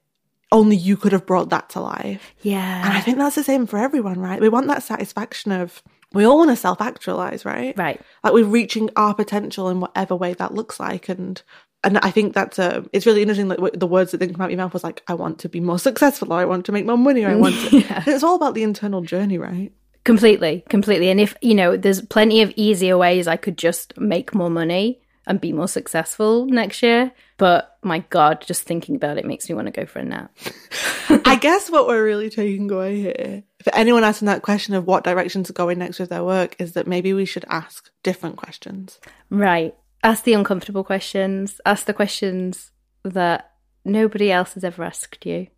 only 0.50 0.76
you 0.76 0.96
could 0.96 1.12
have 1.12 1.26
brought 1.26 1.50
that 1.50 1.68
to 1.70 1.80
life. 1.80 2.34
Yeah. 2.40 2.84
And 2.84 2.94
I 2.94 3.00
think 3.00 3.18
that's 3.18 3.34
the 3.34 3.42
same 3.42 3.66
for 3.66 3.78
everyone, 3.78 4.18
right? 4.18 4.40
We 4.40 4.48
want 4.48 4.66
that 4.68 4.82
satisfaction 4.82 5.52
of 5.52 5.82
we 6.12 6.24
all 6.24 6.38
want 6.38 6.50
to 6.50 6.56
self 6.56 6.80
actualize, 6.80 7.44
right? 7.44 7.76
Right. 7.76 8.00
Like 8.24 8.32
we're 8.32 8.44
reaching 8.44 8.90
our 8.96 9.14
potential 9.14 9.68
in 9.68 9.80
whatever 9.80 10.16
way 10.16 10.34
that 10.34 10.54
looks 10.54 10.80
like, 10.80 11.08
and 11.08 11.40
and 11.84 11.98
I 11.98 12.10
think 12.10 12.34
that's 12.34 12.58
a 12.58 12.84
it's 12.92 13.06
really 13.06 13.22
interesting. 13.22 13.48
Like 13.48 13.72
the 13.74 13.86
words 13.86 14.12
that 14.12 14.18
didn't 14.18 14.34
come 14.34 14.42
out 14.42 14.46
of 14.46 14.50
your 14.52 14.58
mouth 14.58 14.72
was 14.72 14.84
like, 14.84 15.02
I 15.08 15.14
want 15.14 15.38
to 15.40 15.48
be 15.48 15.60
more 15.60 15.78
successful, 15.88 16.32
or 16.32 16.38
I 16.38 16.44
want 16.44 16.66
to 16.66 16.72
make 16.72 16.86
more 16.86 16.98
money, 16.98 17.24
or 17.24 17.30
I 17.30 17.34
want 17.34 17.54
to. 17.54 17.78
yeah. 17.80 18.04
It's 18.06 18.24
all 18.24 18.36
about 18.36 18.54
the 18.54 18.62
internal 18.62 19.02
journey, 19.02 19.38
right? 19.38 19.72
Completely, 20.04 20.64
completely. 20.70 21.10
And 21.10 21.20
if, 21.20 21.36
you 21.42 21.54
know, 21.54 21.76
there's 21.76 22.00
plenty 22.00 22.40
of 22.40 22.50
easier 22.56 22.96
ways 22.96 23.28
I 23.28 23.36
could 23.36 23.58
just 23.58 23.98
make 23.98 24.34
more 24.34 24.48
money 24.48 25.02
and 25.28 25.40
be 25.40 25.52
more 25.52 25.68
successful 25.68 26.46
next 26.46 26.82
year. 26.82 27.12
But 27.36 27.76
my 27.82 28.00
God, 28.10 28.42
just 28.44 28.62
thinking 28.62 28.96
about 28.96 29.18
it 29.18 29.26
makes 29.26 29.48
me 29.48 29.54
want 29.54 29.66
to 29.66 29.70
go 29.70 29.86
for 29.86 30.00
a 30.00 30.04
nap. 30.04 30.34
I 31.08 31.36
guess 31.36 31.70
what 31.70 31.86
we're 31.86 32.02
really 32.02 32.30
taking 32.30 32.70
away 32.70 33.00
here, 33.00 33.44
for 33.62 33.74
anyone 33.74 34.02
asking 34.02 34.26
that 34.26 34.42
question 34.42 34.74
of 34.74 34.86
what 34.86 35.04
direction 35.04 35.44
to 35.44 35.52
go 35.52 35.68
in 35.68 35.78
next 35.78 35.98
with 36.00 36.08
their 36.08 36.24
work, 36.24 36.56
is 36.58 36.72
that 36.72 36.86
maybe 36.86 37.12
we 37.12 37.26
should 37.26 37.44
ask 37.48 37.90
different 38.02 38.36
questions. 38.36 38.98
Right. 39.30 39.76
Ask 40.02 40.24
the 40.24 40.32
uncomfortable 40.32 40.82
questions. 40.82 41.60
Ask 41.66 41.86
the 41.86 41.94
questions 41.94 42.70
that 43.04 43.52
nobody 43.84 44.32
else 44.32 44.54
has 44.54 44.64
ever 44.64 44.82
asked 44.82 45.26
you. 45.26 45.48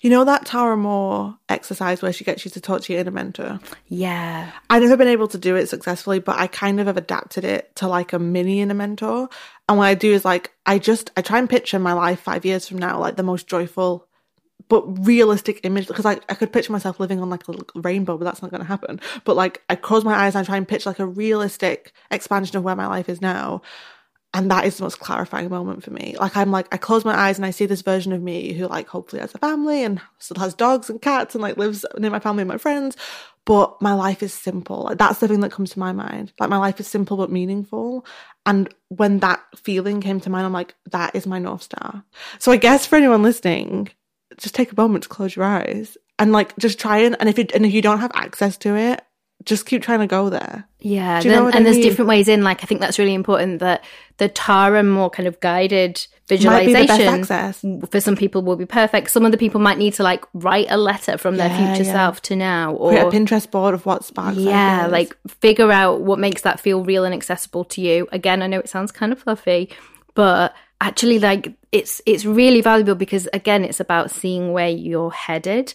You 0.00 0.10
know 0.10 0.24
that 0.24 0.46
Tara 0.46 0.76
Mohr 0.76 1.36
exercise 1.48 2.00
where 2.00 2.12
she 2.12 2.24
gets 2.24 2.44
you 2.44 2.50
to 2.52 2.60
talk 2.60 2.82
to 2.82 2.92
your 2.92 3.00
inner 3.00 3.10
mentor? 3.10 3.58
Yeah. 3.88 4.50
I've 4.70 4.82
never 4.82 4.96
been 4.96 5.08
able 5.08 5.28
to 5.28 5.38
do 5.38 5.56
it 5.56 5.68
successfully, 5.68 6.20
but 6.20 6.38
I 6.38 6.46
kind 6.46 6.80
of 6.80 6.86
have 6.86 6.96
adapted 6.96 7.44
it 7.44 7.74
to 7.76 7.88
like 7.88 8.12
a 8.12 8.18
mini 8.18 8.60
inner 8.60 8.74
mentor. 8.74 9.28
And 9.68 9.78
what 9.78 9.86
I 9.86 9.94
do 9.94 10.12
is 10.12 10.24
like, 10.24 10.52
I 10.66 10.78
just, 10.78 11.10
I 11.16 11.22
try 11.22 11.38
and 11.38 11.50
picture 11.50 11.78
my 11.78 11.92
life 11.92 12.20
five 12.20 12.44
years 12.44 12.68
from 12.68 12.78
now, 12.78 13.00
like 13.00 13.16
the 13.16 13.22
most 13.24 13.48
joyful, 13.48 14.06
but 14.68 15.06
realistic 15.06 15.60
image. 15.64 15.88
Because 15.88 16.04
like, 16.04 16.22
I 16.28 16.34
could 16.34 16.52
picture 16.52 16.72
myself 16.72 17.00
living 17.00 17.20
on 17.20 17.30
like 17.30 17.48
a 17.48 17.50
little 17.50 17.82
rainbow, 17.82 18.16
but 18.16 18.24
that's 18.24 18.42
not 18.42 18.52
going 18.52 18.62
to 18.62 18.66
happen. 18.66 19.00
But 19.24 19.34
like, 19.34 19.62
I 19.68 19.74
close 19.74 20.04
my 20.04 20.14
eyes 20.14 20.36
and 20.36 20.42
I 20.42 20.46
try 20.46 20.56
and 20.56 20.68
picture 20.68 20.90
like 20.90 21.00
a 21.00 21.06
realistic 21.06 21.92
expansion 22.10 22.56
of 22.56 22.62
where 22.62 22.76
my 22.76 22.86
life 22.86 23.08
is 23.08 23.20
now. 23.20 23.62
And 24.34 24.50
that 24.50 24.66
is 24.66 24.76
the 24.76 24.82
most 24.82 24.98
clarifying 24.98 25.48
moment 25.48 25.82
for 25.82 25.90
me. 25.90 26.14
Like 26.20 26.36
I'm 26.36 26.50
like, 26.50 26.68
I 26.72 26.76
close 26.76 27.04
my 27.04 27.16
eyes 27.18 27.38
and 27.38 27.46
I 27.46 27.50
see 27.50 27.64
this 27.64 27.82
version 27.82 28.12
of 28.12 28.22
me 28.22 28.52
who 28.52 28.66
like 28.66 28.86
hopefully 28.86 29.20
has 29.20 29.34
a 29.34 29.38
family 29.38 29.82
and 29.82 30.00
still 30.18 30.38
has 30.40 30.52
dogs 30.52 30.90
and 30.90 31.00
cats 31.00 31.34
and 31.34 31.40
like 31.40 31.56
lives 31.56 31.86
near 31.96 32.10
my 32.10 32.18
family 32.18 32.42
and 32.42 32.48
my 32.48 32.58
friends. 32.58 32.96
But 33.46 33.80
my 33.80 33.94
life 33.94 34.22
is 34.22 34.34
simple. 34.34 34.92
That's 34.98 35.20
the 35.20 35.28
thing 35.28 35.40
that 35.40 35.52
comes 35.52 35.70
to 35.70 35.78
my 35.78 35.92
mind. 35.92 36.32
Like 36.38 36.50
my 36.50 36.58
life 36.58 36.80
is 36.80 36.88
simple 36.88 37.16
but 37.16 37.30
meaningful. 37.30 38.04
And 38.44 38.68
when 38.88 39.20
that 39.20 39.42
feeling 39.56 40.00
came 40.00 40.20
to 40.20 40.30
mind, 40.30 40.44
I'm 40.44 40.52
like, 40.52 40.74
that 40.90 41.14
is 41.14 41.26
my 41.26 41.38
North 41.38 41.62
Star. 41.62 42.04
So 42.38 42.52
I 42.52 42.56
guess 42.56 42.84
for 42.84 42.96
anyone 42.96 43.22
listening, 43.22 43.88
just 44.36 44.54
take 44.54 44.72
a 44.72 44.80
moment 44.80 45.04
to 45.04 45.08
close 45.08 45.36
your 45.36 45.44
eyes 45.44 45.96
and 46.18 46.32
like 46.32 46.56
just 46.58 46.78
try 46.78 46.98
and 46.98 47.16
and 47.20 47.28
if 47.28 47.38
it 47.38 47.52
and 47.52 47.64
if 47.64 47.72
you 47.72 47.82
don't 47.82 48.00
have 48.00 48.12
access 48.14 48.56
to 48.58 48.76
it, 48.76 49.02
just 49.46 49.64
keep 49.64 49.80
trying 49.82 50.00
to 50.00 50.06
go 50.06 50.28
there. 50.28 50.66
Yeah, 50.80 51.20
Do 51.20 51.28
you 51.28 51.30
know 51.30 51.36
then- 51.38 51.44
what 51.44 51.54
I 51.54 51.56
and 51.58 51.66
there's 51.66 51.76
mean? 51.76 51.84
different 51.86 52.08
ways 52.08 52.28
in. 52.28 52.42
Like, 52.42 52.62
I 52.62 52.66
think 52.66 52.80
that's 52.80 52.98
really 52.98 53.14
important 53.14 53.60
that 53.60 53.82
the 54.18 54.28
Tara 54.28 54.82
Mohr 54.82 55.10
kind 55.10 55.26
of 55.26 55.38
guided 55.40 56.06
Might 56.28 56.66
be 56.66 56.72
the 56.72 56.86
best 56.86 56.98
visualization 56.98 57.80
for 57.86 58.00
some 58.00 58.16
people 58.16 58.42
will 58.42 58.56
be 58.56 58.66
perfect. 58.66 59.10
Some 59.10 59.24
other 59.24 59.36
people 59.36 59.60
might 59.60 59.78
need 59.78 59.94
to 59.94 60.02
like 60.02 60.24
write 60.34 60.66
a 60.68 60.76
letter 60.76 61.16
from 61.18 61.36
their 61.36 61.48
future 61.50 61.84
yeah. 61.84 61.92
self 61.92 62.20
to 62.22 62.36
now, 62.36 62.74
or 62.74 62.90
Create 62.90 63.02
a 63.02 63.10
Pinterest 63.10 63.50
board 63.50 63.74
of 63.74 63.86
what 63.86 64.04
sparks. 64.04 64.36
yeah, 64.38 64.88
like 64.90 65.16
figure 65.28 65.70
out 65.70 66.00
what 66.02 66.18
makes 66.18 66.42
that 66.42 66.58
feel 66.60 66.84
real 66.84 67.04
and 67.04 67.14
accessible 67.14 67.64
to 67.66 67.80
you. 67.80 68.08
Again, 68.12 68.42
I 68.42 68.48
know 68.48 68.58
it 68.58 68.68
sounds 68.68 68.90
kind 68.90 69.12
of 69.12 69.20
fluffy, 69.20 69.70
but 70.14 70.54
actually, 70.80 71.18
like 71.20 71.54
it's 71.72 72.02
it's 72.06 72.24
really 72.24 72.60
valuable 72.60 72.94
because 72.96 73.28
again, 73.32 73.64
it's 73.64 73.80
about 73.80 74.10
seeing 74.10 74.52
where 74.52 74.68
you're 74.68 75.12
headed, 75.12 75.74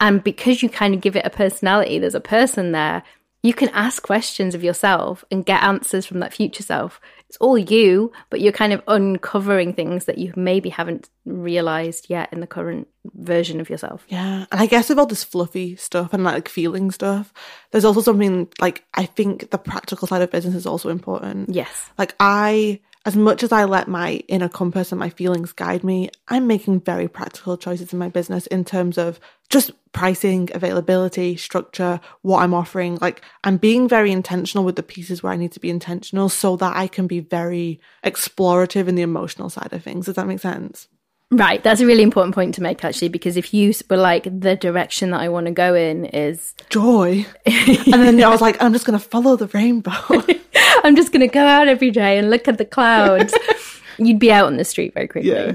and 0.00 0.22
because 0.22 0.62
you 0.62 0.68
kind 0.68 0.94
of 0.94 1.00
give 1.00 1.16
it 1.16 1.26
a 1.26 1.30
personality, 1.30 1.98
there's 1.98 2.14
a 2.14 2.20
person 2.20 2.72
there. 2.72 3.02
You 3.44 3.52
can 3.52 3.70
ask 3.70 4.02
questions 4.02 4.54
of 4.54 4.62
yourself 4.62 5.24
and 5.30 5.44
get 5.44 5.64
answers 5.64 6.06
from 6.06 6.20
that 6.20 6.32
future 6.32 6.62
self. 6.62 7.00
It's 7.28 7.38
all 7.38 7.58
you, 7.58 8.12
but 8.30 8.40
you're 8.40 8.52
kind 8.52 8.72
of 8.72 8.82
uncovering 8.86 9.72
things 9.72 10.04
that 10.04 10.18
you 10.18 10.32
maybe 10.36 10.68
haven't 10.68 11.08
realized 11.24 12.06
yet 12.08 12.32
in 12.32 12.40
the 12.40 12.46
current 12.46 12.86
version 13.14 13.60
of 13.60 13.68
yourself. 13.68 14.04
Yeah, 14.08 14.46
and 14.52 14.60
I 14.60 14.66
guess 14.66 14.88
with 14.88 14.98
all 14.98 15.06
this 15.06 15.24
fluffy 15.24 15.74
stuff 15.74 16.12
and 16.12 16.22
like 16.22 16.48
feeling 16.48 16.90
stuff, 16.92 17.32
there's 17.70 17.84
also 17.84 18.00
something 18.00 18.48
like 18.60 18.84
I 18.94 19.06
think 19.06 19.50
the 19.50 19.58
practical 19.58 20.06
side 20.06 20.22
of 20.22 20.30
business 20.30 20.54
is 20.54 20.66
also 20.66 20.90
important. 20.90 21.48
Yes. 21.48 21.90
Like 21.98 22.14
I, 22.20 22.80
as 23.04 23.16
much 23.16 23.42
as 23.42 23.52
I 23.52 23.64
let 23.64 23.88
my 23.88 24.22
inner 24.28 24.48
compass 24.48 24.92
and 24.92 24.98
my 24.98 25.10
feelings 25.10 25.52
guide 25.52 25.82
me, 25.82 26.10
I'm 26.28 26.46
making 26.46 26.80
very 26.80 27.08
practical 27.08 27.56
choices 27.56 27.92
in 27.92 27.98
my 27.98 28.08
business 28.08 28.46
in 28.46 28.64
terms 28.64 28.96
of 28.98 29.18
just 29.48 29.72
pricing, 29.92 30.48
availability, 30.54 31.36
structure, 31.36 32.00
what 32.22 32.42
I'm 32.42 32.54
offering. 32.54 32.98
Like 33.00 33.22
I'm 33.44 33.56
being 33.56 33.88
very 33.88 34.12
intentional 34.12 34.64
with 34.64 34.76
the 34.76 34.82
pieces 34.82 35.22
where 35.22 35.32
I 35.32 35.36
need 35.36 35.52
to 35.52 35.60
be 35.60 35.70
intentional 35.70 36.28
so 36.28 36.56
that 36.56 36.76
I 36.76 36.86
can 36.86 37.06
be 37.06 37.20
very 37.20 37.80
explorative 38.04 38.88
in 38.88 38.94
the 38.94 39.02
emotional 39.02 39.50
side 39.50 39.72
of 39.72 39.82
things. 39.82 40.06
Does 40.06 40.14
that 40.14 40.26
make 40.26 40.40
sense? 40.40 40.88
Right, 41.32 41.64
that's 41.64 41.80
a 41.80 41.86
really 41.86 42.02
important 42.02 42.34
point 42.34 42.54
to 42.56 42.62
make 42.62 42.84
actually, 42.84 43.08
because 43.08 43.38
if 43.38 43.54
you 43.54 43.72
were 43.88 43.96
like 43.96 44.24
the 44.24 44.54
direction 44.54 45.12
that 45.12 45.22
I 45.22 45.30
want 45.30 45.46
to 45.46 45.52
go 45.52 45.74
in 45.74 46.04
is 46.04 46.54
Joy. 46.68 47.24
and 47.46 47.86
then 47.86 48.22
I 48.22 48.28
was 48.28 48.42
like, 48.42 48.62
I'm 48.62 48.74
just 48.74 48.84
going 48.84 48.98
to 48.98 49.04
follow 49.04 49.36
the 49.36 49.46
rainbow. 49.46 49.92
I'm 50.84 50.94
just 50.94 51.10
going 51.10 51.26
to 51.26 51.32
go 51.32 51.46
out 51.46 51.68
every 51.68 51.90
day 51.90 52.18
and 52.18 52.28
look 52.28 52.48
at 52.48 52.58
the 52.58 52.66
clouds, 52.66 53.34
you'd 53.98 54.18
be 54.18 54.30
out 54.30 54.46
on 54.46 54.58
the 54.58 54.64
street 54.64 54.92
very 54.92 55.08
quickly. 55.08 55.30
Yeah. 55.30 55.54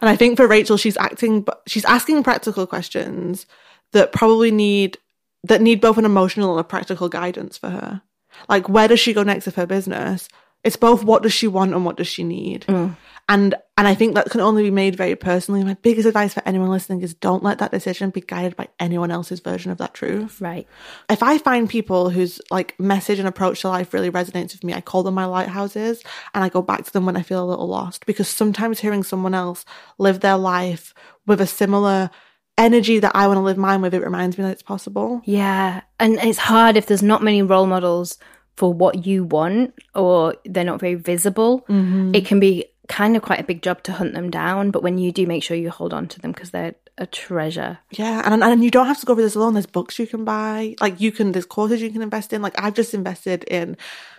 And 0.00 0.10
I 0.10 0.16
think 0.16 0.36
for 0.36 0.48
Rachel, 0.48 0.76
she's 0.76 0.96
acting, 0.96 1.42
but 1.42 1.62
she's 1.68 1.84
asking 1.84 2.24
practical 2.24 2.66
questions 2.66 3.46
that 3.92 4.10
probably 4.10 4.50
need 4.50 4.98
that 5.44 5.60
need 5.60 5.80
both 5.80 5.98
an 5.98 6.06
emotional 6.06 6.52
and 6.52 6.60
a 6.60 6.64
practical 6.64 7.08
guidance 7.08 7.56
for 7.56 7.68
her. 7.68 8.02
Like, 8.48 8.68
where 8.68 8.88
does 8.88 8.98
she 8.98 9.12
go 9.12 9.22
next 9.22 9.46
with 9.46 9.54
her 9.56 9.66
business? 9.66 10.28
It's 10.64 10.76
both 10.76 11.04
what 11.04 11.22
does 11.22 11.34
she 11.34 11.46
want 11.46 11.72
and 11.72 11.84
what 11.84 11.98
does 11.98 12.08
she 12.08 12.24
need. 12.24 12.62
Mm. 12.62 12.96
And 13.28 13.54
And 13.76 13.88
I 13.88 13.94
think 13.94 14.14
that 14.14 14.30
can 14.30 14.40
only 14.40 14.62
be 14.62 14.70
made 14.70 14.94
very 14.94 15.16
personally. 15.16 15.64
My 15.64 15.74
biggest 15.74 16.06
advice 16.06 16.32
for 16.32 16.42
anyone 16.46 16.70
listening 16.70 17.02
is 17.02 17.12
don't 17.12 17.42
let 17.42 17.58
that 17.58 17.72
decision 17.72 18.10
be 18.10 18.20
guided 18.20 18.54
by 18.54 18.68
anyone 18.78 19.10
else's 19.10 19.40
version 19.40 19.72
of 19.72 19.78
that 19.78 19.94
truth. 19.94 20.40
Right. 20.40 20.68
If 21.10 21.24
I 21.24 21.38
find 21.38 21.68
people 21.68 22.10
whose 22.10 22.40
like 22.52 22.78
message 22.78 23.18
and 23.18 23.26
approach 23.26 23.62
to 23.62 23.68
life 23.68 23.92
really 23.92 24.12
resonates 24.12 24.52
with 24.52 24.62
me, 24.62 24.74
I 24.74 24.80
call 24.80 25.02
them 25.02 25.14
my 25.14 25.24
lighthouses 25.24 26.04
and 26.34 26.44
I 26.44 26.50
go 26.50 26.62
back 26.62 26.84
to 26.84 26.92
them 26.92 27.04
when 27.04 27.16
I 27.16 27.22
feel 27.22 27.42
a 27.42 27.50
little 27.50 27.66
lost 27.66 28.06
because 28.06 28.28
sometimes 28.28 28.78
hearing 28.78 29.02
someone 29.02 29.34
else 29.34 29.64
live 29.98 30.20
their 30.20 30.36
life 30.36 30.94
with 31.26 31.40
a 31.40 31.46
similar 31.46 32.10
energy 32.56 33.00
that 33.00 33.16
I 33.16 33.26
want 33.26 33.38
to 33.38 33.42
live 33.42 33.58
mine 33.58 33.82
with, 33.82 33.94
it 33.94 34.04
reminds 34.04 34.38
me 34.38 34.44
that 34.44 34.52
it's 34.52 34.62
possible. 34.62 35.20
Yeah. 35.24 35.80
And 35.98 36.14
it's 36.22 36.38
hard 36.38 36.76
if 36.76 36.86
there's 36.86 37.02
not 37.02 37.24
many 37.24 37.42
role 37.42 37.66
models 37.66 38.18
for 38.56 38.72
what 38.72 39.04
you 39.04 39.24
want 39.24 39.74
or 39.96 40.36
they're 40.44 40.62
not 40.62 40.78
very 40.78 40.94
visible. 40.94 41.62
Mm-hmm. 41.62 42.14
It 42.14 42.24
can 42.24 42.38
be 42.38 42.66
kind 42.88 43.16
of 43.16 43.22
quite 43.22 43.40
a 43.40 43.44
big 43.44 43.62
job 43.62 43.82
to 43.84 43.92
hunt 43.92 44.14
them 44.14 44.30
down. 44.30 44.70
But 44.70 44.82
when 44.82 44.98
you 44.98 45.12
do, 45.12 45.26
make 45.26 45.42
sure 45.42 45.56
you 45.56 45.70
hold 45.70 45.92
on 45.94 46.08
to 46.08 46.20
them 46.20 46.32
because 46.32 46.50
they're 46.50 46.74
a 46.98 47.06
treasure. 47.06 47.78
Yeah, 47.90 48.22
and 48.24 48.42
and 48.44 48.62
you 48.62 48.70
don't 48.70 48.86
have 48.86 49.00
to 49.00 49.06
go 49.06 49.14
for 49.14 49.22
this 49.22 49.34
alone. 49.34 49.54
There's 49.54 49.66
books 49.66 49.98
you 49.98 50.06
can 50.06 50.24
buy. 50.24 50.76
Like 50.80 51.00
you 51.00 51.10
can, 51.12 51.32
there's 51.32 51.46
courses 51.46 51.82
you 51.82 51.90
can 51.90 52.02
invest 52.02 52.32
in. 52.32 52.42
Like 52.42 52.54
I've 52.62 52.74
just 52.74 52.94
invested 52.94 53.44
in. 53.44 53.76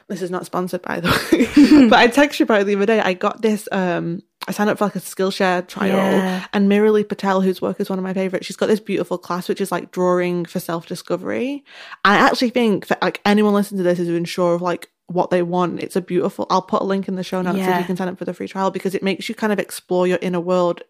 This 0.07 0.21
is 0.21 0.29
not 0.29 0.45
sponsored 0.45 0.83
by 0.83 0.99
the 0.99 1.09
way, 1.09 1.87
but 1.89 1.97
I 1.97 2.07
texted 2.09 2.39
you 2.39 2.43
about 2.43 2.61
it 2.61 2.65
the 2.65 2.75
other 2.75 2.85
day. 2.85 2.99
I 2.99 3.13
got 3.13 3.41
this. 3.41 3.67
um 3.71 4.21
I 4.47 4.51
signed 4.51 4.69
up 4.69 4.77
for 4.77 4.83
like 4.85 4.95
a 4.95 4.99
Skillshare 4.99 5.67
trial, 5.67 5.87
Yeah. 5.95 6.45
and 6.53 6.69
Meera 6.69 6.91
Lee 6.91 7.03
Patel, 7.03 7.41
whose 7.41 7.63
work 7.63 7.79
is 7.79 7.89
one 7.89 7.97
of 7.97 8.03
my 8.03 8.13
favorites, 8.13 8.45
she's 8.45 8.55
got 8.55 8.67
this 8.67 8.79
beautiful 8.79 9.17
class 9.17 9.49
which 9.49 9.59
is 9.59 9.71
like 9.71 9.89
drawing 9.91 10.45
for 10.45 10.59
self 10.59 10.85
discovery. 10.85 11.63
I 12.03 12.17
actually 12.17 12.51
think 12.51 12.85
that 12.87 13.01
like 13.01 13.21
anyone 13.25 13.55
listening 13.55 13.79
to 13.79 13.83
this 13.83 13.97
is 13.99 14.07
unsure 14.09 14.53
of 14.53 14.61
like 14.61 14.91
what 15.07 15.29
they 15.29 15.41
want. 15.43 15.81
It's 15.81 15.95
a 15.95 16.01
beautiful. 16.01 16.47
I'll 16.49 16.61
put 16.61 16.81
a 16.81 16.85
link 16.85 17.07
in 17.07 17.15
the 17.15 17.23
show 17.23 17.41
notes 17.41 17.59
if 17.59 17.65
Yeah. 17.65 17.79
you 17.79 17.85
can 17.85 17.95
sign 17.95 18.07
up 18.07 18.17
for 18.17 18.25
the 18.25 18.33
free 18.33 18.47
trial 18.47 18.71
because 18.71 18.95
it 18.95 19.03
makes 19.03 19.29
you 19.29 19.35
kind 19.35 19.53
of 19.53 19.59
explore 19.59 20.07
your 20.07 20.19
inner 20.21 20.39
world 20.39 20.81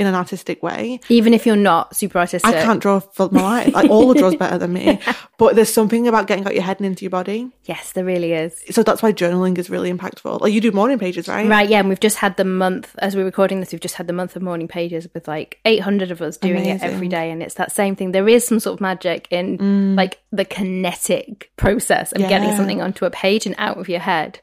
in 0.00 0.06
an 0.06 0.14
artistic 0.14 0.62
way. 0.62 0.98
Even 1.10 1.34
if 1.34 1.44
you're 1.44 1.56
not 1.56 1.94
super 1.94 2.18
artistic. 2.18 2.48
I 2.50 2.62
can't 2.62 2.80
draw 2.80 3.00
for 3.00 3.28
my 3.30 3.42
life. 3.42 3.74
Like 3.74 3.90
Orla 3.90 4.14
draws 4.14 4.34
better 4.34 4.58
than 4.58 4.72
me. 4.72 4.98
But 5.38 5.56
there's 5.56 5.72
something 5.72 6.06
about 6.06 6.26
getting 6.26 6.46
out 6.46 6.52
your 6.52 6.62
head 6.62 6.80
and 6.80 6.86
into 6.86 7.02
your 7.02 7.10
body. 7.10 7.50
Yes, 7.64 7.92
there 7.92 8.04
really 8.04 8.34
is. 8.34 8.62
So 8.70 8.82
that's 8.82 9.02
why 9.02 9.10
journaling 9.10 9.56
is 9.56 9.70
really 9.70 9.90
impactful. 9.90 10.42
Like 10.42 10.52
you 10.52 10.60
do 10.60 10.70
morning 10.70 10.98
pages, 10.98 11.28
right? 11.28 11.48
Right, 11.48 11.66
yeah, 11.66 11.78
and 11.78 11.88
we've 11.88 11.98
just 11.98 12.18
had 12.18 12.36
the 12.36 12.44
month 12.44 12.94
as 12.98 13.16
we're 13.16 13.24
recording 13.24 13.60
this. 13.60 13.72
We've 13.72 13.80
just 13.80 13.94
had 13.94 14.06
the 14.06 14.12
month 14.12 14.36
of 14.36 14.42
morning 14.42 14.68
pages 14.68 15.08
with 15.14 15.26
like 15.26 15.58
800 15.64 16.10
of 16.10 16.20
us 16.20 16.36
doing 16.36 16.66
it 16.66 16.82
every 16.82 16.88
Amazing. 16.88 17.08
Mm. 17.08 17.10
day, 17.10 17.30
and 17.30 17.42
it's 17.42 17.54
that 17.54 17.72
same 17.72 17.96
thing. 17.96 18.12
There 18.12 18.28
is 18.28 18.46
some 18.46 18.60
sort 18.60 18.74
of 18.74 18.80
magic 18.82 19.28
in 19.30 19.96
like 19.96 20.18
the 20.30 20.44
kinetic 20.44 21.50
process 21.56 22.12
of 22.12 22.20
getting 22.28 22.54
something 22.54 22.82
onto 22.82 23.06
a 23.06 23.10
page 23.10 23.46
and 23.46 23.54
out 23.56 23.78
of 23.78 23.88
your 23.88 24.00
head. 24.00 24.40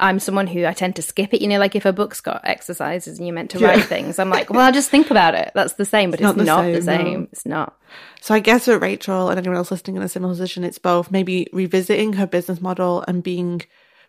I'm 0.00 0.18
someone 0.18 0.46
who 0.46 0.64
I 0.66 0.72
tend 0.72 0.96
to 0.96 1.02
skip 1.02 1.32
it. 1.34 1.40
You 1.40 1.48
know, 1.48 1.58
like 1.58 1.76
if 1.76 1.84
a 1.84 1.92
book's 1.92 2.20
got 2.20 2.40
exercises 2.44 3.18
and 3.18 3.26
you're 3.26 3.34
meant 3.34 3.50
to 3.50 3.58
Yeah. 3.58 3.68
write 3.68 3.84
things, 3.84 4.18
I'm 4.18 4.30
like, 4.30 4.50
well, 4.50 4.60
I'll 4.60 4.72
just 4.72 4.90
think 4.90 5.10
about 5.10 5.34
it. 5.34 5.52
That's 5.54 5.74
the 5.74 5.84
same, 5.84 6.10
but 6.10 6.20
it's, 6.20 6.24
not 6.24 6.36
the 6.36 6.44
not 6.44 6.62
the 6.64 6.82
same, 6.82 7.04
same. 7.04 7.20
no. 7.20 7.28
It's 7.32 7.46
not. 7.46 7.76
So 8.20 8.34
I 8.34 8.40
guess 8.40 8.64
for 8.64 8.78
Rachel 8.78 9.28
and 9.28 9.38
anyone 9.38 9.56
else 9.56 9.70
listening 9.70 9.96
in 9.96 10.02
a 10.02 10.08
similar 10.08 10.32
position, 10.32 10.64
it's 10.64 10.78
both 10.78 11.10
maybe 11.10 11.48
revisiting 11.52 12.14
her 12.14 12.26
business 12.26 12.60
model 12.60 13.04
and 13.06 13.22
being 13.22 13.62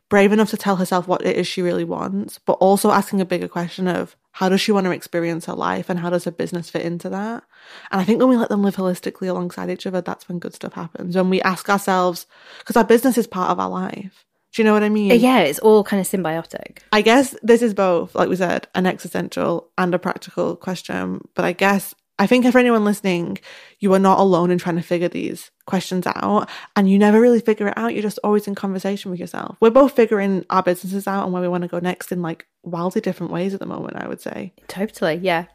brave 0.10 0.34
enough 0.34 0.50
to 0.50 0.58
tell 0.58 0.76
herself 0.76 1.08
what 1.08 1.26
it 1.26 1.38
is 1.38 1.48
she 1.48 1.62
really 1.62 1.86
wants, 1.86 2.38
but 2.40 2.54
also 2.54 2.92
asking 2.92 3.22
a 3.22 3.26
bigger 3.26 3.48
question 3.48 3.88
of 3.88 4.16
how 4.34 4.50
does 4.50 4.60
she 4.60 4.72
want 4.74 4.86
to 4.86 4.92
experience 4.92 5.46
her 5.46 5.54
life 5.54 5.90
and 5.90 6.00
how 6.00 6.10
does 6.10 6.26
her 6.26 6.32
business 6.32 6.70
fit 6.70 6.82
into 6.82 7.10
that? 7.10 7.44
And 7.92 8.02
I 8.02 8.04
think 8.04 8.20
when 8.20 8.28
we 8.30 8.36
let 8.38 8.50
them 8.50 8.62
live 8.64 8.76
holistically 8.76 9.30
alongside 9.30 9.70
each 9.70 9.88
other, 9.88 10.02
that's 10.02 10.28
when 10.28 10.40
good 10.40 10.54
stuff 10.54 10.74
happens. 10.74 11.16
When 11.16 11.30
we 11.30 11.42
ask 11.42 11.70
ourselves, 11.70 12.28
because 12.60 12.76
our 12.76 12.84
business 12.84 13.18
is 13.18 13.26
part 13.28 13.52
of 13.52 13.60
our 13.60 13.70
life. 13.70 14.26
Do 14.54 14.62
you 14.62 14.66
know 14.66 14.74
what 14.74 14.84
I 14.84 14.90
mean? 14.90 15.18
Yeah, 15.20 15.40
it's 15.40 15.60
all 15.60 15.84
kind 15.84 16.02
of 16.02 16.08
symbiotic. 16.08 16.80
I 16.92 17.02
guess 17.02 17.36
this 17.42 17.62
is 17.62 17.74
both, 17.74 18.14
like 18.16 18.28
we 18.28 18.36
said, 18.36 18.68
an 18.76 18.86
existential 18.86 19.70
and 19.78 19.96
a 19.96 20.00
practical 20.00 20.58
question. 20.58 21.22
But 21.36 21.46
I 21.46 21.54
guess 21.54 21.96
I 22.22 22.28
think 22.28 22.46
for 22.52 22.60
anyone 22.60 22.86
listening, 22.86 23.40
you 23.80 23.92
are 23.96 24.00
not 24.00 24.20
alone 24.20 24.52
in 24.52 24.60
trying 24.60 24.76
to 24.76 24.84
figure 24.84 25.08
these 25.08 25.50
questions 25.66 26.06
out. 26.06 26.48
And 26.76 26.88
you 26.88 27.00
never 27.00 27.20
really 27.20 27.40
figure 27.40 27.70
it 27.70 27.74
out. 27.76 27.96
You're 27.96 28.04
just 28.04 28.20
always 28.24 28.48
in 28.48 28.54
conversation 28.54 29.10
with 29.10 29.20
yourself. 29.20 29.58
We're 29.60 29.72
both 29.72 29.96
figuring 29.96 30.46
our 30.52 30.62
businesses 30.62 31.08
out 31.08 31.24
and 31.24 31.34
where 31.34 31.42
we 31.42 31.48
want 31.48 31.64
to 31.64 31.68
go 31.68 31.80
next 31.80 32.12
in 32.12 32.22
like 32.22 32.46
wildly 32.62 33.02
different 33.02 33.34
ways 33.34 33.56
at 33.56 33.60
the 33.60 33.66
moment, 33.66 33.96
I 33.96 34.08
would 34.08 34.22
say. 34.22 34.54
Totally, 34.68 35.16
yeah. 35.16 35.46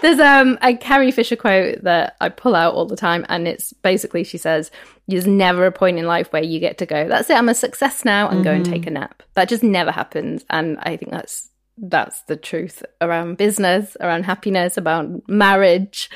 There's 0.00 0.20
um 0.20 0.58
a 0.62 0.76
Carrie 0.76 1.10
Fisher 1.10 1.34
quote 1.34 1.82
that 1.82 2.14
I 2.20 2.28
pull 2.28 2.54
out 2.54 2.74
all 2.74 2.86
the 2.86 2.94
time, 2.94 3.26
and 3.28 3.48
it's 3.48 3.72
basically 3.72 4.22
she 4.22 4.38
says, 4.38 4.70
"There's 5.08 5.26
never 5.26 5.66
a 5.66 5.72
point 5.72 5.98
in 5.98 6.06
life 6.06 6.32
where 6.32 6.44
you 6.44 6.60
get 6.60 6.78
to 6.78 6.86
go. 6.86 7.08
That's 7.08 7.30
it. 7.30 7.36
I'm 7.36 7.48
a 7.48 7.54
success 7.54 8.04
now, 8.04 8.28
and 8.28 8.44
go 8.44 8.52
and 8.52 8.64
take 8.64 8.86
a 8.86 8.90
nap. 8.90 9.24
That 9.34 9.48
just 9.48 9.64
never 9.64 9.90
happens." 9.90 10.44
And 10.50 10.78
I 10.78 10.96
think 10.96 11.10
that's 11.10 11.48
that's 11.78 12.22
the 12.22 12.36
truth 12.36 12.82
around 13.00 13.38
business, 13.38 13.96
around 14.00 14.24
happiness, 14.24 14.76
about 14.76 15.28
marriage, 15.28 16.10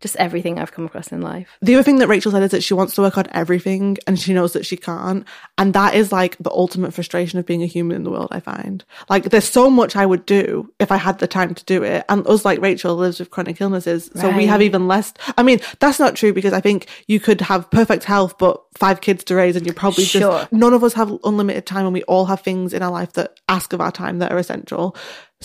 just 0.00 0.16
everything 0.16 0.58
I've 0.58 0.72
come 0.72 0.86
across 0.86 1.12
in 1.12 1.20
life. 1.20 1.48
The 1.62 1.74
other 1.74 1.82
thing 1.82 1.98
that 1.98 2.08
Rachel 2.08 2.32
said 2.32 2.42
is 2.42 2.50
that 2.50 2.62
she 2.62 2.74
wants 2.74 2.94
to 2.96 3.02
work 3.02 3.16
on 3.18 3.26
everything 3.32 3.96
and 4.06 4.18
she 4.18 4.34
knows 4.34 4.52
that 4.52 4.66
she 4.66 4.76
can't. 4.76 5.26
And 5.58 5.72
that 5.74 5.94
is 5.94 6.12
like 6.12 6.36
the 6.38 6.50
ultimate 6.50 6.92
frustration 6.94 7.38
of 7.38 7.46
being 7.46 7.62
a 7.62 7.66
human 7.66 7.96
in 7.96 8.04
the 8.04 8.10
world, 8.10 8.28
I 8.30 8.40
find. 8.40 8.84
Like 9.08 9.24
there's 9.24 9.48
so 9.48 9.70
much 9.70 9.96
I 9.96 10.06
would 10.06 10.26
do 10.26 10.72
if 10.78 10.92
I 10.92 10.96
had 10.96 11.18
the 11.18 11.26
time 11.26 11.54
to 11.54 11.64
do 11.64 11.82
it. 11.82 12.04
And 12.08 12.26
us 12.26 12.44
like 12.44 12.60
Rachel 12.60 12.94
lives 12.96 13.18
with 13.18 13.30
chronic 13.30 13.60
illnesses. 13.60 14.10
So 14.14 14.30
we 14.36 14.46
have 14.46 14.62
even 14.62 14.88
less. 14.88 15.12
I 15.38 15.42
mean, 15.42 15.60
that's 15.80 15.98
not 15.98 16.14
true 16.16 16.32
because 16.32 16.52
I 16.52 16.60
think 16.60 16.86
you 17.06 17.20
could 17.20 17.40
have 17.40 17.70
perfect 17.70 18.04
health, 18.04 18.36
but 18.38 18.62
five 18.74 19.00
kids 19.00 19.24
to 19.24 19.34
raise 19.34 19.56
and 19.56 19.64
you're 19.64 19.74
probably 19.74 20.04
Sure. 20.04 20.20
just, 20.20 20.52
none 20.52 20.74
of 20.74 20.84
us 20.84 20.92
have 20.92 21.16
unlimited 21.24 21.64
time 21.66 21.86
and 21.86 21.94
we 21.94 22.02
all 22.04 22.26
have 22.26 22.40
things 22.40 22.74
in 22.74 22.82
our 22.82 22.90
life 22.90 23.14
that 23.14 23.38
ask 23.48 23.72
of 23.72 23.80
our 23.80 23.90
time 23.90 24.18
that 24.18 24.30
are 24.32 24.38
essential. 24.38 24.94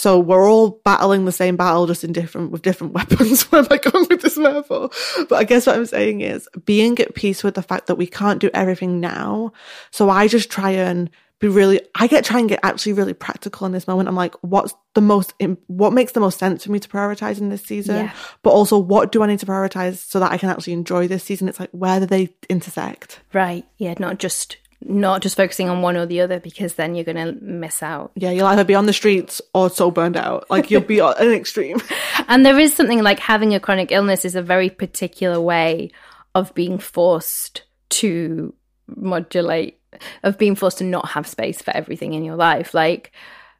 So 0.01 0.17
we're 0.17 0.49
all 0.49 0.81
battling 0.83 1.25
the 1.25 1.31
same 1.31 1.55
battle, 1.55 1.85
just 1.85 2.03
in 2.03 2.11
different 2.11 2.49
with 2.49 2.63
different 2.63 2.93
weapons. 2.95 3.43
Where 3.51 3.61
am 3.61 3.67
I 3.69 3.77
going 3.77 4.07
with 4.09 4.23
this 4.23 4.35
metaphor? 4.35 4.89
But 5.29 5.35
I 5.35 5.43
guess 5.43 5.67
what 5.67 5.75
I'm 5.75 5.85
saying 5.85 6.21
is 6.21 6.49
being 6.65 6.97
at 6.97 7.13
peace 7.13 7.43
with 7.43 7.53
the 7.53 7.61
fact 7.61 7.85
that 7.85 7.97
we 7.97 8.07
can't 8.07 8.39
do 8.39 8.49
everything 8.51 8.99
now. 8.99 9.53
So 9.91 10.09
I 10.09 10.27
just 10.27 10.49
try 10.49 10.71
and 10.71 11.07
be 11.37 11.49
really. 11.49 11.81
I 11.93 12.07
get 12.07 12.25
try 12.25 12.39
and 12.39 12.49
get 12.49 12.61
actually 12.63 12.93
really 12.93 13.13
practical 13.13 13.67
in 13.67 13.73
this 13.73 13.87
moment. 13.87 14.09
I'm 14.09 14.15
like, 14.15 14.33
what's 14.41 14.73
the 14.95 15.01
most? 15.01 15.35
What 15.67 15.93
makes 15.93 16.13
the 16.13 16.19
most 16.19 16.39
sense 16.39 16.63
for 16.65 16.71
me 16.71 16.79
to 16.79 16.89
prioritize 16.89 17.39
in 17.39 17.49
this 17.49 17.63
season? 17.63 18.05
Yeah. 18.05 18.13
But 18.41 18.53
also, 18.53 18.79
what 18.79 19.11
do 19.11 19.21
I 19.21 19.27
need 19.27 19.37
to 19.41 19.45
prioritize 19.45 19.97
so 19.97 20.19
that 20.19 20.31
I 20.31 20.39
can 20.39 20.49
actually 20.49 20.73
enjoy 20.73 21.07
this 21.07 21.23
season? 21.23 21.47
It's 21.47 21.59
like 21.59 21.69
where 21.73 21.99
do 21.99 22.07
they 22.07 22.33
intersect? 22.49 23.19
Right? 23.33 23.65
Yeah, 23.77 23.93
not 23.99 24.17
just 24.17 24.57
not 24.83 25.21
just 25.21 25.37
focusing 25.37 25.69
on 25.69 25.81
one 25.81 25.95
or 25.95 26.05
the 26.05 26.21
other 26.21 26.39
because 26.39 26.73
then 26.75 26.95
you're 26.95 27.05
going 27.05 27.17
to 27.17 27.43
miss 27.43 27.83
out. 27.83 28.11
Yeah, 28.15 28.31
you'll 28.31 28.47
either 28.47 28.63
be 28.63 28.75
on 28.75 28.87
the 28.87 28.93
streets 28.93 29.41
or 29.53 29.69
so 29.69 29.91
burned 29.91 30.17
out. 30.17 30.49
Like 30.49 30.71
you'll 30.71 30.81
be 30.81 30.99
an 30.99 31.31
extreme. 31.31 31.79
And 32.27 32.45
there 32.45 32.59
is 32.59 32.73
something 32.73 33.03
like 33.03 33.19
having 33.19 33.55
a 33.55 33.59
chronic 33.59 33.91
illness 33.91 34.23
is 34.23 34.35
a 34.35 34.41
very 34.41 34.69
particular 34.69 35.41
way 35.41 35.91
of 36.33 36.53
being 36.53 36.77
forced 36.77 37.63
to 37.89 38.53
modulate, 38.87 39.79
of 40.23 40.37
being 40.37 40.55
forced 40.55 40.77
to 40.77 40.83
not 40.85 41.09
have 41.09 41.27
space 41.27 41.61
for 41.61 41.75
everything 41.75 42.13
in 42.13 42.23
your 42.23 42.35
life. 42.35 42.73
Like, 42.73 43.11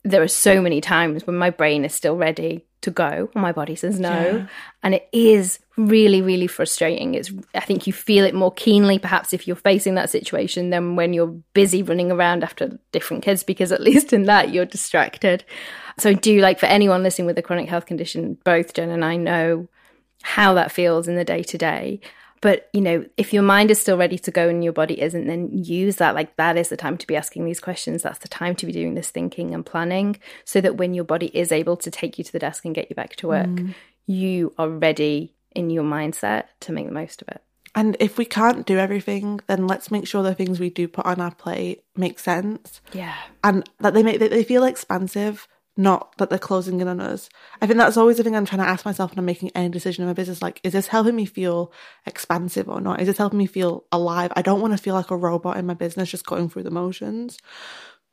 there 0.04 0.22
are 0.22 0.28
so 0.28 0.62
many 0.62 0.82
times 0.82 1.28
when 1.28 1.36
my 1.36 1.50
brain 1.50 1.86
is 1.86 1.94
still 1.94 2.16
ready 2.16 2.66
to 2.82 2.90
go 2.90 3.30
and 3.34 3.42
my 3.42 3.52
body 3.52 3.76
says 3.76 4.00
no. 4.00 4.10
Yeah. 4.10 4.48
And 4.82 4.96
it 4.96 5.08
is 5.12 5.60
really, 5.78 6.22
really 6.22 6.48
frustrating. 6.48 7.14
It's, 7.14 7.32
I 7.54 7.60
think 7.60 7.86
you 7.86 7.94
feel 7.94 8.26
it 8.26 8.34
more 8.34 8.52
keenly, 8.52 8.98
perhaps, 8.98 9.34
if 9.34 9.48
you're 9.48 9.56
facing 9.56 9.96
that 9.96 10.10
situation 10.10 10.72
than 10.72 10.96
when 10.96 11.14
you're 11.14 11.36
busy 11.54 11.84
running 11.84 12.12
around 12.12 12.44
after 12.44 12.80
different 12.92 13.24
kids, 13.24 13.44
because 13.44 13.72
at 13.72 13.82
least 13.90 14.14
in 14.14 14.24
that 14.24 14.52
you're 14.52 14.66
distracted. 14.66 15.44
So 16.00 16.10
I 16.10 16.14
do 16.14 16.40
like 16.40 16.60
for 16.60 16.66
anyone 16.66 17.04
listening 17.04 17.28
with 17.28 17.38
a 17.38 17.44
chronic 17.44 17.70
health 17.70 17.86
condition, 17.86 18.38
both 18.44 18.74
Jen 18.74 18.90
and 18.90 19.06
I 19.06 19.18
know 19.18 19.68
how 20.24 20.54
that 20.56 20.72
feels 20.72 21.08
in 21.08 21.16
the 21.16 21.26
day 21.26 21.44
to 21.44 21.58
day. 21.58 22.00
But 22.42 22.70
you 22.74 22.82
know, 22.82 23.06
if 23.18 23.34
your 23.34 23.44
mind 23.44 23.72
is 23.72 23.80
still 23.80 23.98
ready 23.98 24.18
to 24.20 24.32
go 24.32 24.50
and 24.50 24.64
your 24.64 24.74
body 24.74 25.00
isn't, 25.02 25.28
then 25.28 25.50
use 25.52 25.98
that. 25.98 26.16
Like 26.16 26.36
that 26.38 26.58
is 26.58 26.70
the 26.70 26.78
time 26.78 26.98
to 26.98 27.08
be 27.08 27.16
asking 27.16 27.46
these 27.46 27.60
questions. 27.60 28.04
That's 28.04 28.20
the 28.20 28.28
time 28.28 28.56
to 28.56 28.66
be 28.66 28.72
doing 28.72 28.96
this 28.96 29.12
thinking 29.12 29.54
and 29.54 29.66
planning, 29.66 30.18
so 30.44 30.60
that 30.62 30.76
when 30.76 30.94
your 30.94 31.06
body 31.06 31.28
is 31.34 31.52
able 31.52 31.78
to 31.78 31.92
take 31.92 32.18
you 32.18 32.24
to 32.24 32.32
the 32.32 32.40
desk 32.40 32.66
and 32.66 32.76
get 32.76 32.90
you 32.90 32.96
back 32.96 33.16
to 33.18 33.28
work, 33.28 33.48
mm. 33.48 33.74
you 34.08 34.54
are 34.58 34.70
ready 34.70 35.36
in 35.52 35.70
your 35.70 35.84
mindset 35.84 36.46
to 36.62 36.72
make 36.72 36.88
the 36.88 36.94
most 36.94 37.22
of 37.22 37.28
it. 37.28 37.42
And 37.74 37.96
if 38.00 38.18
we 38.18 38.26
can't 38.26 38.66
do 38.66 38.78
everything, 38.78 39.40
then 39.48 39.66
let's 39.68 39.92
make 39.92 40.06
sure 40.06 40.24
the 40.24 40.36
things 40.36 40.60
we 40.60 40.70
do 40.70 40.88
put 40.90 41.06
on 41.06 41.22
our 41.22 41.34
plate 41.34 41.84
make 41.96 42.20
sense 42.20 42.82
Yeah. 42.92 43.16
and 43.44 43.70
that 43.80 43.94
they 43.94 44.04
make 44.04 44.20
that 44.20 44.32
they 44.32 44.44
feel 44.44 44.66
expansive, 44.66 45.48
not 45.82 46.18
that 46.18 46.30
they're 46.30 46.40
closing 46.40 46.80
in 46.80 46.88
on 46.88 47.00
us. 47.00 47.30
I 47.62 47.68
think 47.68 47.78
that's 47.78 47.98
always 47.98 48.18
the 48.18 48.24
thing 48.24 48.36
I'm 48.36 48.46
trying 48.46 48.62
to 48.62 48.68
ask 48.68 48.86
myself 48.86 49.12
when 49.12 49.20
I'm 49.20 49.26
making 49.26 49.52
any 49.56 49.70
decision 49.70 50.04
in 50.04 50.08
my 50.08 50.14
business. 50.14 50.42
Like, 50.42 50.62
is 50.64 50.74
this 50.74 50.88
helping 50.88 51.16
me 51.16 51.26
feel 51.26 51.72
expansive 52.06 52.70
or 52.70 52.80
not? 52.80 53.02
Is 53.02 53.08
this 53.08 53.18
helping 53.18 53.40
me 53.40 53.48
feel 53.48 53.86
alive? 53.92 54.32
I 54.36 54.42
don't 54.42 54.62
want 54.62 54.74
to 54.74 54.78
feel 54.78 54.96
like 54.96 55.12
a 55.12 55.18
robot 55.18 55.58
in 55.58 55.66
my 55.66 55.74
business 55.74 56.12
just 56.12 56.26
going 56.26 56.50
through 56.50 56.64
the 56.64 56.72
motions. 56.72 57.40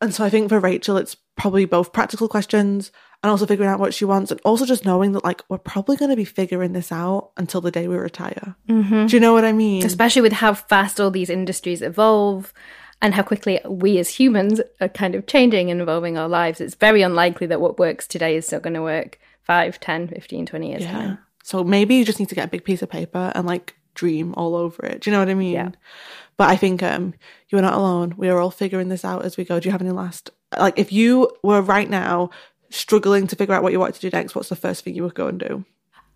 And 0.00 0.14
so 0.14 0.24
I 0.24 0.30
think 0.30 0.48
for 0.48 0.60
Rachel, 0.60 0.96
it's 0.96 1.16
probably 1.36 1.64
both 1.64 1.92
practical 1.92 2.28
questions 2.28 2.92
and 3.22 3.30
also 3.30 3.46
figuring 3.46 3.70
out 3.70 3.80
what 3.80 3.94
she 3.94 4.04
wants 4.04 4.30
and 4.30 4.40
also 4.44 4.64
just 4.64 4.84
knowing 4.84 5.12
that 5.12 5.24
like 5.24 5.42
we're 5.48 5.58
probably 5.58 5.96
going 5.96 6.10
to 6.10 6.16
be 6.16 6.24
figuring 6.24 6.72
this 6.72 6.92
out 6.92 7.32
until 7.36 7.60
the 7.60 7.72
day 7.72 7.88
we 7.88 7.96
retire. 7.96 8.54
Mm-hmm. 8.68 9.06
Do 9.06 9.16
you 9.16 9.20
know 9.20 9.32
what 9.32 9.44
I 9.44 9.52
mean? 9.52 9.84
especially 9.84 10.22
with 10.22 10.34
how 10.34 10.54
fast 10.54 11.00
all 11.00 11.10
these 11.10 11.30
industries 11.30 11.82
evolve 11.82 12.52
and 13.01 13.14
how 13.14 13.22
quickly 13.22 13.61
we 13.68 13.99
as 13.99 14.09
humans 14.09 14.61
are 14.80 14.88
kind 14.88 15.14
of 15.14 15.26
changing 15.26 15.70
and 15.70 15.80
evolving 15.80 16.18
our 16.18 16.28
lives. 16.28 16.61
It's 16.61 16.74
very 16.74 17.03
unlikely 17.03 17.46
that 17.49 17.61
what 17.61 17.78
works 17.78 18.07
today 18.07 18.36
is 18.36 18.46
still 18.46 18.61
going 18.61 18.74
to 18.74 18.82
work 18.82 19.18
5, 19.42 19.78
10, 19.80 20.09
15, 20.09 20.46
20 20.46 20.70
years 20.70 20.82
Yeah. 20.82 20.92
time. 20.92 21.18
So 21.44 21.64
maybe 21.64 21.94
you 21.94 22.05
just 22.05 22.18
need 22.18 22.28
to 22.28 22.34
get 22.34 22.44
a 22.46 22.51
big 22.51 22.64
piece 22.64 22.82
of 22.82 22.90
paper 22.90 23.32
and 23.34 23.46
like 23.46 23.74
dream 23.94 24.34
all 24.36 24.55
over 24.55 24.84
it. 24.84 25.01
Do 25.03 25.11
you 25.11 25.12
know 25.16 25.20
what 25.20 25.30
I 25.30 25.34
mean? 25.34 25.53
Yeah. 25.55 25.70
But 26.36 26.51
I 26.51 26.57
think 26.57 26.82
um 26.82 27.14
you 27.49 27.59
are 27.59 27.62
not 27.62 27.74
alone. 27.74 28.14
We 28.16 28.28
are 28.28 28.38
all 28.38 28.51
figuring 28.51 28.88
this 28.88 29.05
out 29.05 29.24
as 29.24 29.36
we 29.36 29.44
go. 29.44 29.59
Do 29.59 29.68
you 29.68 29.72
have 29.72 29.80
any 29.80 29.90
last 29.90 30.30
like 30.59 30.78
if 30.78 30.92
you 30.92 31.30
were 31.42 31.62
right 31.62 31.88
now 31.88 32.30
struggling 32.70 33.26
to 33.28 33.36
figure 33.36 33.55
out 33.55 33.62
what 33.62 33.72
you 33.72 33.80
want 33.80 33.94
to 33.94 34.01
do 34.01 34.11
next, 34.11 34.34
what's 34.34 34.51
the 34.51 34.57
first 34.57 34.84
thing 34.84 34.94
you 34.94 35.03
would 35.05 35.14
go 35.14 35.26
and 35.28 35.40
do? 35.40 35.64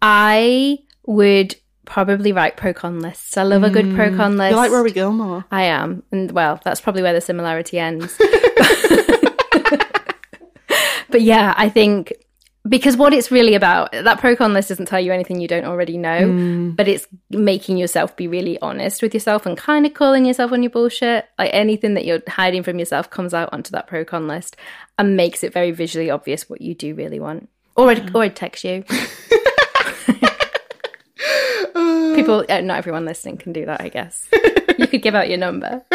I 0.01 0.79
would 1.07 1.57
probably 1.85 2.33
write 2.33 2.57
pro 2.57 2.73
con 2.73 3.01
lists. 3.01 3.37
I 3.37 3.43
love 3.43 3.65
a 3.65 3.71
good 3.71 3.95
pro 3.95 4.15
con 4.17 4.35
mm. 4.35 4.39
list. 4.39 4.51
You're 4.51 4.61
like 4.61 4.73
Rory 4.73 4.93
Gilmore. 4.93 5.45
I 5.51 5.65
am. 5.65 6.03
And 6.13 6.31
well, 6.33 6.61
that's 6.65 6.81
probably 6.81 7.03
where 7.03 7.13
the 7.13 7.21
similarity 7.21 7.79
ends. 7.79 8.17
but 11.11 11.23
yeah, 11.23 11.55
I 11.57 11.69
think 11.69 12.13
because 12.69 12.97
what 12.97 13.13
it's 13.13 13.33
really 13.33 13.55
about, 13.55 13.91
that 13.91 14.21
pro 14.21 14.37
con 14.37 14.53
list 14.53 14.69
doesn't 14.69 14.87
tell 14.87 15.01
you 15.01 15.13
anything 15.13 15.41
you 15.41 15.49
don't 15.49 15.65
already 15.65 15.99
know, 15.99 16.23
mm. 16.23 16.77
but 16.77 16.87
it's 16.87 17.09
making 17.31 17.77
yourself 17.77 18.17
be 18.17 18.29
really 18.29 18.61
honest 18.61 19.03
with 19.03 19.13
yourself 19.15 19.47
and 19.47 19.57
kind 19.57 19.85
of 19.85 19.95
calling 19.95 20.25
yourself 20.25 20.53
on 20.53 20.63
your 20.63 20.71
bullshit. 20.71 21.27
Like 21.39 21.51
anything 21.53 21.95
that 21.95 22.05
you're 22.05 22.23
hiding 22.29 22.63
from 22.63 22.79
yourself 22.79 23.11
comes 23.11 23.35
out 23.35 23.53
onto 23.53 23.73
that 23.73 23.89
pro 23.89 24.05
con 24.05 24.29
list 24.29 24.57
and 24.97 25.17
makes 25.17 25.43
it 25.43 25.53
very 25.53 25.73
visually 25.73 26.11
obvious 26.11 26.49
what 26.49 26.61
you 26.61 26.75
do 26.75 26.95
really 26.95 27.19
want. 27.19 27.49
Or 27.75 27.91
I'd, 27.91 28.15
or 28.15 28.23
I'd 28.23 28.37
text 28.37 28.65
you. 28.65 28.85
People, 32.23 32.45
uh, 32.49 32.61
not 32.61 32.79
everyone 32.79 33.05
listening 33.05 33.37
can 33.37 33.53
do 33.53 33.67
that, 33.67 33.81
I 33.81 33.89
guess. 33.89 34.29
you 34.79 34.87
could 34.87 35.03
give 35.03 35.15
out 35.15 35.29
your 35.29 35.39
number. 35.39 35.83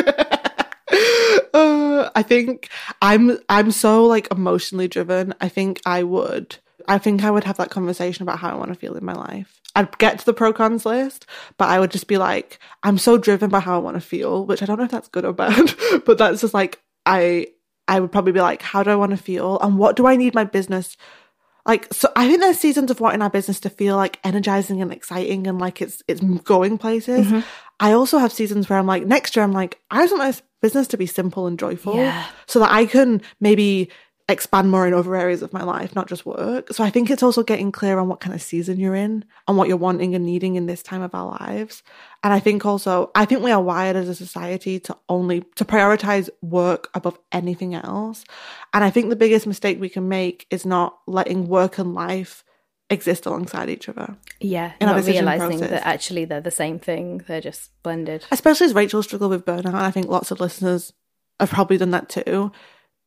Uh, 1.54 2.10
I 2.16 2.24
think 2.24 2.70
I'm 3.02 3.40
I'm 3.50 3.72
so 3.72 4.06
like 4.06 4.30
emotionally 4.32 4.88
driven. 4.88 5.34
I 5.42 5.50
think 5.50 5.82
I 5.86 6.04
would 6.04 6.58
I 6.88 6.98
think 6.98 7.24
I 7.24 7.32
would 7.32 7.44
have 7.44 7.58
that 7.58 7.70
conversation 7.72 8.24
about 8.24 8.40
how 8.40 8.52
I 8.52 8.56
want 8.56 8.70
to 8.70 8.76
feel 8.76 8.96
in 8.96 9.04
my 9.04 9.14
life. 9.14 9.60
I'd 9.76 9.98
get 9.98 10.20
to 10.20 10.26
the 10.26 10.34
pro 10.34 10.54
cons 10.54 10.86
list, 10.86 11.26
but 11.58 11.70
I 11.70 11.80
would 11.80 11.92
just 11.92 12.08
be 12.08 12.18
like, 12.18 12.60
I'm 12.84 12.98
so 12.98 13.18
driven 13.18 13.50
by 13.50 13.60
how 13.60 13.76
I 13.76 13.80
want 13.80 13.96
to 13.96 14.02
feel, 14.02 14.46
which 14.46 14.62
I 14.62 14.66
don't 14.66 14.78
know 14.78 14.86
if 14.86 14.92
that's 14.92 15.08
good 15.08 15.26
or 15.26 15.34
bad, 15.34 15.74
but 16.06 16.18
that's 16.18 16.42
just 16.42 16.54
like 16.54 16.82
I 17.06 17.48
I 17.88 18.00
would 18.00 18.12
probably 18.12 18.34
be 18.34 18.42
like, 18.42 18.62
how 18.62 18.84
do 18.84 18.90
I 18.90 18.96
want 18.96 19.12
to 19.12 19.18
feel 19.18 19.60
and 19.60 19.78
what 19.78 19.96
do 19.96 20.08
I 20.08 20.16
need 20.16 20.36
my 20.36 20.44
business 20.44 20.98
like 21.68 21.94
so 21.94 22.10
I 22.16 22.28
think 22.28 22.42
there's 22.42 22.58
seasons 22.60 22.90
of 22.90 23.00
wanting 23.00 23.22
our 23.22 23.30
business 23.30 23.60
to 23.62 23.70
feel 23.70 23.96
like 23.98 24.20
energizing 24.24 24.82
and 24.82 24.92
exciting 24.92 25.46
and 25.48 25.60
like 25.60 25.82
it's 25.82 26.02
it's 26.08 26.22
going 26.22 26.78
places. 26.78 27.28
Mm-hmm. 27.28 27.42
I 27.80 27.92
also 27.92 28.18
have 28.18 28.32
seasons 28.32 28.70
where 28.70 28.80
I'm 28.80 28.88
like 28.88 29.06
next 29.06 29.36
year 29.36 29.44
I'm 29.44 29.52
like 29.52 29.80
I 29.92 30.02
just 30.02 30.18
want 30.18 30.24
my 30.24 30.42
business 30.62 30.88
to 30.88 30.98
be 30.98 31.06
simple 31.06 31.46
and 31.46 31.60
joyful 31.60 31.96
Yeah. 31.96 32.26
so 32.48 32.60
that 32.60 32.72
I 32.72 32.86
can 32.86 33.22
maybe 33.40 33.90
expand 34.30 34.70
more 34.70 34.86
in 34.86 34.94
other 34.94 35.16
areas 35.16 35.42
of 35.42 35.54
my 35.54 35.64
life, 35.64 35.96
not 35.96 36.10
just 36.10 36.26
work. 36.26 36.74
So 36.74 36.84
I 36.84 36.90
think 36.90 37.10
it's 37.10 37.24
also 37.24 37.44
getting 37.44 37.72
clear 37.72 37.98
on 37.98 38.10
what 38.10 38.20
kind 38.20 38.36
of 38.36 38.42
season 38.42 38.78
you're 38.78 38.96
in 38.96 39.24
and 39.48 39.58
what 39.58 39.70
you're 39.70 39.78
wanting 39.78 40.16
and 40.16 40.26
needing 40.26 40.56
in 40.56 40.66
this 40.66 40.84
time 40.84 41.02
of 41.02 41.16
our 41.16 41.38
lives. 41.40 41.82
And 42.24 42.34
I 42.34 42.40
think 42.40 42.66
also, 42.66 43.10
I 43.16 43.24
think 43.24 43.42
we 43.42 43.52
are 43.52 43.62
wired 43.62 43.96
as 43.96 44.10
a 44.10 44.16
society 44.16 44.82
to 44.82 44.98
only, 45.08 45.46
to 45.56 45.64
prioritize 45.64 46.30
work 46.42 46.90
above 46.94 47.18
anything 47.32 47.74
else. 47.74 48.26
And 48.74 48.84
I 48.84 48.90
think 48.90 49.10
the 49.10 49.16
biggest 49.16 49.48
mistake 49.48 49.80
we 49.80 49.88
can 49.88 50.10
make 50.10 50.46
is 50.50 50.66
not 50.66 50.98
letting 51.08 51.48
work 51.48 51.78
and 51.78 51.94
life 51.94 52.44
exist 52.90 53.26
alongside 53.26 53.70
each 53.70 53.88
other. 53.88 54.18
Yeah, 54.40 54.74
In 54.82 54.90
our 54.90 54.96
not 54.96 55.06
realizing 55.06 55.60
process. 55.60 55.70
that 55.70 55.88
actually 55.88 56.26
they're 56.26 56.42
the 56.42 56.52
same 56.52 56.80
thing. 56.80 57.24
They're 57.28 57.42
just 57.42 57.72
blended. 57.84 58.26
especially 58.32 58.66
as 58.66 58.74
Rachel 58.74 59.04
struggled 59.04 59.32
with 59.32 59.46
burnout, 59.46 59.66
and 59.66 59.78
I 59.78 59.92
think 59.92 60.08
lots 60.08 60.32
of 60.32 60.40
listeners 60.40 60.94
have 61.40 61.50
probably 61.50 61.78
done 61.78 61.92
that 61.92 62.10
too. 62.10 62.52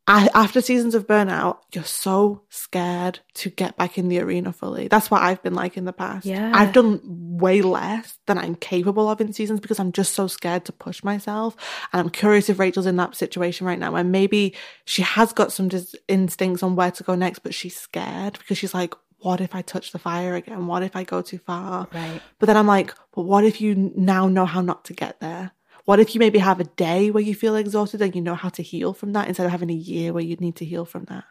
I, 0.07 0.29
after 0.35 0.61
seasons 0.61 0.95
of 0.95 1.07
burnout, 1.07 1.59
you're 1.73 1.85
so 1.85 2.43
scared 2.49 3.21
to 3.35 3.51
get 3.51 3.77
back 3.77 3.97
in 3.97 4.09
the 4.09 4.19
arena 4.19 4.53
fully. 4.53 4.89
That's 4.89 5.11
what 5.11 5.23
I've 5.23 5.43
been 5.43 5.55
like 5.55 5.77
in 5.77 5.85
the 5.85 5.93
past. 5.93 6.27
Yeah. 6.27 6.51
I've 6.53 6.73
done 6.73 7.01
way 7.05 7.63
less 7.63 8.19
than 8.27 8.37
I'm 8.37 8.57
capable 8.57 9.09
of 9.09 9.21
in 9.21 9.33
seasons 9.33 9.61
because 9.61 9.79
I'm 9.79 9.93
just 9.93 10.15
so 10.15 10.27
scared 10.27 10.65
to 10.65 10.73
push 10.73 11.05
myself. 11.05 11.57
And 11.93 12.01
I'm 12.01 12.11
curious 12.11 12.49
if 12.49 12.59
Rachel's 12.59 12.87
in 12.87 12.97
that 12.97 13.15
situation 13.15 13.67
right 13.67 13.79
now, 13.79 13.95
and 13.95 14.11
maybe 14.11 14.57
she 14.85 15.03
has 15.03 15.33
got 15.33 15.53
some 15.53 15.69
dis- 15.69 15.95
instincts 16.09 16.63
on 16.63 16.75
where 16.75 16.91
to 16.91 17.05
go 17.05 17.15
next, 17.15 17.41
but 17.41 17.55
she's 17.55 17.77
scared 17.77 18.33
because 18.39 18.59
she's 18.59 18.75
like, 18.75 18.95
what 19.19 19.41
if 19.41 19.55
I 19.55 19.63
touch 19.63 19.93
the 19.93 19.99
fire 19.99 20.35
again? 20.35 20.67
What 20.67 20.83
if 20.83 20.97
I 20.97 21.05
go 21.05 21.23
too 21.23 21.39
far? 21.39 21.87
Right. 21.93 22.21
But 22.39 22.47
then 22.47 22.57
I'm 22.57 22.67
like, 22.67 22.95
but 23.15 23.23
what 23.23 23.45
if 23.45 23.61
you 23.61 23.93
now 23.95 24.29
know 24.29 24.47
how 24.47 24.61
not 24.61 24.87
to 24.87 24.93
get 24.93 25.21
there? 25.21 25.53
What 25.85 26.01
if 26.01 26.15
you 26.15 26.19
maybe 26.19 26.39
have 26.39 26.61
a 26.61 26.65
day 26.65 27.11
where 27.11 27.23
you 27.23 27.35
feel 27.35 27.57
exhausted 27.57 28.03
and 28.03 28.15
you 28.15 28.21
know 28.21 28.35
how 28.35 28.49
to 28.51 28.63
heal 28.63 28.93
from 28.93 29.13
that 29.13 29.29
instead 29.29 29.47
of 29.47 29.53
having 29.53 29.71
a 29.71 29.75
year 29.75 30.13
where 30.13 30.23
you 30.23 30.37
need 30.37 30.57
to 30.57 30.65
heal 30.65 30.85
from 30.85 31.05
that? 31.05 31.25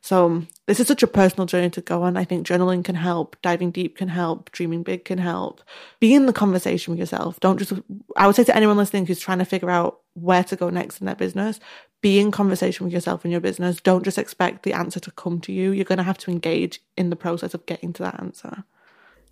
So 0.00 0.26
um, 0.26 0.48
this 0.66 0.78
is 0.78 0.86
such 0.86 1.02
a 1.02 1.08
personal 1.08 1.46
journey 1.46 1.70
to 1.70 1.80
go 1.80 2.02
on. 2.02 2.16
I 2.16 2.24
think 2.24 2.46
journaling 2.46 2.84
can 2.84 2.94
help, 2.94 3.36
diving 3.42 3.70
deep 3.70 3.96
can 3.96 4.08
help, 4.08 4.52
dreaming 4.52 4.82
big 4.82 5.04
can 5.04 5.18
help. 5.18 5.62
Be 6.00 6.14
in 6.14 6.26
the 6.26 6.32
conversation 6.32 6.92
with 6.92 7.00
yourself. 7.00 7.40
Don't 7.40 7.58
just, 7.58 7.72
I 8.16 8.26
would 8.26 8.36
say 8.36 8.44
to 8.44 8.54
anyone 8.54 8.76
listening 8.76 9.06
who's 9.06 9.18
trying 9.18 9.38
to 9.38 9.44
figure 9.44 9.70
out 9.70 10.00
where 10.14 10.44
to 10.44 10.56
go 10.56 10.70
next 10.70 11.00
in 11.00 11.06
their 11.06 11.14
business, 11.14 11.58
be 12.02 12.20
in 12.20 12.30
conversation 12.30 12.84
with 12.84 12.92
yourself 12.92 13.24
and 13.24 13.32
your 13.32 13.40
business. 13.40 13.80
Don't 13.80 14.04
just 14.04 14.18
expect 14.18 14.62
the 14.62 14.72
answer 14.72 15.00
to 15.00 15.10
come 15.10 15.40
to 15.40 15.52
you. 15.52 15.72
You're 15.72 15.84
going 15.84 15.98
to 15.98 16.04
have 16.04 16.18
to 16.18 16.30
engage 16.30 16.80
in 16.96 17.10
the 17.10 17.16
process 17.16 17.54
of 17.54 17.66
getting 17.66 17.92
to 17.94 18.02
that 18.04 18.20
answer. 18.20 18.64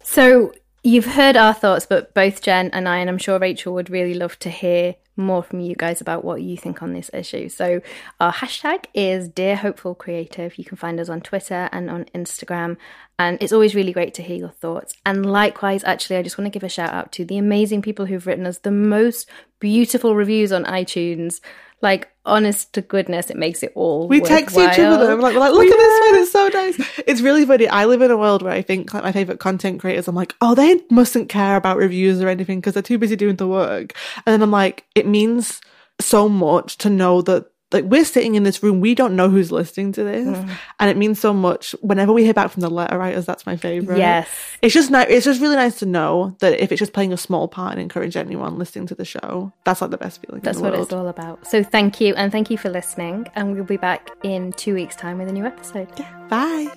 So 0.02 0.52
you've 0.84 1.06
heard 1.06 1.36
our 1.36 1.54
thoughts, 1.54 1.86
but 1.86 2.14
both 2.14 2.42
Jen 2.42 2.70
and 2.72 2.88
I, 2.88 2.98
and 2.98 3.10
I'm 3.10 3.18
sure 3.18 3.38
Rachel 3.38 3.74
would 3.74 3.90
really 3.90 4.14
love 4.14 4.38
to 4.40 4.50
hear 4.50 4.94
more 5.16 5.42
from 5.42 5.60
you 5.60 5.74
guys 5.74 6.00
about 6.00 6.24
what 6.24 6.42
you 6.42 6.56
think 6.56 6.82
on 6.82 6.92
this 6.92 7.10
issue. 7.14 7.48
So 7.48 7.80
our 8.20 8.32
hashtag 8.32 8.86
is 8.94 9.28
Dear 9.28 9.56
Hopeful 9.56 9.94
Creative. 9.94 10.58
You 10.58 10.64
can 10.64 10.76
find 10.76 11.00
us 11.00 11.08
on 11.08 11.20
Twitter 11.20 11.68
and 11.72 11.88
on 11.88 12.04
Instagram. 12.14 12.76
And 13.18 13.38
it's 13.40 13.52
always 13.52 13.74
really 13.74 13.92
great 13.92 14.12
to 14.14 14.22
hear 14.22 14.36
your 14.36 14.50
thoughts. 14.50 14.94
And 15.06 15.24
likewise, 15.24 15.84
actually, 15.84 16.16
I 16.16 16.22
just 16.22 16.36
want 16.36 16.46
to 16.46 16.50
give 16.50 16.64
a 16.64 16.68
shout 16.68 16.92
out 16.92 17.12
to 17.12 17.24
the 17.24 17.38
amazing 17.38 17.80
people 17.80 18.06
who've 18.06 18.26
written 18.26 18.46
us 18.46 18.58
the 18.58 18.72
most 18.72 19.28
beautiful 19.60 20.16
reviews 20.16 20.52
on 20.52 20.64
iTunes. 20.64 21.40
Like, 21.84 22.08
honest 22.24 22.72
to 22.72 22.80
goodness, 22.80 23.30
it 23.30 23.36
makes 23.36 23.62
it 23.62 23.70
all. 23.74 24.08
We 24.08 24.20
text 24.20 24.56
each 24.56 24.78
worthwhile. 24.78 24.94
other. 24.94 25.16
Like, 25.16 25.34
we're 25.34 25.40
like, 25.40 25.52
look 25.52 25.68
at 25.68 25.76
this 25.76 26.00
one. 26.00 26.20
It's 26.20 26.32
so 26.32 26.48
nice. 26.48 27.02
It's 27.06 27.20
really 27.20 27.44
funny. 27.44 27.68
I 27.68 27.84
live 27.84 28.00
in 28.00 28.10
a 28.10 28.16
world 28.16 28.42
where 28.42 28.52
I 28.52 28.62
think 28.62 28.92
like 28.94 29.04
my 29.04 29.12
favorite 29.12 29.38
content 29.38 29.80
creators, 29.80 30.08
I'm 30.08 30.14
like, 30.16 30.34
oh, 30.40 30.54
they 30.54 30.80
mustn't 30.90 31.28
care 31.28 31.56
about 31.56 31.76
reviews 31.76 32.20
or 32.22 32.28
anything 32.28 32.58
because 32.58 32.72
they're 32.72 32.82
too 32.82 32.98
busy 32.98 33.14
doing 33.16 33.36
the 33.36 33.46
work. 33.46 33.94
And 34.24 34.32
then 34.32 34.42
I'm 34.42 34.50
like, 34.50 34.84
it 34.94 35.06
means 35.06 35.60
so 36.00 36.28
much 36.28 36.78
to 36.78 36.90
know 36.90 37.22
that 37.22 37.46
like 37.74 37.84
we're 37.84 38.04
sitting 38.04 38.36
in 38.36 38.44
this 38.44 38.62
room, 38.62 38.80
we 38.80 38.94
don't 38.94 39.16
know 39.16 39.28
who's 39.28 39.50
listening 39.50 39.90
to 39.92 40.04
this, 40.04 40.26
mm. 40.26 40.50
and 40.78 40.90
it 40.90 40.96
means 40.96 41.18
so 41.18 41.34
much. 41.34 41.72
Whenever 41.80 42.12
we 42.12 42.22
hear 42.22 42.32
back 42.32 42.50
from 42.50 42.60
the 42.60 42.70
letter 42.70 42.96
writers, 42.96 43.26
that's 43.26 43.44
my 43.46 43.56
favorite. 43.56 43.98
Yes. 43.98 44.28
it's 44.62 44.72
just 44.72 44.92
nice. 44.92 45.08
It's 45.10 45.24
just 45.24 45.40
really 45.40 45.56
nice 45.56 45.80
to 45.80 45.86
know 45.86 46.36
that 46.38 46.62
if 46.62 46.70
it's 46.70 46.78
just 46.78 46.92
playing 46.92 47.12
a 47.12 47.16
small 47.16 47.48
part 47.48 47.72
and 47.72 47.82
encourage 47.82 48.16
anyone 48.16 48.58
listening 48.58 48.86
to 48.86 48.94
the 48.94 49.04
show, 49.04 49.52
that's 49.64 49.80
like 49.80 49.90
the 49.90 49.98
best 49.98 50.24
feeling. 50.24 50.40
That's 50.40 50.58
in 50.58 50.62
the 50.62 50.70
what 50.70 50.76
world. 50.76 50.86
it's 50.86 50.94
all 50.94 51.08
about. 51.08 51.46
So 51.46 51.64
thank 51.64 52.00
you, 52.00 52.14
and 52.14 52.30
thank 52.30 52.48
you 52.48 52.56
for 52.56 52.70
listening. 52.70 53.26
And 53.34 53.54
we'll 53.54 53.64
be 53.64 53.76
back 53.76 54.10
in 54.22 54.52
two 54.52 54.74
weeks' 54.74 54.94
time 54.94 55.18
with 55.18 55.28
a 55.28 55.32
new 55.32 55.44
episode. 55.44 55.90
Bye. 56.28 56.72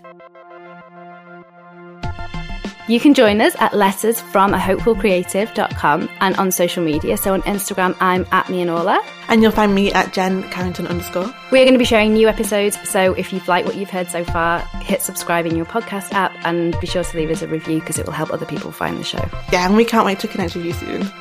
You 2.88 3.01
can 3.01 3.13
join 3.13 3.41
us 3.41 3.53
at 3.59 3.73
letters 3.73 4.21
from 4.21 4.53
a 4.53 4.57
hopefulcreative.com 4.57 6.09
and 6.21 6.35
on 6.38 6.51
social 6.51 6.81
media. 6.81 7.17
So 7.17 7.33
on 7.33 7.41
Instagram, 7.41 7.97
I'm 7.99 8.25
at 8.31 8.45
Mianola. 8.45 9.05
And 9.27 9.41
you'll 9.41 9.51
find 9.51 9.75
me 9.75 9.91
at 9.91 10.13
Jen 10.13 10.49
Carrington 10.51 10.88
underscore. 10.88 11.29
We're 11.51 11.65
going 11.65 11.73
to 11.73 11.79
be 11.79 11.85
sharing 11.85 12.13
new 12.13 12.29
episodes. 12.29 12.77
So 12.89 13.13
if 13.15 13.33
you've 13.33 13.47
liked 13.49 13.67
what 13.67 13.75
you've 13.75 13.89
heard 13.89 14.09
so 14.09 14.23
far, 14.23 14.59
hit 14.81 15.01
subscribe 15.01 15.45
in 15.45 15.57
your 15.57 15.65
podcast 15.65 16.13
app 16.13 16.33
and 16.45 16.79
be 16.79 16.88
sure 16.88 17.03
to 17.03 17.17
leave 17.17 17.29
us 17.29 17.41
a 17.41 17.47
review 17.47 17.81
because 17.81 17.99
it 17.99 18.05
will 18.05 18.13
help 18.13 18.31
other 18.31 18.45
people 18.45 18.71
find 18.71 18.97
the 18.97 19.03
show. 19.03 19.27
Yeah, 19.51 19.67
and 19.67 19.75
we 19.75 19.83
can't 19.83 20.05
wait 20.05 20.19
to 20.19 20.29
connect 20.29 20.55
with 20.55 20.63
you 20.63 20.71
soon. 20.71 21.11